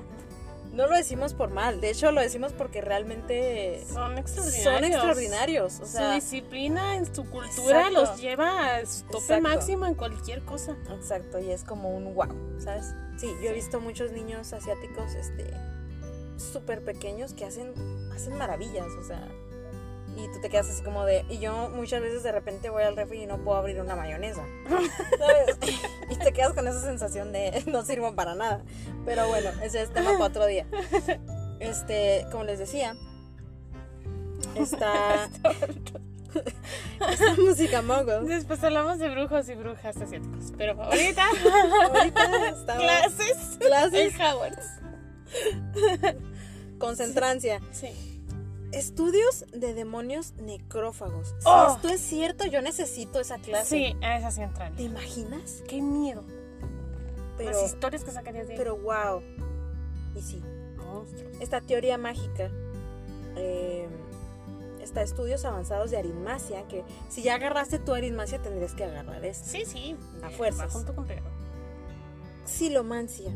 no 0.71 0.87
lo 0.87 0.95
decimos 0.95 1.33
por 1.33 1.49
mal, 1.51 1.81
de 1.81 1.89
hecho 1.89 2.11
lo 2.11 2.21
decimos 2.21 2.53
porque 2.53 2.81
realmente 2.81 3.83
Son 3.91 4.17
extraordinarios. 4.17 4.63
son 4.63 4.83
extraordinarios. 4.85 5.79
O 5.81 5.85
su 5.85 5.91
sea, 5.91 6.13
disciplina 6.15 6.95
en 6.95 7.13
su 7.13 7.23
cultura 7.29 7.87
Exacto. 7.87 8.01
los 8.01 8.21
lleva 8.21 8.75
a 8.75 8.85
su 8.85 9.03
tope 9.03 9.17
Exacto. 9.17 9.41
máximo 9.49 9.85
en 9.85 9.95
cualquier 9.95 10.43
cosa. 10.45 10.77
exacto, 10.95 11.39
y 11.39 11.51
es 11.51 11.63
como 11.63 11.95
un 11.95 12.13
wow, 12.15 12.27
¿sabes? 12.59 12.93
Sí, 13.17 13.27
yo 13.43 13.49
he 13.49 13.53
visto 13.53 13.79
muchos 13.81 14.11
niños 14.13 14.53
asiáticos, 14.53 15.13
este, 15.13 15.51
súper 16.37 16.83
pequeños 16.83 17.33
que 17.33 17.45
hacen, 17.45 17.73
hacen 18.13 18.37
maravillas, 18.37 18.87
o 18.99 19.03
sea, 19.03 19.27
y 20.17 20.27
tú 20.33 20.39
te 20.41 20.49
quedas 20.49 20.69
así 20.69 20.83
como 20.83 21.05
de, 21.05 21.25
y 21.29 21.39
yo 21.39 21.69
muchas 21.69 22.01
veces 22.01 22.23
de 22.23 22.31
repente 22.31 22.69
voy 22.69 22.83
al 22.83 22.95
refri 22.95 23.23
y 23.23 23.25
no 23.25 23.37
puedo 23.43 23.57
abrir 23.57 23.79
una 23.79 23.95
mayonesa, 23.95 24.43
¿sabes? 25.17 25.57
Y 26.09 26.15
te 26.15 26.33
quedas 26.33 26.53
con 26.53 26.67
esa 26.67 26.81
sensación 26.81 27.31
de 27.31 27.63
no 27.67 27.83
sirvo 27.83 28.13
para 28.15 28.35
nada. 28.35 28.61
Pero 29.05 29.27
bueno, 29.27 29.49
ese 29.63 29.81
es 29.81 29.93
tema 29.93 30.11
para 30.13 30.25
otro 30.25 30.45
día. 30.45 30.65
Este, 31.59 32.25
como 32.31 32.43
les 32.43 32.59
decía, 32.59 32.95
esta, 34.55 35.29
esta 37.11 37.35
música 37.37 37.81
mogul. 37.81 38.27
Después 38.27 38.63
hablamos 38.63 38.99
de 38.99 39.09
brujos 39.09 39.47
y 39.49 39.55
brujas 39.55 39.95
asiáticos. 39.97 40.53
Pero 40.57 40.81
ahorita, 40.81 41.23
Ahorita 41.93 42.49
estamos 42.49 42.83
clases 42.83 43.57
clases, 43.59 44.13
en 44.15 44.21
Howard. 44.21 44.59
concentrancia. 46.79 47.61
Sí. 47.71 48.10
Estudios 48.71 49.45
de 49.51 49.73
demonios 49.73 50.33
necrófagos. 50.35 51.29
Si 51.39 51.45
Oh. 51.45 51.73
esto 51.75 51.89
es 51.89 52.01
cierto, 52.01 52.45
yo 52.45 52.61
necesito 52.61 53.19
esa 53.19 53.37
clase. 53.37 53.69
Sí, 53.69 53.95
a 54.01 54.17
esa 54.17 54.31
central. 54.31 54.73
¿Te 54.75 54.83
imaginas? 54.83 55.61
Qué 55.67 55.81
miedo. 55.81 56.23
Pero, 57.37 57.51
Las 57.51 57.63
historias 57.73 58.03
que 58.03 58.11
sacarías 58.11 58.47
de 58.47 58.53
ahí. 58.53 58.57
pero 58.57 58.77
wow. 58.77 59.21
Y 60.15 60.21
sí, 60.21 60.41
monstruos. 60.77 61.37
esta 61.39 61.59
teoría 61.61 61.97
mágica 61.97 62.51
eh, 63.35 63.87
está 64.81 65.01
estudios 65.01 65.43
avanzados 65.45 65.89
de 65.91 65.97
aritmasia 65.97 66.67
que 66.67 66.83
si 67.09 67.23
ya 67.23 67.35
agarraste 67.35 67.79
tu 67.79 67.93
aritmasia 67.93 68.41
tendrías 68.41 68.73
que 68.75 68.83
agarrar 68.83 69.23
esta 69.25 69.45
Sí, 69.49 69.63
sí. 69.65 69.95
A 70.21 70.29
Eh, 70.29 70.35
fuerzas. 70.35 70.67
va 70.67 70.69
junto 70.69 70.93
con 70.95 71.05
pegado. 71.07 71.29
xilomancia 72.45 73.31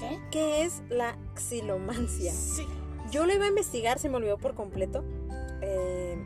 ¿Qué? 0.00 0.18
¿qué 0.30 0.64
es 0.64 0.82
la 0.90 1.16
xilomancia? 1.36 2.32
Sí. 2.32 2.66
Yo 3.10 3.26
lo 3.26 3.34
iba 3.34 3.44
a 3.44 3.48
investigar 3.48 3.98
se 3.98 4.08
me 4.08 4.16
olvidó 4.16 4.38
por 4.38 4.54
completo 4.54 5.04
eh, 5.60 6.16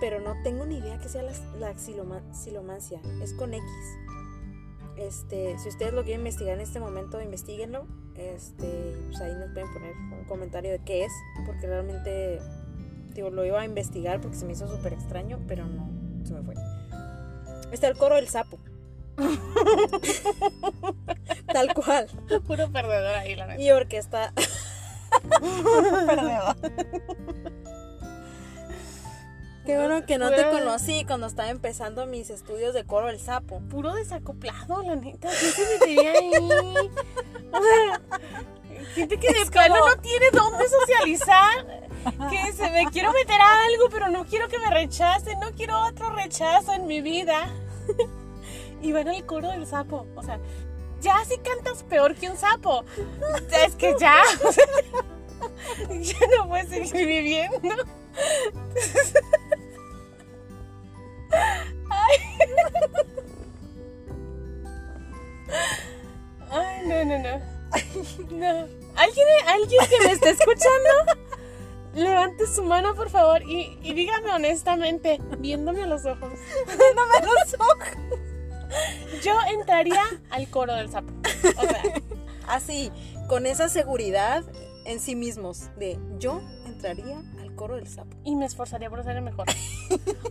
pero 0.00 0.20
no 0.20 0.34
tengo 0.42 0.66
ni 0.66 0.76
idea 0.78 0.98
que 0.98 1.08
sea 1.08 1.22
la, 1.22 1.32
la 1.58 1.72
xiloma- 1.74 2.22
xilomancia 2.34 3.00
es 3.22 3.32
con 3.34 3.54
X 3.54 3.64
este, 4.96 5.56
si 5.58 5.68
ustedes 5.70 5.94
lo 5.94 6.02
quieren 6.04 6.20
investigar 6.20 6.54
en 6.56 6.60
este 6.60 6.78
momento, 6.78 7.22
investiguenlo. 7.22 7.86
Este, 8.16 8.94
pues 9.08 9.18
ahí 9.22 9.32
nos 9.32 9.50
pueden 9.52 9.72
poner 9.72 9.94
un 9.96 10.24
comentario 10.26 10.70
de 10.72 10.78
qué 10.80 11.06
es, 11.06 11.12
porque 11.46 11.66
realmente 11.66 12.38
digo, 13.14 13.30
lo 13.30 13.46
iba 13.46 13.62
a 13.62 13.64
investigar 13.64 14.20
porque 14.20 14.36
se 14.36 14.44
me 14.44 14.52
hizo 14.52 14.68
súper 14.68 14.92
extraño, 14.92 15.38
pero 15.48 15.64
no, 15.64 15.88
se 16.26 16.34
me 16.34 16.42
fue. 16.42 16.54
Está 17.72 17.88
el 17.88 17.96
coro 17.96 18.16
del 18.16 18.28
sapo. 18.28 18.58
Tal 21.50 21.72
cual. 21.72 22.06
Puro 22.46 22.70
perdedor 22.70 23.14
ahí, 23.14 23.36
la 23.36 23.46
neta. 23.46 23.62
Y 23.62 23.70
orquesta. 23.70 24.34
Perdedor. 26.06 26.56
Qué 29.66 29.76
bueno 29.76 30.04
que 30.06 30.18
no 30.18 30.30
te 30.30 30.50
conocí 30.50 31.04
cuando 31.04 31.26
estaba 31.26 31.50
empezando 31.50 32.06
mis 32.06 32.30
estudios 32.30 32.74
de 32.74 32.84
coro 32.84 33.06
del 33.08 33.20
sapo. 33.20 33.60
Puro 33.68 33.94
desacoplado, 33.94 34.82
la 34.82 34.96
neta. 34.96 35.28
¿Quién 35.28 35.52
se 35.52 35.72
metería 35.72 36.12
ahí? 36.12 36.90
O 37.52 37.62
sea, 37.62 38.00
gente 38.94 39.18
que 39.18 39.32
de 39.32 39.46
plano 39.50 39.74
como- 39.76 39.88
no 39.88 39.96
tiene 40.00 40.26
dónde 40.32 40.64
socializar. 40.68 41.88
Que 42.30 42.52
se 42.52 42.70
me 42.70 42.86
quiero 42.86 43.12
meter 43.12 43.38
a 43.40 43.64
algo, 43.66 43.90
pero 43.90 44.08
no 44.08 44.24
quiero 44.24 44.48
que 44.48 44.58
me 44.58 44.70
rechacen. 44.70 45.38
No 45.38 45.52
quiero 45.52 45.78
otro 45.84 46.10
rechazo 46.10 46.72
en 46.72 46.86
mi 46.86 47.00
vida. 47.02 47.48
Y 48.82 48.92
van 48.92 49.08
al 49.08 49.26
coro 49.26 49.50
del 49.50 49.66
sapo. 49.66 50.06
O 50.16 50.22
sea, 50.22 50.40
ya 51.00 51.24
si 51.24 51.38
cantas 51.38 51.82
peor 51.84 52.14
que 52.14 52.28
un 52.30 52.36
sapo. 52.36 52.84
Es 53.64 53.74
que 53.74 53.94
ya. 53.98 54.22
ya 56.00 56.26
no 56.36 56.48
puedes 56.48 56.68
seguir 56.68 57.06
viviendo. 57.06 57.74
Ay, 66.50 66.86
no, 66.86 67.04
no, 67.04 67.18
no. 67.18 67.40
No. 68.30 68.68
¿Alguien, 68.96 69.26
alguien 69.46 69.86
que 69.88 70.06
me 70.06 70.12
esté 70.12 70.30
escuchando, 70.30 70.90
levante 71.94 72.46
su 72.46 72.62
mano, 72.64 72.94
por 72.94 73.10
favor, 73.10 73.42
y, 73.42 73.78
y 73.82 73.94
dígame 73.94 74.32
honestamente, 74.32 75.20
viéndome 75.38 75.84
a 75.84 75.86
los 75.86 76.04
ojos. 76.04 76.32
Viéndome 76.66 77.14
a 77.14 77.22
los 77.22 77.54
ojos. 77.54 78.29
Yo 79.22 79.34
entraría 79.52 80.02
al 80.30 80.48
coro 80.48 80.74
del 80.74 80.90
sapo. 80.90 81.12
O 81.58 81.62
sea, 81.62 81.82
Así, 82.48 82.90
con 83.28 83.46
esa 83.46 83.68
seguridad 83.68 84.44
en 84.84 84.98
sí 84.98 85.14
mismos 85.14 85.68
de 85.76 85.98
yo 86.18 86.40
entraría 86.66 87.22
al 87.40 87.54
coro 87.54 87.76
del 87.76 87.86
sapo. 87.86 88.16
y 88.24 88.34
me 88.34 88.46
esforzaría 88.46 88.90
por 88.90 89.04
ser 89.04 89.16
el 89.16 89.22
mejor. 89.22 89.46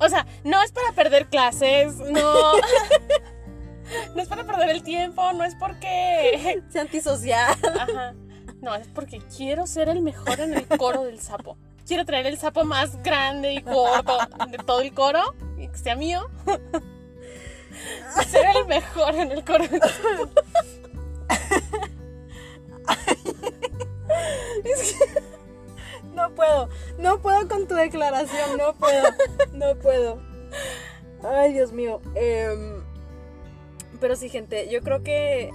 O 0.02 0.10
sea, 0.10 0.26
no 0.44 0.62
es 0.62 0.72
para 0.72 0.92
perder 0.94 1.28
clases, 1.28 1.96
no. 1.98 2.54
No 4.16 4.22
es 4.22 4.28
para 4.28 4.44
perder 4.44 4.70
el 4.70 4.84
tiempo, 4.84 5.34
no 5.34 5.44
es 5.44 5.56
porque. 5.56 6.62
Sea 6.70 6.82
antisocial. 6.82 7.58
Ajá. 7.80 8.14
No, 8.62 8.76
es 8.76 8.88
porque 8.88 9.20
quiero 9.36 9.66
ser 9.66 9.90
el 9.90 10.02
mejor 10.02 10.40
en 10.42 10.54
el 10.54 10.68
coro 10.68 11.04
del 11.06 11.20
sapo. 11.20 11.58
Quiero 11.88 12.06
traer 12.06 12.28
el 12.28 12.38
sapo 12.38 12.66
más 12.66 13.02
grande 13.02 13.54
y 13.54 13.62
gordo 13.62 14.18
de 14.50 14.58
todo 14.60 14.82
el 14.82 14.94
coro 14.94 15.34
y 15.58 15.68
que 15.70 15.78
sea 15.78 15.96
mío. 15.96 16.28
Ser 18.28 18.46
el 18.56 18.66
mejor 18.68 19.16
en 19.16 19.32
el 19.32 19.44
coro 19.44 19.68
del 19.68 19.82
sapo. 19.82 20.30
No 26.14 26.36
puedo, 26.36 26.70
no 26.98 27.22
puedo 27.22 27.48
con 27.48 27.66
tu 27.68 27.76
declaración, 27.76 28.58
no 28.58 28.74
puedo, 28.74 29.04
no 29.54 29.76
puedo. 29.76 30.22
Ay, 31.24 31.54
Dios 31.54 31.72
mío. 31.72 32.02
Em, 32.16 32.84
pero 34.02 34.16
sí, 34.18 34.28
gente, 34.28 34.70
yo 34.70 34.82
creo 34.82 35.02
que 35.02 35.52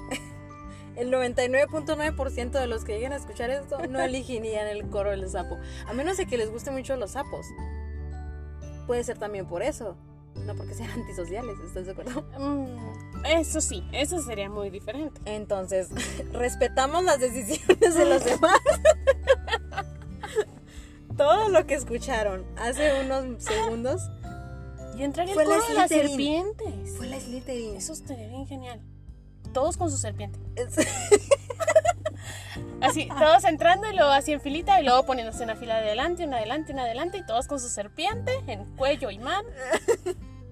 el 0.97 1.11
99.9% 1.11 2.51
de 2.51 2.67
los 2.67 2.85
que 2.85 2.95
lleguen 2.95 3.13
a 3.13 3.17
escuchar 3.17 3.51
esto 3.51 3.79
no 3.89 4.01
elegirían 4.01 4.67
el 4.69 4.89
coro 4.89 5.11
del 5.11 5.29
sapo. 5.29 5.59
A 5.87 5.93
menos 5.93 6.17
de 6.17 6.27
que 6.27 6.39
les 6.39 6.51
guste 6.51 6.71
mucho 6.71 6.97
los 6.97 7.13
sapos. 7.13 7.47
Puede 8.87 9.05
ser 9.05 9.19
también 9.19 9.47
por 9.47 9.63
eso. 9.63 9.97
No 10.47 10.55
porque 10.55 10.75
sean 10.75 10.91
antisociales, 11.01 11.57
¿estás 11.67 11.87
de 11.87 11.93
acuerdo? 11.93 12.25
Mm, 12.39 13.25
eso 13.27 13.61
sí, 13.61 13.83
eso 13.93 14.21
sería 14.23 14.51
muy 14.51 14.71
diferente. 14.71 15.21
Entonces, 15.25 15.89
respetamos 16.33 17.03
las 17.05 17.21
decisiones 17.21 17.95
de 17.95 18.05
los 18.05 18.25
demás. 18.25 18.61
Todo 21.17 21.49
lo 21.49 21.65
que 21.67 21.75
escucharon 21.75 22.45
hace 22.57 23.05
unos 23.05 23.41
segundos 23.45 24.03
Y 24.99 25.05
entraría 25.05 25.33
el 25.33 25.37
Fue 25.37 25.45
la 25.47 25.55
coro 25.57 25.69
de 25.69 25.75
las 25.75 25.89
serpientes. 25.89 26.97
fue 26.97 27.07
la 27.07 27.21
Slytherin. 27.21 27.77
Eso 27.77 27.93
estaría 27.93 28.27
bien 28.27 28.47
genial. 28.49 28.81
Todos 29.53 29.77
con 29.77 29.91
su 29.91 29.97
serpiente. 29.97 30.39
Así, 32.81 33.09
todos 33.09 33.45
entrando 33.45 33.89
y 33.91 33.95
luego 33.97 34.11
así 34.11 34.33
en 34.33 34.41
filita 34.41 34.81
y 34.81 34.85
luego 34.85 35.05
poniéndose 35.07 35.43
una 35.45 35.57
fila 35.57 35.77
de 35.81 35.87
adelante, 35.89 36.25
una 36.27 36.37
adelante, 36.39 36.73
una 36.73 36.83
adelante 36.83 37.19
y 37.19 37.27
todos 37.27 37.47
con 37.47 37.59
su 37.61 37.69
serpiente 37.69 38.33
en 38.47 38.65
cuello 38.77 39.11
y 39.11 39.19
mano. 39.19 39.49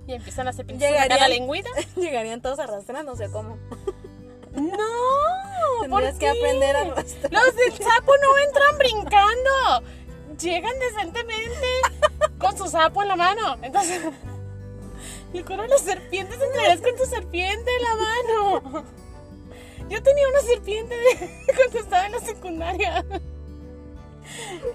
Y 0.06 0.14
empiezan 0.14 0.48
a 0.48 0.52
la 0.52 0.58
Llegarían- 0.64 1.28
lengüita. 1.28 1.68
Llegarían 1.96 2.40
todos 2.42 2.58
arrastrándose, 2.58 3.30
¿cómo? 3.30 3.56
No, 4.52 4.68
¿por 5.88 6.02
Tendrías 6.02 6.14
que 6.14 6.18
qué? 6.20 6.28
aprender 6.30 6.76
a 6.76 6.80
arrastrar. 6.80 7.32
Los 7.32 7.56
del 7.56 7.72
sapo 7.72 8.12
no 8.22 8.38
entran 8.46 8.78
brincando. 8.78 9.86
Llegan 10.40 10.78
decentemente 10.80 11.68
con 12.38 12.56
su 12.58 12.66
sapo 12.66 13.02
en 13.02 13.08
la 13.08 13.16
mano. 13.16 13.56
Entonces, 13.62 14.02
el 15.34 15.44
coro 15.44 15.62
de 15.62 15.68
las 15.68 15.82
serpientes 15.82 16.40
entrarías 16.40 16.80
con 16.80 16.96
tu 16.96 17.04
serpiente 17.06 17.70
en 17.76 17.82
la 17.82 17.94
mano. 17.96 18.84
Yo 19.88 20.02
tenía 20.02 20.28
una 20.28 20.40
serpiente 20.40 20.94
de- 20.94 21.44
cuando 21.56 21.78
estaba 21.78 22.06
en 22.06 22.12
la 22.12 22.20
secundaria. 22.20 23.04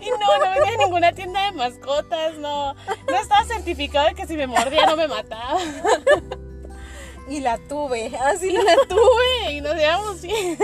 Y 0.02 0.10
no, 0.10 0.18
no 0.18 0.40
venía 0.56 0.74
en 0.74 0.80
ninguna 0.80 1.12
tienda 1.14 1.46
de 1.46 1.52
mascotas, 1.54 2.36
no. 2.38 2.74
No 2.74 3.16
estaba 3.20 3.44
certificado 3.46 4.08
de 4.08 4.16
que 4.16 4.28
si 4.28 4.36
me 4.36 4.46
mordía 4.48 4.86
no 4.86 4.96
me 4.96 5.08
mataba. 5.08 5.60
Y 7.30 7.42
la 7.42 7.58
tuve, 7.58 8.10
así 8.16 8.48
Y 8.48 8.54
la 8.54 8.76
tuve 8.88 9.52
y 9.52 9.60
nos 9.60 9.76
llevamos 9.76 10.22
bien. 10.22 10.58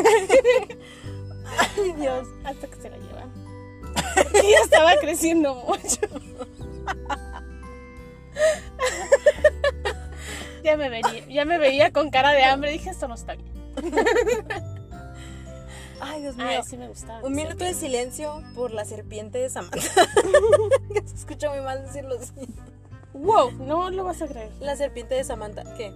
Ay, 1.75 1.91
Dios. 1.97 2.25
Hasta 2.45 2.67
que 2.67 2.75
se 2.77 2.89
la 2.89 2.97
llevan. 2.97 3.33
Y 4.41 4.51
ya 4.51 4.59
estaba 4.63 4.95
creciendo 4.95 5.55
mucho. 5.55 6.07
Ya 10.63 10.77
me, 10.77 10.87
veía, 10.87 11.27
ya 11.27 11.43
me 11.43 11.57
veía 11.57 11.91
con 11.91 12.09
cara 12.09 12.31
de 12.31 12.43
hambre. 12.43 12.71
Dije, 12.71 12.91
esto 12.91 13.09
no 13.09 13.15
está 13.15 13.35
bien. 13.35 13.52
Ay, 15.99 16.21
Dios 16.21 16.35
mío. 16.35 16.45
Ay, 16.47 16.61
sí 16.65 16.77
me 16.77 16.87
gustaba. 16.89 17.21
Un 17.25 17.33
minuto 17.33 17.63
de 17.63 17.73
silencio 17.73 18.43
por 18.55 18.71
la 18.71 18.83
serpiente 18.83 19.37
de 19.37 19.49
Samantha. 19.49 19.79
Se 21.05 21.15
escucha 21.15 21.49
muy 21.49 21.61
mal 21.61 21.81
decirlo 21.83 22.15
así. 22.19 22.47
Wow, 23.13 23.51
no 23.51 23.91
lo 23.91 24.03
vas 24.03 24.21
a 24.23 24.27
creer. 24.27 24.51
La 24.59 24.75
serpiente 24.75 25.13
de 25.15 25.23
Samantha. 25.23 25.63
¿Qué? 25.77 25.93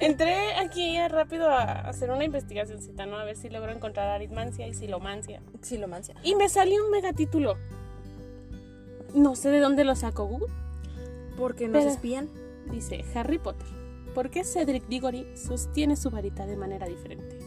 Entré 0.00 0.54
aquí 0.54 0.96
rápido 1.08 1.50
a 1.50 1.64
hacer 1.88 2.10
una 2.10 2.24
investigación, 2.24 2.80
¿no? 3.08 3.18
A 3.18 3.24
ver 3.24 3.36
si 3.36 3.50
logro 3.50 3.70
encontrar 3.72 4.08
aritmancia 4.08 4.66
y 4.66 4.74
silomancia. 4.74 5.42
Silomancia. 5.60 6.14
Y 6.22 6.34
me 6.34 6.48
salió 6.48 6.82
un 6.84 6.90
megatítulo. 6.90 7.56
No 9.14 9.36
sé 9.36 9.50
de 9.50 9.60
dónde 9.60 9.84
lo 9.84 9.94
sacó 9.94 10.24
Google. 10.24 10.52
Porque 11.36 11.68
nos 11.68 11.82
Pero- 11.82 11.94
espían. 11.94 12.30
Dice 12.70 13.04
Harry 13.14 13.38
Potter. 13.38 13.66
¿Por 14.14 14.30
qué 14.30 14.44
Cedric 14.44 14.86
Diggory 14.88 15.26
sostiene 15.36 15.96
su 15.96 16.10
varita 16.10 16.46
de 16.46 16.56
manera 16.56 16.86
diferente? 16.86 17.38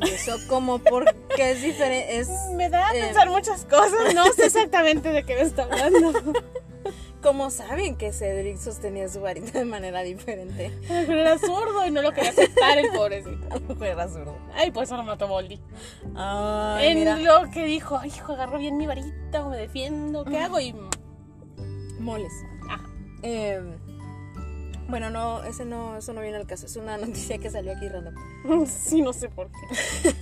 Y 0.00 0.08
eso 0.10 0.36
como 0.48 0.78
porque 0.78 1.12
es 1.50 1.60
diferente. 1.62 2.18
Es 2.18 2.28
Me 2.54 2.68
da 2.70 2.88
a 2.88 2.96
Eh. 2.96 3.00
pensar 3.02 3.28
muchas 3.30 3.64
cosas. 3.64 4.14
No 4.14 4.24
sé 4.32 4.46
exactamente 4.46 5.08
de 5.10 5.24
qué 5.24 5.34
me 5.34 5.42
está 5.42 5.64
hablando. 5.64 6.12
como 7.22 7.50
saben 7.50 7.96
que 7.96 8.12
Cedric 8.12 8.58
sostenía 8.58 9.08
su 9.08 9.20
varita 9.20 9.58
de 9.58 9.64
manera 9.64 10.02
diferente. 10.02 10.72
Pero 10.86 11.12
era 11.20 11.36
zurdo 11.38 11.84
y 11.84 11.90
no 11.90 12.00
lo 12.00 12.12
quería 12.12 12.30
aceptar 12.30 12.78
el 12.78 12.90
pobrecito. 12.90 13.84
Era 13.84 14.08
zurdo. 14.08 14.36
Ay, 14.54 14.70
pues 14.70 14.88
eso 14.88 14.96
lo 14.96 15.02
mató 15.02 15.26
Boldy. 15.26 15.60
Ay, 16.14 16.86
en 16.88 16.98
mira. 17.00 17.16
lo 17.16 17.50
que 17.50 17.64
dijo, 17.64 17.98
"Ay, 17.98 18.10
hijo, 18.14 18.32
agarro 18.34 18.58
bien 18.58 18.76
mi 18.76 18.86
varita 18.86 19.44
o 19.44 19.50
me 19.50 19.56
defiendo, 19.56 20.24
¿qué 20.24 20.38
hago? 20.38 20.60
Y 20.60 20.74
Moles. 21.98 22.32
Ajá. 22.68 22.84
Eh, 23.24 23.60
bueno, 24.88 25.10
no, 25.10 25.44
ese 25.44 25.64
no, 25.64 25.96
eso 25.98 26.12
no 26.12 26.20
viene 26.20 26.36
al 26.38 26.46
caso. 26.46 26.66
Es 26.66 26.76
una 26.76 26.96
noticia 26.96 27.38
que 27.38 27.50
salió 27.50 27.72
aquí 27.72 27.88
random. 27.88 28.14
sí, 28.66 29.02
no 29.02 29.12
sé 29.12 29.28
por 29.28 29.50
qué. 29.50 30.14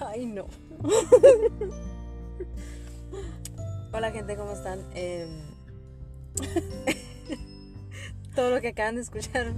Ay, 0.00 0.26
no. 0.26 0.46
Hola, 3.92 4.10
gente, 4.10 4.36
¿cómo 4.36 4.52
están? 4.52 4.80
Eh, 4.94 5.26
todo 8.34 8.50
lo 8.50 8.60
que 8.60 8.68
acaban 8.68 8.96
de 8.96 9.02
escuchar 9.02 9.52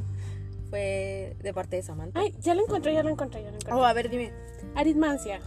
fue 0.71 1.37
de 1.41 1.55
parte 1.55 1.77
de 1.77 1.83
Samantha. 1.83 2.21
Ay, 2.21 2.35
ya 2.41 2.55
lo 2.55 2.63
encontré, 2.63 2.93
ya 2.95 3.03
lo 3.03 3.11
encontré, 3.11 3.43
ya 3.43 3.51
lo 3.51 3.57
encontré. 3.57 3.75
Oh, 3.75 3.85
a 3.85 3.93
ver, 3.93 4.11
dime. 4.11 4.33
Aritmancia. 4.75 5.41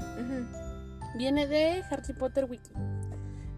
Viene 1.15 1.47
de 1.47 1.84
Harry 1.89 2.13
Potter 2.13 2.45
Wiki. 2.45 2.71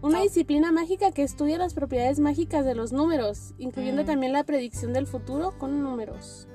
Una 0.04 0.20
disciplina 0.20 0.70
mágica 0.70 1.12
que 1.12 1.22
estudia 1.22 1.56
las 1.56 1.72
propiedades 1.74 2.20
mágicas 2.20 2.64
de 2.64 2.74
los 2.74 2.92
números, 2.92 3.54
incluyendo 3.58 4.02
Mm. 4.02 4.06
también 4.06 4.32
la 4.32 4.44
predicción 4.44 4.92
del 4.92 5.06
futuro 5.06 5.52
con 5.58 5.82
números. 5.82 6.46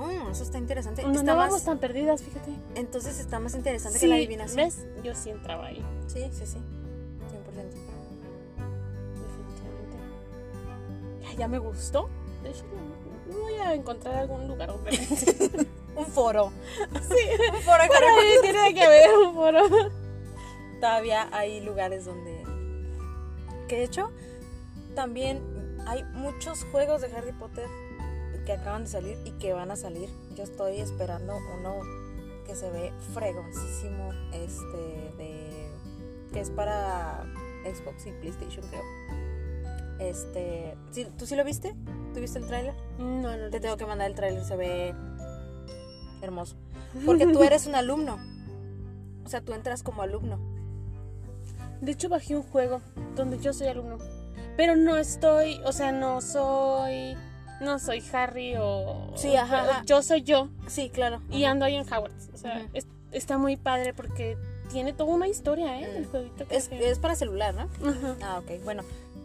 Oh, 0.00 0.30
eso 0.30 0.44
está 0.44 0.58
interesante. 0.58 1.02
No, 1.02 1.10
Está 1.10 1.22
no 1.24 1.34
más- 1.36 1.48
vamos 1.48 1.64
tan 1.64 1.78
perdidas, 1.78 2.22
fíjate. 2.22 2.52
entonces 2.76 3.18
está 3.18 3.40
más 3.40 3.54
interesante 3.56 3.98
Sí, 3.98 4.06
que 4.06 4.10
la 4.10 4.14
adivinación. 4.14 4.56
¿Ves? 4.64 4.86
Yo 5.02 5.12
sí 5.16 5.30
entraba 5.30 5.66
ahí, 5.66 5.84
Sí, 6.06 6.22
sí, 6.30 6.46
sí. 6.46 6.58
100%. 7.30 7.76
definitivamente. 9.16 9.96
Ya, 11.22 11.32
ya 11.36 11.48
me 11.48 11.58
gustó. 11.58 12.08
De 12.44 12.50
hecho, 12.50 12.62
voy 13.42 13.54
a 13.54 13.74
encontrar 13.74 14.14
algún 14.16 14.46
lugar 14.46 14.68
donde... 14.68 14.92
sí, 14.96 15.50
Un 15.96 16.06
foro. 16.06 16.46
un 16.46 16.96
Un 16.96 17.02
foro 17.02 17.82
por 17.88 18.04
ahí 18.04 18.34
tiene 18.40 18.72
que 18.74 18.82
haber 18.84 19.10
un 19.18 19.34
foro. 19.34 19.64
Todavía 20.80 21.28
hay 21.32 21.60
lugares 21.62 22.04
donde... 22.04 22.37
Que 23.68 23.76
de 23.76 23.84
hecho, 23.84 24.10
también 24.94 25.42
hay 25.86 26.04
muchos 26.14 26.64
juegos 26.72 27.00
de 27.02 27.08
Harry 27.14 27.32
Potter 27.32 27.66
que 28.46 28.52
acaban 28.52 28.84
de 28.84 28.90
salir 28.90 29.18
y 29.24 29.32
que 29.32 29.52
van 29.52 29.70
a 29.70 29.76
salir. 29.76 30.08
Yo 30.34 30.42
estoy 30.44 30.80
esperando 30.80 31.36
uno 31.58 31.80
que 32.46 32.54
se 32.54 32.70
ve 32.70 32.92
fregoncísimo, 33.12 34.10
este, 34.32 35.12
de... 35.18 35.68
que 36.32 36.40
es 36.40 36.50
para 36.50 37.24
Xbox 37.64 38.06
y 38.06 38.12
PlayStation, 38.12 38.66
creo. 38.68 38.82
Este, 39.98 40.76
¿sí- 40.92 41.08
¿tú 41.18 41.26
sí 41.26 41.36
lo 41.36 41.44
viste? 41.44 41.74
¿Tú 42.14 42.20
viste 42.20 42.38
el 42.38 42.46
tráiler? 42.46 42.74
No, 42.98 43.36
no, 43.36 43.50
Te 43.50 43.60
tengo 43.60 43.76
que 43.76 43.84
mandar 43.84 44.08
el 44.08 44.16
tráiler, 44.16 44.44
se 44.44 44.56
ve 44.56 44.94
hermoso. 46.22 46.56
Porque 47.06 47.26
tú 47.26 47.42
eres 47.42 47.66
un 47.66 47.74
alumno. 47.74 48.18
O 49.24 49.28
sea, 49.28 49.42
tú 49.42 49.52
entras 49.52 49.82
como 49.82 50.00
alumno. 50.02 50.38
De 51.80 51.92
hecho, 51.92 52.08
bajé 52.08 52.36
un 52.36 52.42
juego 52.42 52.80
donde 53.16 53.38
yo 53.38 53.52
soy 53.52 53.68
alumno. 53.68 53.98
Pero 54.56 54.74
no 54.76 54.96
estoy, 54.96 55.60
o 55.64 55.72
sea, 55.72 55.92
no 55.92 56.20
soy. 56.20 57.16
No 57.60 57.78
soy 57.78 58.02
Harry 58.12 58.54
o. 58.56 59.12
Sí, 59.16 59.34
ajá, 59.36 59.62
ajá. 59.62 59.82
Yo 59.84 60.02
soy 60.02 60.22
yo 60.22 60.48
Sí, 60.68 60.90
claro. 60.90 61.20
y 61.30 61.44
ando 61.44 61.64
ahí 61.64 61.74
en 61.76 61.82
Hogwarts. 61.92 62.30
O 62.32 62.36
sea, 62.36 62.66
es- 62.72 62.86
está 63.10 63.36
muy 63.38 63.56
padre 63.56 63.94
porque 63.94 64.36
tiene 64.70 64.92
toda 64.92 65.12
una 65.14 65.26
historia, 65.28 65.80
¿eh? 65.80 65.88
Mm. 65.92 65.96
El 65.96 66.06
jueguito 66.06 66.46
que 66.46 66.56
Es, 66.56 66.68
que- 66.68 66.90
es 66.90 66.98
para 66.98 67.14
celular, 67.16 67.54
¿no? 67.54 67.62
Ajá. 67.88 68.16
Ah, 68.22 68.38
ok. 68.38 68.62
Bueno, 68.64 68.82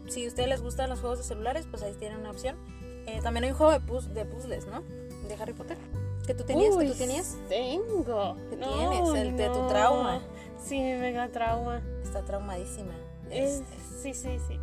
si 0.08 0.24
a 0.24 0.28
ustedes 0.28 0.48
les 0.48 0.62
gustan 0.62 0.90
los 0.90 1.00
juegos 1.00 1.18
de 1.18 1.24
celulares, 1.24 1.66
pues 1.70 1.82
ahí 1.82 1.92
tienen 1.98 2.18
una 2.18 2.30
opción. 2.30 2.56
Eh, 3.06 3.20
también 3.22 3.44
hay 3.44 3.50
un 3.50 3.56
juego 3.56 3.72
de, 3.72 3.80
puz- 3.80 4.08
de 4.08 4.24
puzzles, 4.24 4.66
¿no? 4.66 4.82
De 5.28 5.34
Harry 5.40 5.52
Potter. 5.52 5.76
Que 6.26 6.34
tú 6.34 6.42
tenías, 6.44 6.70
que 6.70 6.76
Uy, 6.84 6.88
tú 6.88 6.94
tenías. 6.94 7.36
Tengo. 7.48 8.36
¿Qué 8.50 8.56
No, 8.56 8.72
tienes? 8.90 9.14
El 9.26 9.36
de 9.36 9.46
tu 9.48 9.58
no. 9.62 9.66
trauma. 9.68 10.20
Sí, 10.64 10.78
mi 10.80 10.94
mega 10.94 11.28
trauma. 11.28 11.82
Está 12.14 12.26
traumadísima. 12.26 12.92
Es- 13.28 13.62
Este, 13.62 13.76
sí, 14.00 14.14
sí, 14.14 14.38
sí. 14.46 14.60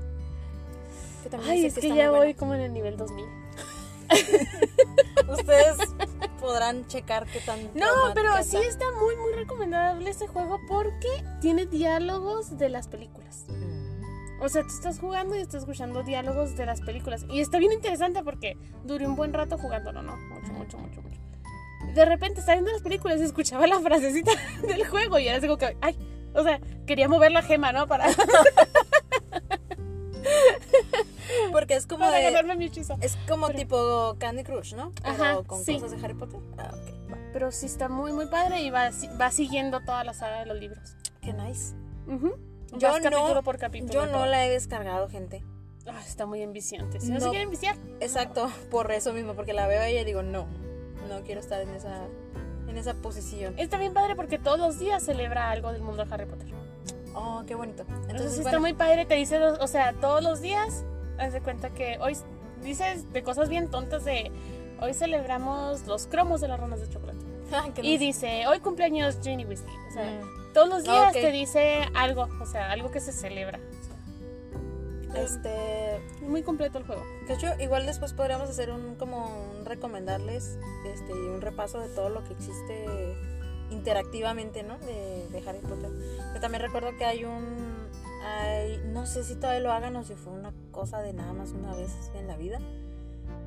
que 1.29 1.35
Ay, 1.43 1.65
es 1.65 1.73
que 1.77 1.93
ya 1.93 2.09
voy 2.09 2.33
como 2.33 2.55
en 2.55 2.61
el 2.61 2.71
nivel 2.71 2.95
2000. 2.95 3.25
Ustedes 5.29 5.77
podrán 6.39 6.87
checar 6.87 7.25
qué 7.27 7.41
tan. 7.41 7.59
No, 7.75 8.13
pero 8.13 8.31
sí 8.41 8.55
está 8.55 8.85
muy, 8.93 9.17
muy 9.17 9.33
recomendable 9.33 10.09
este 10.09 10.27
juego 10.27 10.61
porque 10.69 11.09
tiene 11.41 11.65
diálogos 11.65 12.57
de 12.57 12.69
las 12.69 12.87
películas. 12.87 13.43
Mm. 13.49 14.41
O 14.41 14.47
sea, 14.47 14.61
tú 14.63 14.69
estás 14.69 14.99
jugando 14.99 15.35
y 15.35 15.39
estás 15.41 15.63
escuchando 15.63 16.03
diálogos 16.03 16.55
de 16.55 16.65
las 16.65 16.79
películas. 16.79 17.25
Y 17.29 17.41
está 17.41 17.57
bien 17.57 17.73
interesante 17.73 18.23
porque 18.23 18.55
duré 18.85 19.05
un 19.05 19.17
buen 19.17 19.33
rato 19.33 19.57
jugándolo, 19.57 20.01
¿no? 20.03 20.15
Mucho, 20.15 20.53
mucho, 20.53 20.77
mucho, 20.77 21.01
mucho. 21.01 21.19
De 21.93 22.05
repente 22.05 22.39
estaba 22.39 22.55
viendo 22.55 22.71
las 22.71 22.81
películas 22.81 23.19
y 23.19 23.23
escuchaba 23.23 23.67
la 23.67 23.81
frasecita 23.81 24.31
del 24.65 24.87
juego 24.87 25.19
y 25.19 25.27
era 25.27 25.37
así 25.37 25.47
como 25.47 25.57
que, 25.57 25.75
ay, 25.81 25.97
o 26.33 26.43
sea, 26.43 26.59
quería 26.85 27.07
mover 27.07 27.31
la 27.31 27.41
gema, 27.41 27.71
¿no? 27.71 27.87
Para, 27.87 28.05
Porque 31.51 31.75
es 31.75 31.85
como 31.87 32.05
para 32.05 32.17
de. 32.17 32.23
ganarme 32.23 32.55
mi 32.55 32.65
hechizo. 32.65 32.95
Es 33.01 33.15
como 33.27 33.47
Pero- 33.47 33.59
tipo 33.59 34.15
Candy 34.19 34.43
Crush, 34.43 34.73
¿no? 34.75 34.91
Pero 35.01 35.13
Ajá, 35.23 35.43
con 35.43 35.63
sí. 35.63 35.73
cosas 35.79 35.91
de 35.91 36.05
Harry 36.05 36.13
Potter. 36.13 36.39
Ah, 36.57 36.71
ok. 36.73 37.11
va. 37.11 37.17
Pero 37.33 37.51
sí 37.51 37.65
está 37.65 37.89
muy, 37.89 38.11
muy 38.13 38.25
padre 38.27 38.61
y 38.61 38.69
va, 38.69 38.89
va 39.19 39.31
siguiendo 39.31 39.79
toda 39.81 40.03
la 40.03 40.13
saga 40.13 40.39
de 40.39 40.45
los 40.45 40.57
libros. 40.57 40.95
Qué 41.21 41.33
nice. 41.33 41.73
Ujú. 42.07 42.35
Yo 42.77 42.89
Vas 42.89 43.01
no- 43.03 43.09
capítulo 43.09 43.43
por 43.43 43.57
capítulo. 43.57 43.93
Yo 43.93 44.05
no 44.05 44.25
la 44.25 44.45
he 44.45 44.49
descargado, 44.49 45.09
gente. 45.09 45.43
Ah, 45.87 46.01
está 46.05 46.25
muy 46.25 46.41
enviciante. 46.41 46.99
Si 47.01 47.09
no, 47.11 47.19
se 47.19 47.25
No. 47.25 47.31
quieren 47.31 47.47
enviciar. 47.47 47.75
Exacto, 47.99 48.51
por 48.69 48.91
eso 48.91 49.13
mismo, 49.13 49.33
porque 49.33 49.53
la 49.53 49.67
veo 49.67 49.85
y 49.87 50.03
digo, 50.05 50.21
no, 50.23 50.45
no 51.09 51.21
quiero 51.23 51.41
estar 51.41 51.59
en 51.61 51.69
esa, 51.69 52.05
en 52.71 52.77
esa 52.77 52.93
posición. 52.95 53.53
Está 53.57 53.77
bien 53.77 53.93
padre 53.93 54.15
porque 54.15 54.39
todos 54.39 54.57
los 54.59 54.79
días 54.79 55.03
celebra 55.03 55.51
algo 55.51 55.71
del 55.71 55.81
mundo 55.81 56.03
de 56.03 56.13
Harry 56.13 56.25
Potter. 56.25 56.47
Oh, 57.13 57.43
qué 57.45 57.55
bonito. 57.55 57.83
Entonces, 57.83 58.09
Entonces, 58.09 58.37
está 58.39 58.43
bueno, 58.43 58.59
muy 58.61 58.73
padre, 58.73 59.05
te 59.05 59.15
dice, 59.15 59.37
o 59.39 59.67
sea, 59.67 59.93
todos 59.93 60.23
los 60.23 60.41
días, 60.41 60.83
haz 61.19 61.33
de 61.33 61.41
cuenta 61.41 61.69
que 61.69 61.97
hoy 61.99 62.15
dices 62.63 63.11
de 63.11 63.23
cosas 63.23 63.49
bien 63.49 63.69
tontas 63.69 64.05
de, 64.05 64.31
hoy 64.79 64.93
celebramos 64.93 65.85
los 65.87 66.07
cromos 66.07 66.39
de 66.41 66.47
las 66.47 66.59
ranas 66.59 66.79
de 66.79 66.89
chocolate. 66.89 67.19
Y 67.81 67.97
dice, 67.97 68.47
hoy 68.47 68.59
cumpleaños 68.61 69.17
Ginny 69.21 69.43
Weasley. 69.45 69.75
O 69.89 69.93
sea, 69.93 70.05
Mm. 70.05 70.53
todos 70.53 70.69
los 70.69 70.83
días 70.83 71.07
ok. 71.07 71.21
te 71.21 71.31
dice 71.31 71.81
algo, 71.93 72.29
o 72.41 72.45
sea, 72.45 72.71
algo 72.71 72.91
que 72.91 73.01
se 73.01 73.11
celebra. 73.11 73.59
Este, 75.15 75.95
es 75.97 76.21
muy 76.27 76.41
completo 76.43 76.77
el 76.77 76.85
juego. 76.85 77.03
de 77.27 77.33
hecho, 77.33 77.47
igual 77.59 77.85
después 77.85 78.13
podríamos 78.13 78.49
hacer 78.49 78.71
un, 78.71 78.95
como 78.95 79.25
un 79.57 79.65
recomendarles, 79.65 80.57
este, 80.85 81.11
y 81.11 81.27
un 81.27 81.41
repaso 81.41 81.79
de 81.79 81.89
todo 81.89 82.09
lo 82.09 82.23
que 82.23 82.33
existe 82.33 83.15
interactivamente, 83.71 84.63
¿no? 84.63 84.77
De, 84.79 85.27
de 85.31 85.49
Harry 85.49 85.59
Potter. 85.59 85.89
Yo 86.33 86.39
también 86.41 86.61
recuerdo 86.61 86.95
que 86.97 87.05
hay 87.05 87.25
un, 87.25 87.87
hay, 88.25 88.81
no 88.93 89.05
sé 89.05 89.23
si 89.23 89.35
todavía 89.35 89.61
lo 89.61 89.71
hagan 89.71 89.95
o 89.95 90.03
si 90.03 90.15
fue 90.15 90.33
una 90.33 90.53
cosa 90.71 91.01
de 91.01 91.13
nada 91.13 91.33
más 91.33 91.51
una 91.51 91.73
vez 91.75 91.91
en 92.15 92.27
la 92.27 92.37
vida. 92.37 92.59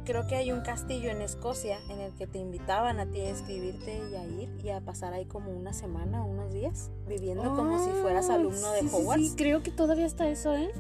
Creo 0.04 0.26
que 0.26 0.36
hay 0.36 0.52
un 0.52 0.60
castillo 0.60 1.10
en 1.10 1.22
Escocia 1.22 1.78
en 1.88 1.98
el 2.00 2.12
que 2.14 2.26
te 2.26 2.38
invitaban 2.38 3.00
a 3.00 3.06
ti 3.06 3.22
a 3.22 3.30
escribirte 3.30 4.02
y 4.10 4.14
a 4.14 4.26
ir 4.26 4.50
y 4.62 4.68
a 4.68 4.82
pasar 4.82 5.14
ahí 5.14 5.24
como 5.24 5.50
una 5.50 5.72
semana 5.72 6.22
o 6.22 6.26
unos 6.26 6.52
días 6.52 6.90
viviendo 7.08 7.42
como 7.56 7.82
si 7.82 7.90
fueras 8.02 8.28
Ah, 8.28 8.34
alumno 8.34 8.72
de 8.72 8.80
sí, 8.80 8.88
sí, 8.88 8.94
Hogwarts. 8.94 9.28
Sí, 9.30 9.34
creo 9.34 9.62
que 9.62 9.70
todavía 9.70 10.04
está 10.04 10.28
eso, 10.28 10.54
¿eh? 10.54 10.70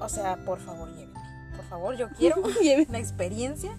O 0.00 0.08
sea, 0.08 0.36
por 0.44 0.58
favor, 0.60 0.88
llévenme. 0.94 1.18
Por 1.56 1.64
favor, 1.64 1.96
yo 1.96 2.08
quiero 2.10 2.36
la 2.90 2.98
experiencia. 2.98 3.76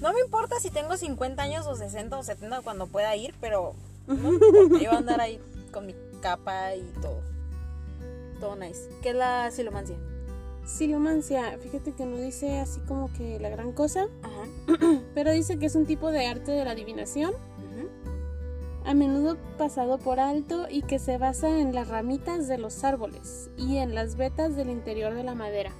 No 0.00 0.12
me 0.12 0.20
importa 0.20 0.58
si 0.60 0.70
tengo 0.70 0.96
50 0.96 1.42
años 1.42 1.66
o 1.66 1.76
60 1.76 2.18
o 2.18 2.22
70 2.22 2.62
cuando 2.62 2.86
pueda 2.86 3.14
ir, 3.16 3.34
pero 3.40 3.74
no 4.06 4.14
me 4.14 4.28
importa. 4.34 4.78
Yo 4.78 4.90
voy 4.90 4.96
a 4.96 4.98
andar 4.98 5.20
ahí 5.20 5.40
con 5.72 5.86
mi 5.86 5.94
capa 6.20 6.74
y 6.74 6.82
todo. 7.00 7.22
Todo 8.40 8.56
nice. 8.56 8.88
¿Qué 9.02 9.10
es 9.10 9.16
la 9.16 9.50
silomancia? 9.50 9.96
Silomancia, 10.64 11.58
fíjate 11.58 11.92
que 11.92 12.06
no 12.06 12.16
dice 12.16 12.58
así 12.60 12.80
como 12.80 13.12
que 13.12 13.38
la 13.40 13.48
gran 13.48 13.72
cosa, 13.72 14.06
Ajá. 14.22 14.78
pero 15.14 15.32
dice 15.32 15.58
que 15.58 15.66
es 15.66 15.74
un 15.74 15.86
tipo 15.86 16.10
de 16.10 16.26
arte 16.26 16.52
de 16.52 16.64
la 16.64 16.72
adivinación. 16.72 17.32
A 18.90 18.94
menudo 18.94 19.36
pasado 19.56 19.98
por 19.98 20.18
alto 20.18 20.66
y 20.68 20.82
que 20.82 20.98
se 20.98 21.16
basa 21.16 21.60
en 21.60 21.72
las 21.72 21.86
ramitas 21.86 22.48
de 22.48 22.58
los 22.58 22.82
árboles 22.82 23.48
y 23.56 23.76
en 23.76 23.94
las 23.94 24.16
vetas 24.16 24.56
del 24.56 24.68
interior 24.68 25.14
de 25.14 25.22
la 25.22 25.36
madera. 25.36 25.70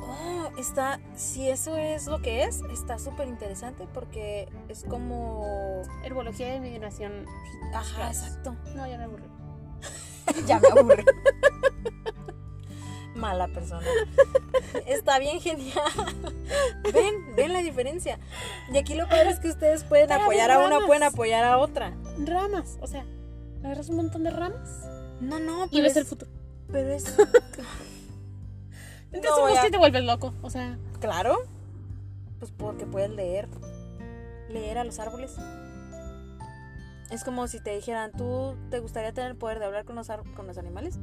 Oh, 0.00 0.48
está. 0.58 0.98
Si 1.14 1.46
eso 1.50 1.76
es 1.76 2.06
lo 2.06 2.22
que 2.22 2.44
es, 2.44 2.62
está 2.72 2.98
súper 2.98 3.28
interesante 3.28 3.86
porque 3.92 4.48
es 4.68 4.84
como. 4.84 5.82
Herbología 6.02 6.46
de 6.46 6.56
adivinación. 6.56 7.26
Ajá, 7.74 8.08
exacto. 8.08 8.56
No, 8.74 8.86
ya 8.86 8.96
me 8.96 9.04
aburrí. 9.04 9.28
ya 10.46 10.60
me 10.60 10.68
aburre. 10.68 11.04
Mala 13.14 13.46
persona. 13.48 13.86
Está 14.86 15.18
bien 15.18 15.40
genial. 15.40 15.82
Ven, 16.92 17.34
ven 17.36 17.52
la 17.52 17.60
diferencia. 17.60 18.18
Y 18.72 18.76
aquí 18.78 18.94
lo 18.94 19.08
padre 19.08 19.30
es 19.30 19.38
que 19.40 19.48
ustedes 19.48 19.84
pueden 19.84 20.08
Pero 20.08 20.22
apoyar 20.22 20.50
a 20.50 20.58
una, 20.66 20.80
pueden 20.86 21.04
apoyar 21.04 21.44
a 21.44 21.58
otra. 21.58 21.92
Ramas, 22.18 22.78
o 22.80 22.86
sea, 22.86 23.04
agarras 23.64 23.88
un 23.88 23.96
montón 23.96 24.24
de 24.24 24.30
ramas 24.30 24.84
No, 25.20 25.38
no, 25.38 25.66
y 25.66 25.68
pero 25.70 25.82
ves 25.84 25.92
es, 25.92 25.96
el 25.98 26.04
futuro. 26.06 26.30
pero 26.70 26.90
es 26.92 27.04
Entonces, 29.12 29.44
No, 29.44 29.54
ya. 29.54 29.62
que 29.62 29.70
te 29.70 29.78
vuelves 29.78 30.04
loco, 30.04 30.34
o 30.42 30.50
sea, 30.50 30.76
claro. 31.00 31.38
Pues 32.40 32.50
porque 32.50 32.84
puedes 32.86 33.10
leer. 33.10 33.48
Leer 34.48 34.78
a 34.78 34.84
los 34.84 34.98
árboles. 34.98 35.36
Es 37.10 37.22
como 37.22 37.46
si 37.46 37.60
te 37.60 37.74
dijeran, 37.76 38.10
¿tú 38.12 38.56
te 38.70 38.80
gustaría 38.80 39.12
tener 39.12 39.30
el 39.30 39.36
poder 39.36 39.60
de 39.60 39.66
hablar 39.66 39.84
con 39.84 39.94
los, 39.94 40.08
con 40.34 40.46
los 40.48 40.58
animales? 40.58 40.98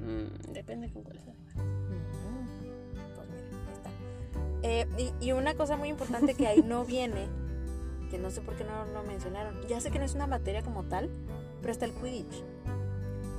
Mm, 0.00 0.52
depende 0.52 0.90
con 0.92 1.02
cuál 1.02 1.18
sea. 1.20 1.32
Mm, 1.34 2.46
Pues 3.14 3.28
mira, 3.28 3.46
ahí 3.66 3.72
está. 3.72 3.90
Eh, 4.62 5.12
y, 5.20 5.26
y 5.26 5.32
una 5.32 5.54
cosa 5.54 5.76
muy 5.76 5.88
importante 5.88 6.34
que 6.34 6.46
ahí 6.46 6.62
no 6.62 6.84
viene, 6.86 7.26
que 8.10 8.18
no 8.18 8.30
sé 8.30 8.40
por 8.40 8.56
qué 8.56 8.64
no 8.64 8.84
lo 8.86 9.02
mencionaron. 9.04 9.60
Ya 9.68 9.80
sé 9.80 9.90
que 9.90 9.98
no 9.98 10.04
es 10.04 10.14
una 10.14 10.26
materia 10.26 10.62
como 10.62 10.84
tal, 10.84 11.10
pero 11.60 11.72
está 11.72 11.84
el 11.84 11.92
Quidditch. 11.92 12.42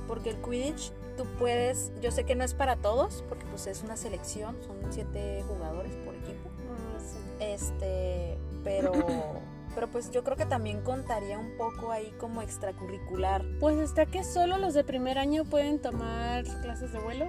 Porque 0.08 0.30
el 0.30 0.36
Quidditch 0.42 0.92
tú 1.16 1.24
puedes, 1.38 1.92
yo 2.00 2.10
sé 2.10 2.24
que 2.24 2.34
no 2.34 2.44
es 2.44 2.54
para 2.54 2.76
todos, 2.76 3.22
porque 3.28 3.44
pues 3.46 3.66
es 3.66 3.82
una 3.82 3.96
selección, 3.96 4.56
son 4.66 4.76
siete 4.90 5.44
jugadores 5.46 5.94
por 6.04 6.14
equipo. 6.14 6.50
Ah. 6.70 6.98
Este, 7.40 8.38
pero, 8.64 8.92
pero 9.74 9.88
pues 9.88 10.10
yo 10.10 10.22
creo 10.24 10.36
que 10.36 10.46
también 10.46 10.82
contaría 10.82 11.38
un 11.38 11.56
poco 11.56 11.92
ahí 11.92 12.12
como 12.18 12.42
extracurricular. 12.42 13.44
Pues 13.60 13.78
hasta 13.78 14.06
que 14.06 14.24
solo 14.24 14.58
los 14.58 14.74
de 14.74 14.84
primer 14.84 15.18
año 15.18 15.44
pueden 15.44 15.80
tomar 15.80 16.44
clases 16.62 16.92
de 16.92 16.98
vuelo. 16.98 17.26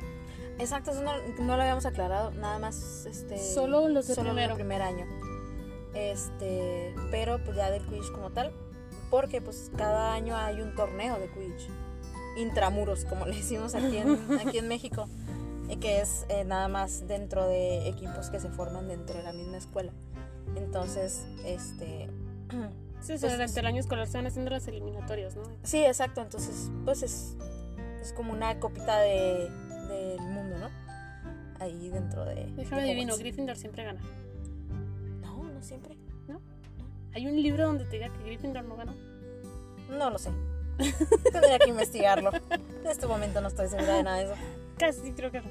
Exacto, 0.60 0.91
eso 0.91 1.02
no, 1.02 1.14
no 1.39 1.56
lo 1.56 1.62
habíamos 1.62 1.86
aclarado, 1.86 2.32
nada 2.32 2.60
más 2.60 3.06
este 3.08 3.39
Solo 3.39 3.88
los 3.88 4.08
de 4.08 4.16
solo 4.16 4.30
primero. 4.30 4.56
primer 4.56 4.82
año. 4.82 5.08
Este, 5.96 6.94
pero 7.12 7.44
pues 7.44 7.58
ya 7.58 7.70
del 7.72 7.82
Quidditch 7.84 8.12
como 8.12 8.32
tal, 8.32 8.52
porque 9.10 9.41
pues 9.41 9.72
cada 9.78 10.14
año 10.14 10.36
hay 10.36 10.62
un 10.62 10.76
torneo 10.76 11.18
de 11.20 11.30
Quidditch 11.30 11.70
intramuros, 12.38 13.06
como 13.06 13.26
le 13.28 13.36
decimos 13.36 13.76
aquí 13.76 13.98
en, 13.98 14.20
aquí 14.39 14.58
en 14.58 14.68
México, 14.68 15.08
que 15.82 16.02
es 16.02 16.26
eh, 16.30 16.44
nada 16.46 16.68
más 16.68 17.08
dentro 17.08 17.48
de 17.48 17.88
equipos 17.88 18.30
que 18.30 18.39
se 18.39 18.50
forman 18.50 18.88
dentro 18.88 19.18
de 19.18 19.24
la 19.24 19.34
misma 19.34 19.58
escuela. 19.58 19.91
Entonces, 20.56 21.26
este 21.46 22.10
Sí, 23.04 23.16
Pues, 23.20 23.34
durante 23.34 23.60
el 23.60 23.66
año 23.66 23.82
escolar 23.82 24.08
se 24.08 24.18
van 24.18 24.28
haciendo 24.28 24.50
las 24.50 24.66
eliminatorias, 24.66 25.36
¿no? 25.36 25.44
Sí, 25.64 25.84
exacto. 25.84 26.22
Entonces, 26.22 26.72
pues 26.86 27.04
es, 27.04 27.36
es 28.02 28.14
como 28.14 28.32
una 28.32 28.58
copita 28.62 28.98
de, 29.00 29.50
del 29.89 30.22
mundo, 30.22 30.58
¿no? 30.58 30.70
Ahí 31.60 31.89
dentro 31.89 32.24
de. 32.24 32.46
Déjame 32.56 32.84
de 32.84 32.91
adivino. 32.91 33.18
Gryffindor 33.18 33.58
siempre 33.58 33.84
gana. 33.84 34.00
No, 35.22 35.44
no 35.44 35.62
siempre. 35.62 35.98
Hay 37.14 37.28
un 37.28 37.36
libro 37.36 37.66
donde 37.66 37.84
te 37.84 37.98
diga 37.98 38.08
que 38.08 38.24
Gryffindor 38.24 38.64
no 38.64 38.78
ganó. 38.78 38.94
No 39.89 40.10
lo 40.10 40.18
sé. 40.18 40.32
Tendría 41.32 41.60
que 41.60 41.70
investigarlo. 41.70 42.32
En 42.34 42.88
este 42.88 43.06
momento 43.06 43.41
no 43.41 43.50
estoy 43.50 43.68
segura 43.68 43.98
de 43.98 44.04
nada 44.04 44.18
de 44.18 44.24
eso. 44.26 44.34
Casi 44.80 45.12
creo 45.12 45.30
que 45.30 45.41
no. 45.41 45.48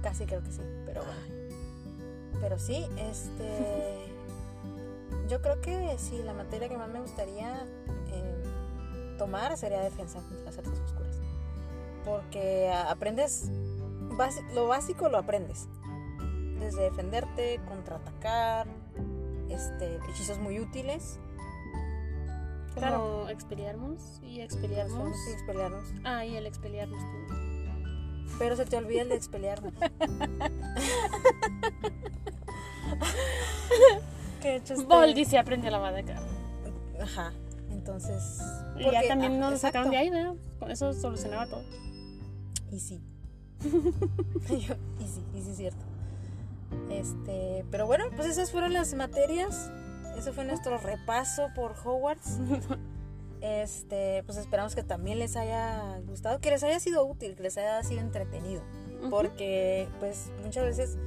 Casi 0.00 0.26
creo 0.26 0.42
que 0.42 0.52
sí, 0.52 0.62
pero 0.86 1.02
bueno. 1.04 1.50
Pero 2.40 2.58
sí, 2.58 2.86
este. 2.96 4.07
Yo 5.28 5.40
creo 5.42 5.60
que 5.60 5.96
sí, 5.98 6.22
la 6.24 6.32
materia 6.32 6.68
que 6.68 6.76
más 6.78 6.88
me 6.88 7.00
gustaría 7.00 7.66
eh, 8.12 8.42
tomar 9.18 9.56
sería 9.56 9.80
defensa 9.80 10.20
contra 10.20 10.44
las 10.44 10.58
artes 10.58 10.80
oscuras. 10.80 11.16
Porque 12.04 12.70
aprendes. 12.70 13.50
lo 14.54 14.66
básico 14.68 15.08
lo 15.08 15.18
aprendes. 15.18 15.68
Desde 16.60 16.82
defenderte, 16.82 17.60
contraatacar, 17.68 18.66
este, 19.50 19.96
hechizos 20.10 20.38
muy 20.38 20.58
útiles. 20.60 21.18
Como 22.74 22.80
Claro. 22.86 23.28
expeliarmos 23.28 24.20
y 24.22 24.40
expeliarmos. 24.40 25.14
Sí, 25.26 25.32
expelearnos. 25.32 25.84
Ah, 26.04 26.24
y 26.24 26.36
el 26.36 26.46
expeliarmos 26.46 26.98
también. 27.00 28.28
Pero 28.38 28.56
se 28.56 28.64
te 28.66 28.76
olvida 28.76 29.02
el 29.02 29.08
de 29.08 29.16
expelearnos. 29.16 29.72
que 34.40 34.56
hecho 34.56 34.74
este- 34.74 34.86
Voldy 34.86 35.24
se 35.24 35.38
aprende 35.38 35.70
la 35.70 35.78
badaca. 35.78 36.20
Ajá. 37.00 37.32
Entonces. 37.70 38.40
Y 38.76 38.84
porque- 38.84 39.00
ya 39.02 39.08
también 39.08 39.34
ah, 39.34 39.38
nos 39.38 39.50
lo 39.52 39.58
sacaron 39.58 39.88
exacto. 39.88 39.90
de 39.90 39.96
ahí, 39.96 40.10
¿verdad? 40.10 40.34
Con 40.58 40.70
eso 40.70 40.92
solucionaba 40.92 41.46
todo. 41.46 41.62
Y 42.70 42.80
sí. 42.80 43.00
Y 44.50 45.06
sí, 45.06 45.24
y 45.34 45.42
sí 45.42 45.50
es 45.50 45.56
cierto. 45.56 45.84
Este, 46.90 47.64
pero 47.70 47.86
bueno, 47.86 48.04
pues 48.14 48.28
esas 48.28 48.50
fueron 48.50 48.72
las 48.72 48.94
materias. 48.94 49.70
Ese 50.16 50.32
fue 50.32 50.44
nuestro 50.44 50.78
repaso 50.78 51.48
por 51.54 51.74
Hogwarts. 51.84 52.38
Este, 53.40 54.24
pues 54.24 54.36
esperamos 54.36 54.74
que 54.74 54.82
también 54.82 55.20
les 55.20 55.36
haya 55.36 56.00
gustado, 56.00 56.40
que 56.40 56.50
les 56.50 56.62
haya 56.64 56.80
sido 56.80 57.06
útil, 57.06 57.36
que 57.36 57.44
les 57.44 57.56
haya 57.56 57.82
sido 57.84 58.00
entretenido. 58.00 58.62
Porque, 59.10 59.88
pues, 60.00 60.30
muchas 60.42 60.64
veces, 60.64 60.98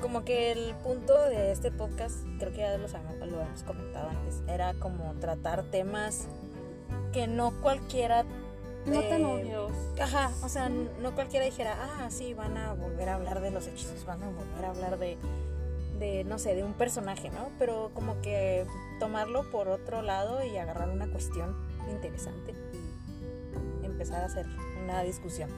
como 0.00 0.24
que 0.24 0.52
el 0.52 0.74
punto 0.82 1.14
de 1.28 1.52
este 1.52 1.70
podcast, 1.70 2.24
creo 2.38 2.52
que 2.52 2.58
ya 2.58 2.76
lo, 2.76 2.86
lo 3.26 3.42
hemos 3.42 3.62
comentado 3.62 4.08
antes, 4.10 4.42
era 4.48 4.74
como 4.74 5.14
tratar 5.14 5.64
temas 5.64 6.28
que 7.12 7.26
no 7.26 7.52
cualquiera 7.60 8.24
no 8.86 9.02
tan 9.02 9.24
obvios. 9.24 9.72
Ajá, 10.00 10.30
o 10.42 10.48
sea, 10.48 10.68
no 10.68 11.14
cualquiera 11.14 11.44
dijera, 11.44 11.76
ah, 11.80 12.08
sí, 12.10 12.34
van 12.34 12.56
a 12.56 12.72
volver 12.74 13.08
a 13.08 13.14
hablar 13.14 13.40
de 13.40 13.50
los 13.50 13.66
hechizos, 13.66 14.04
van 14.04 14.22
a 14.22 14.28
volver 14.28 14.64
a 14.64 14.70
hablar 14.70 14.98
de, 14.98 15.16
de, 15.98 16.24
no 16.24 16.38
sé, 16.38 16.54
de 16.54 16.62
un 16.62 16.74
personaje, 16.74 17.30
¿no? 17.30 17.48
Pero 17.58 17.90
como 17.94 18.20
que 18.20 18.64
tomarlo 19.00 19.50
por 19.50 19.68
otro 19.68 20.02
lado 20.02 20.44
y 20.44 20.56
agarrar 20.56 20.88
una 20.88 21.08
cuestión 21.08 21.56
interesante 21.90 22.54
y 23.82 23.86
empezar 23.86 24.22
a 24.22 24.26
hacer 24.26 24.46
una 24.84 25.02
discusión 25.02 25.50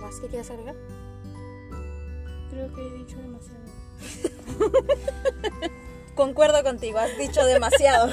más 0.00 0.18
que 0.20 0.28
quieras 0.28 0.50
agregar? 0.50 0.74
Creo 2.50 2.74
que 2.74 2.86
he 2.86 2.90
dicho 2.90 3.16
demasiado. 3.18 3.60
Concuerdo 6.14 6.62
contigo, 6.62 6.98
has 6.98 7.16
dicho 7.16 7.44
demasiado. 7.44 8.10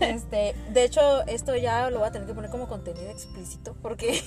Este, 0.00 0.54
de 0.70 0.84
hecho, 0.84 1.22
esto 1.26 1.54
ya 1.56 1.88
lo 1.90 2.00
voy 2.00 2.08
a 2.08 2.12
tener 2.12 2.26
que 2.26 2.34
poner 2.34 2.50
como 2.50 2.68
contenido 2.68 3.10
explícito 3.10 3.76
porque. 3.80 4.20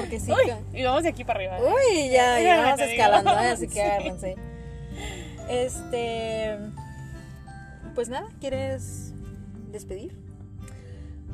porque 0.00 0.20
sí. 0.20 0.32
Uy, 0.32 0.52
y 0.72 0.82
vamos 0.82 1.04
de 1.04 1.10
aquí 1.10 1.24
para 1.24 1.38
arriba. 1.38 1.58
Uy, 1.60 2.10
ya, 2.10 2.40
ya 2.40 2.56
vamos 2.62 2.80
escalando, 2.80 3.30
¿eh? 3.30 3.48
así 3.48 3.68
que 3.68 3.82
agárrense. 3.82 4.36
Este. 5.48 6.58
Pues 7.94 8.08
nada, 8.08 8.28
¿quieres 8.40 9.12
despedir? 9.70 10.23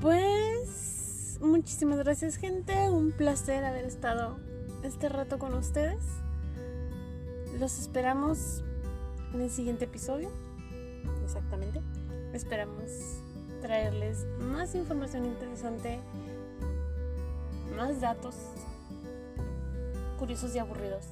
Pues. 0.00 1.38
Muchísimas 1.40 1.98
gracias, 1.98 2.36
gente. 2.36 2.90
Un 2.90 3.12
placer 3.12 3.64
haber 3.64 3.84
estado 3.86 4.38
este 4.82 5.08
rato 5.08 5.38
con 5.38 5.54
ustedes. 5.54 6.02
Los 7.58 7.78
esperamos 7.78 8.62
en 9.34 9.40
el 9.40 9.50
siguiente 9.50 9.86
episodio. 9.86 10.30
Exactamente. 11.24 11.80
Esperamos 12.32 12.90
traerles 13.62 14.26
más 14.38 14.74
información 14.74 15.26
interesante, 15.26 15.98
más 17.76 18.00
datos 18.00 18.34
curiosos 20.18 20.54
y 20.54 20.58
aburridos 20.58 21.04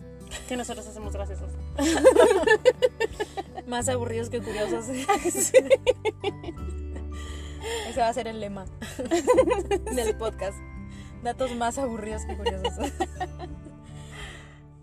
que 0.49 0.57
nosotros 0.57 0.87
hacemos 0.87 1.13
graciosos. 1.15 1.51
más 3.67 3.89
aburridos 3.89 4.29
que 4.31 4.41
curiosos. 4.41 4.87
Ese 7.99 8.05
va 8.05 8.11
a 8.11 8.15
ser 8.15 8.29
el 8.29 8.39
lema 8.39 8.65
del 9.97 10.15
podcast. 10.15 10.57
Datos 11.25 11.53
más 11.57 11.79
aburridos 11.79 12.25
que 12.27 12.37
curiosos. 12.37 12.93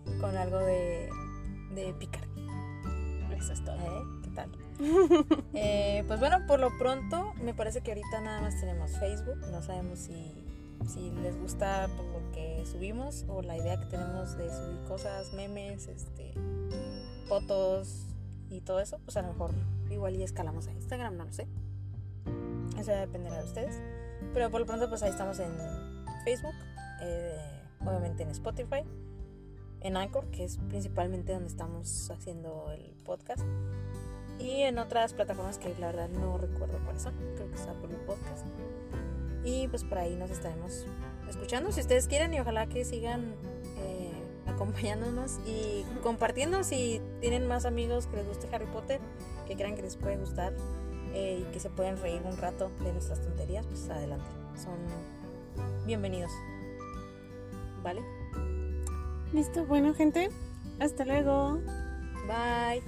Con 0.20 0.36
algo 0.36 0.58
de 0.58 1.10
de 1.74 1.94
picar. 1.94 2.28
Eso 3.38 3.54
es 3.54 3.64
todo. 3.64 3.78
¿Eh? 3.78 4.22
¿Qué 4.22 4.30
tal? 4.32 4.52
Eh, 5.54 6.04
pues 6.08 6.20
bueno, 6.20 6.46
por 6.46 6.60
lo 6.60 6.78
pronto, 6.78 7.32
me 7.42 7.54
parece 7.54 7.80
que 7.80 7.92
ahorita 7.92 8.20
nada 8.20 8.42
más 8.42 8.60
tenemos 8.60 8.92
Facebook. 9.00 9.38
No 9.50 9.62
sabemos 9.62 9.98
si, 9.98 10.34
si 10.86 11.12
les 11.12 11.40
gusta 11.40 11.88
lo 11.88 12.32
que 12.34 12.66
subimos 12.70 13.24
o 13.30 13.42
la 13.42 13.56
idea 13.56 13.80
que 13.80 13.86
tenemos 13.86 14.36
de 14.36 14.50
subir 14.50 14.84
cosas, 14.90 15.32
memes, 15.32 15.88
este, 15.88 16.34
fotos 17.30 18.08
y 18.50 18.60
todo 18.60 18.82
eso. 18.82 19.00
Pues 19.06 19.16
a 19.16 19.22
lo 19.22 19.30
mejor 19.30 19.52
igual 19.90 20.18
y 20.18 20.24
escalamos 20.24 20.68
a 20.68 20.74
Instagram, 20.74 21.16
no 21.16 21.24
lo 21.24 21.32
sé. 21.32 21.48
Eso 22.78 22.92
va 22.92 22.98
a 22.98 23.02
depender 23.02 23.34
de 23.34 23.44
ustedes. 23.44 23.82
Pero 24.34 24.50
por 24.50 24.62
lo 24.62 24.66
pronto, 24.66 24.90
pues 24.90 25.04
ahí 25.04 25.12
estamos 25.12 25.40
en 25.40 25.54
Facebook, 26.24 26.56
eh, 27.02 27.62
obviamente 27.82 28.24
en 28.24 28.30
Spotify 28.30 28.84
en 29.86 29.98
Anchor, 29.98 30.26
que 30.32 30.44
es 30.44 30.58
principalmente 30.68 31.32
donde 31.32 31.48
estamos 31.48 32.10
haciendo 32.10 32.72
el 32.72 32.96
podcast. 33.04 33.44
Y 34.40 34.62
en 34.62 34.80
otras 34.80 35.14
plataformas 35.14 35.60
que 35.60 35.74
la 35.80 35.88
verdad 35.88 36.10
no 36.10 36.40
recuerdo 36.40 36.80
cuáles 36.84 37.04
son. 37.04 37.14
Creo 37.36 37.52
que 37.52 37.58
por 37.58 37.92
el 37.92 37.98
podcast. 37.98 38.46
Y 39.44 39.68
pues 39.68 39.84
por 39.84 40.00
ahí 40.00 40.16
nos 40.16 40.32
estaremos 40.32 40.88
escuchando 41.30 41.72
si 41.72 41.82
ustedes 41.82 42.08
quieren 42.08 42.34
y 42.34 42.40
ojalá 42.40 42.66
que 42.66 42.84
sigan 42.84 43.36
eh, 43.78 44.12
acompañándonos 44.48 45.40
y 45.46 45.86
compartiendo 46.02 46.64
si 46.64 47.00
tienen 47.22 47.48
más 47.48 47.66
amigos 47.66 48.08
que 48.08 48.18
les 48.18 48.28
guste 48.28 48.48
Harry 48.56 48.66
Potter, 48.66 49.00
que 49.48 49.56
crean 49.56 49.76
que 49.76 49.84
les 49.84 49.98
puede 49.98 50.18
gustar 50.18 50.52
eh, 51.16 51.46
y 51.48 51.54
que 51.54 51.62
se 51.62 51.70
pueden 51.70 51.98
reír 51.98 52.22
un 52.26 52.36
rato 52.38 52.70
de 52.84 52.92
nuestras 52.92 53.22
tonterías, 53.22 53.66
pues 53.66 53.90
adelante. 53.90 54.26
Son 54.62 54.76
bienvenidos. 55.86 56.32
¿Vale? 57.82 58.02
Listo, 59.32 59.66
bueno 59.66 59.94
gente, 59.94 60.30
hasta 60.80 61.06
luego. 61.06 61.62
Bye. 62.28 62.84